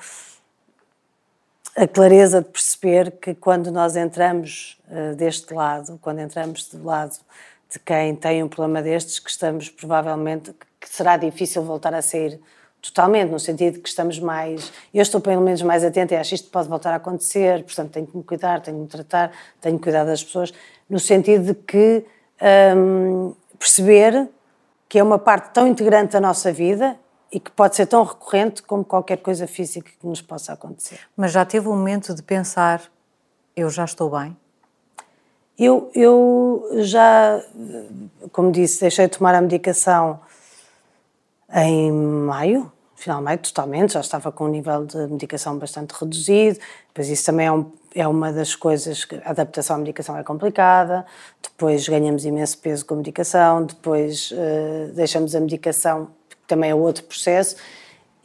a 1.80 1.88
clareza 1.88 2.42
de 2.42 2.50
perceber 2.50 3.12
que 3.12 3.34
quando 3.34 3.72
nós 3.72 3.96
entramos 3.96 4.78
uh, 4.90 5.16
deste 5.16 5.54
lado, 5.54 5.98
quando 6.02 6.20
entramos 6.20 6.68
do 6.68 6.84
lado 6.84 7.16
de 7.72 7.80
quem 7.80 8.14
tem 8.18 8.44
um 8.44 8.50
problema 8.50 8.82
destes, 8.82 9.18
que 9.18 9.30
estamos 9.30 9.70
provavelmente, 9.70 10.54
que 10.78 10.90
será 10.90 11.16
difícil 11.16 11.64
voltar 11.64 11.94
a 11.94 12.02
sair 12.02 12.38
totalmente, 12.82 13.30
no 13.30 13.40
sentido 13.40 13.80
que 13.80 13.88
estamos 13.88 14.20
mais, 14.20 14.74
eu 14.94 15.02
estou 15.02 15.22
pelo 15.22 15.42
menos 15.42 15.62
mais 15.62 15.82
atenta 15.86 16.16
e 16.16 16.18
acho 16.18 16.36
isto 16.36 16.50
pode 16.50 16.68
voltar 16.68 16.92
a 16.92 16.96
acontecer, 16.98 17.64
portanto 17.64 17.92
tenho 17.92 18.08
que 18.08 18.18
me 18.18 18.24
cuidar, 18.24 18.60
tenho 18.62 18.76
que 18.76 18.84
me 18.84 18.90
tratar, 18.90 19.32
tenho 19.62 19.78
que 19.78 19.84
cuidar 19.84 20.04
das 20.04 20.22
pessoas, 20.22 20.54
no 20.90 21.00
sentido 21.00 21.46
de 21.46 21.54
que 21.54 22.04
um, 22.76 23.34
perceber 23.58 24.28
que 24.90 25.00
é 25.00 25.04
uma 25.04 25.18
parte 25.18 25.54
tão 25.54 25.66
integrante 25.66 26.12
da 26.12 26.20
nossa 26.20 26.52
vida 26.52 26.98
e 27.32 27.40
que 27.40 27.52
pode 27.52 27.76
ser 27.76 27.86
tão 27.86 28.04
recorrente 28.04 28.64
como 28.64 28.84
qualquer 28.84 29.18
coisa 29.18 29.46
física 29.46 29.92
que 30.00 30.08
nos 30.08 30.22
possa 30.22 30.54
acontecer. 30.54 31.00
Mas 31.16 31.32
já 31.32 31.46
teve 31.46 31.68
um 31.68 31.76
momento 31.76 32.14
de 32.14 32.24
pensar, 32.24 32.82
eu 33.56 33.70
já 33.70 33.86
estou 33.86 34.10
bem? 34.10 34.36
Eu, 35.58 35.92
eu 35.94 36.70
já, 36.78 37.44
como 38.32 38.52
disse, 38.52 38.80
deixei 38.80 39.08
de 39.08 39.18
tomar 39.18 39.36
a 39.36 39.42
medicação 39.42 40.20
em 41.54 41.92
maio, 41.92 42.72
final 42.96 43.18
de 43.18 43.24
maio, 43.24 43.40
totalmente, 43.40 43.94
já 43.94 44.00
estava 44.00 44.32
com 44.32 44.46
um 44.46 44.50
nível 44.50 44.86
de 44.86 44.98
medicação 45.08 45.58
bastante 45.58 45.92
reduzido, 45.92 46.60
depois 46.88 47.10
isso 47.10 47.26
também 47.26 47.48
é, 47.48 47.52
um, 47.52 47.72
é 47.94 48.08
uma 48.08 48.32
das 48.32 48.56
coisas, 48.56 49.04
que 49.04 49.16
a 49.16 49.32
adaptação 49.32 49.76
à 49.76 49.80
medicação 49.80 50.18
é 50.18 50.24
complicada, 50.24 51.06
depois 51.42 51.88
ganhamos 51.88 52.26
imenso 52.26 52.58
peso 52.60 52.86
com 52.86 52.94
a 52.94 52.98
medicação, 52.98 53.66
depois 53.66 54.32
uh, 54.32 54.94
deixamos 54.94 55.36
a 55.36 55.40
medicação 55.40 56.10
também 56.50 56.72
é 56.72 56.76
outro 56.76 57.04
processo, 57.04 57.56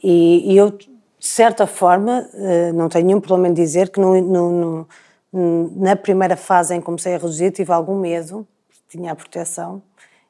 e, 0.03 0.53
e 0.53 0.57
eu, 0.57 0.71
de 0.71 0.87
certa 1.19 1.65
forma, 1.65 2.29
eh, 2.33 2.71
não 2.73 2.89
tenho 2.89 3.05
nenhum 3.05 3.21
problema 3.21 3.47
em 3.47 3.53
dizer 3.53 3.89
que 3.89 3.99
no, 3.99 4.19
no, 4.21 4.87
no, 5.31 5.71
na 5.81 5.95
primeira 5.95 6.35
fase 6.35 6.75
em 6.75 6.79
que 6.79 6.85
comecei 6.85 7.15
a 7.15 7.17
reduzir 7.17 7.51
tive 7.51 7.71
algum 7.71 7.99
medo, 7.99 8.45
tinha 8.89 9.11
a 9.11 9.15
proteção, 9.15 9.81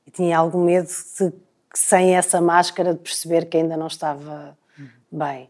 e 0.06 0.12
tinha 0.12 0.38
algum 0.38 0.64
medo 0.64 0.88
de, 0.88 1.34
sem 1.74 2.16
essa 2.16 2.40
máscara, 2.40 2.94
de 2.94 3.00
perceber 3.00 3.46
que 3.46 3.58
ainda 3.58 3.76
não 3.76 3.88
estava 3.88 4.58
bem. 5.12 5.50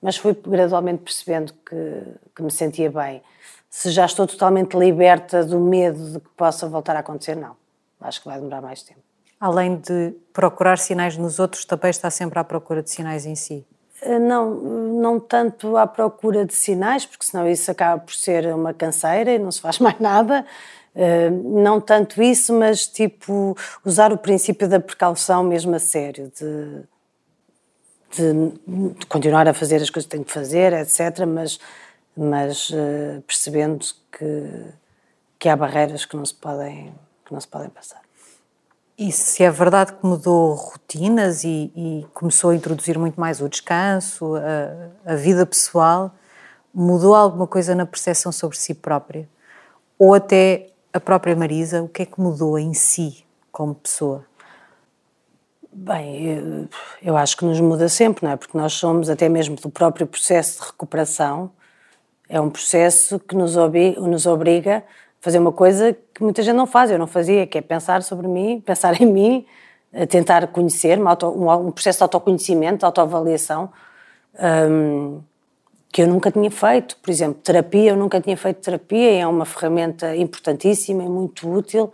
Mas 0.00 0.16
fui 0.16 0.34
gradualmente 0.34 1.02
percebendo 1.02 1.52
que, 1.68 2.02
que 2.34 2.42
me 2.42 2.50
sentia 2.50 2.90
bem. 2.90 3.22
Se 3.68 3.90
já 3.90 4.06
estou 4.06 4.26
totalmente 4.26 4.76
liberta 4.76 5.44
do 5.44 5.58
medo 5.58 6.12
de 6.12 6.20
que 6.20 6.28
possa 6.36 6.68
voltar 6.68 6.96
a 6.96 7.00
acontecer, 7.00 7.34
não. 7.34 7.56
Acho 8.00 8.20
que 8.20 8.28
vai 8.28 8.38
demorar 8.38 8.62
mais 8.62 8.82
tempo 8.82 9.05
além 9.40 9.76
de 9.76 10.14
procurar 10.32 10.78
sinais 10.78 11.16
nos 11.16 11.38
outros, 11.38 11.64
também 11.64 11.90
está 11.90 12.10
sempre 12.10 12.38
à 12.38 12.44
procura 12.44 12.82
de 12.82 12.90
sinais 12.90 13.26
em 13.26 13.34
si? 13.34 13.66
Eh, 14.02 14.18
não, 14.18 14.54
não 14.54 15.20
tanto 15.20 15.76
à 15.76 15.86
procura 15.86 16.44
de 16.44 16.54
sinais, 16.54 17.06
porque 17.06 17.24
senão 17.24 17.48
isso 17.48 17.70
acaba 17.70 18.00
por 18.00 18.14
ser 18.14 18.46
uma 18.54 18.72
canseira 18.74 19.32
e 19.32 19.38
não 19.38 19.50
se 19.50 19.60
faz 19.60 19.78
mais 19.80 19.98
nada. 19.98 20.44
Eh, 20.94 21.30
não 21.30 21.80
tanto 21.80 22.22
isso, 22.22 22.52
mas 22.54 22.86
tipo 22.86 23.56
usar 23.84 24.12
o 24.12 24.18
princípio 24.18 24.68
da 24.68 24.80
precaução 24.80 25.42
mesmo 25.42 25.74
a 25.74 25.78
sério, 25.78 26.32
de, 26.38 26.82
de, 28.16 28.94
de 28.96 29.06
continuar 29.06 29.46
a 29.48 29.54
fazer 29.54 29.76
as 29.76 29.90
coisas 29.90 30.06
que 30.06 30.12
tenho 30.12 30.24
que 30.24 30.32
fazer, 30.32 30.72
etc. 30.72 31.26
Mas, 31.26 31.58
mas 32.16 32.70
uh, 32.70 33.20
percebendo 33.26 33.84
que, 34.10 34.64
que 35.38 35.48
há 35.50 35.56
barreiras 35.56 36.06
que 36.06 36.16
não 36.16 36.24
se 36.24 36.34
podem 36.34 36.94
que 37.26 37.32
não 37.32 37.40
se 37.40 37.48
podem 37.48 37.68
passar. 37.68 38.00
E 38.98 39.12
se 39.12 39.42
é 39.42 39.50
verdade 39.50 39.92
que 39.92 40.06
mudou 40.06 40.54
rotinas 40.54 41.44
e, 41.44 41.70
e 41.76 42.06
começou 42.14 42.50
a 42.50 42.56
introduzir 42.56 42.98
muito 42.98 43.20
mais 43.20 43.42
o 43.42 43.48
descanso, 43.48 44.36
a, 44.36 45.12
a, 45.12 45.14
vida 45.16 45.44
pessoal, 45.44 46.14
mudou 46.72 47.14
alguma 47.14 47.46
coisa 47.46 47.74
na 47.74 47.84
percepção 47.84 48.32
sobre 48.32 48.56
si 48.56 48.72
própria? 48.72 49.28
Ou 49.98 50.14
até 50.14 50.68
a 50.94 50.98
própria 50.98 51.36
Marisa, 51.36 51.82
o 51.82 51.88
que 51.88 52.02
é 52.02 52.06
que 52.06 52.18
mudou 52.18 52.58
em 52.58 52.72
si 52.72 53.22
como 53.52 53.74
pessoa? 53.74 54.24
Bem, 55.70 56.24
eu, 56.24 56.68
eu 57.02 57.16
acho 57.18 57.36
que 57.36 57.44
nos 57.44 57.60
muda 57.60 57.90
sempre, 57.90 58.24
não 58.24 58.32
é? 58.32 58.36
Porque 58.36 58.56
nós 58.56 58.72
somos, 58.72 59.10
até 59.10 59.28
mesmo 59.28 59.56
do 59.56 59.68
próprio 59.68 60.06
processo 60.06 60.60
de 60.60 60.66
recuperação, 60.68 61.50
é 62.30 62.40
um 62.40 62.48
processo 62.48 63.18
que 63.18 63.36
nos 63.36 63.56
nos 63.56 64.24
obriga 64.24 64.82
fazer 65.26 65.40
uma 65.40 65.50
coisa 65.50 65.92
que 66.14 66.22
muita 66.22 66.40
gente 66.40 66.54
não 66.54 66.68
faz, 66.68 66.88
eu 66.88 67.00
não 67.00 67.08
fazia, 67.08 67.48
que 67.48 67.58
é 67.58 67.60
pensar 67.60 68.00
sobre 68.04 68.28
mim, 68.28 68.62
pensar 68.64 69.00
em 69.02 69.06
mim, 69.06 69.44
tentar 70.08 70.46
conhecer, 70.46 71.00
um 71.00 71.70
processo 71.72 71.98
de 71.98 72.02
autoconhecimento, 72.04 72.78
de 72.78 72.84
autoavaliação, 72.84 73.72
um, 74.70 75.20
que 75.90 76.02
eu 76.02 76.06
nunca 76.06 76.30
tinha 76.30 76.48
feito. 76.48 76.96
Por 76.98 77.10
exemplo, 77.10 77.40
terapia, 77.42 77.90
eu 77.90 77.96
nunca 77.96 78.20
tinha 78.20 78.36
feito 78.36 78.58
terapia, 78.58 79.14
é 79.18 79.26
uma 79.26 79.44
ferramenta 79.44 80.14
importantíssima 80.14 81.02
e 81.02 81.08
muito 81.08 81.50
útil 81.52 81.92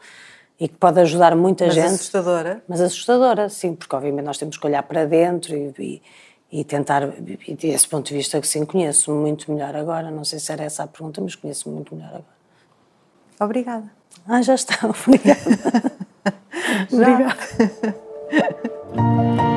e 0.61 0.68
que 0.68 0.76
pode 0.76 1.01
ajudar 1.01 1.35
muita 1.35 1.64
mas 1.64 1.74
gente. 1.74 1.85
Mas 1.85 1.95
assustadora? 1.95 2.62
Mas 2.68 2.80
assustadora, 2.83 3.49
sim, 3.49 3.74
porque 3.74 3.97
obviamente 3.97 4.26
nós 4.26 4.37
temos 4.37 4.59
que 4.59 4.66
olhar 4.66 4.83
para 4.83 5.07
dentro 5.07 5.57
e, 5.57 5.72
e, 5.78 6.03
e 6.61 6.64
tentar, 6.64 7.14
e 7.49 7.55
desse 7.55 7.89
ponto 7.89 8.09
de 8.09 8.14
vista, 8.14 8.39
que 8.39 8.47
sim, 8.47 8.66
conheço 8.66 9.11
muito 9.11 9.51
melhor 9.51 9.74
agora. 9.74 10.11
Não 10.11 10.22
sei 10.22 10.39
se 10.39 10.53
era 10.53 10.64
essa 10.64 10.83
a 10.83 10.87
pergunta, 10.87 11.18
mas 11.22 11.35
conheço 11.35 11.70
muito 11.70 11.95
melhor 11.95 12.11
agora. 12.11 12.41
Obrigada. 13.41 13.91
Ah, 14.26 14.43
já 14.43 14.55
está. 14.55 14.78
Obrigada. 14.89 15.41
já. 16.91 17.12
Obrigada. 17.12 17.37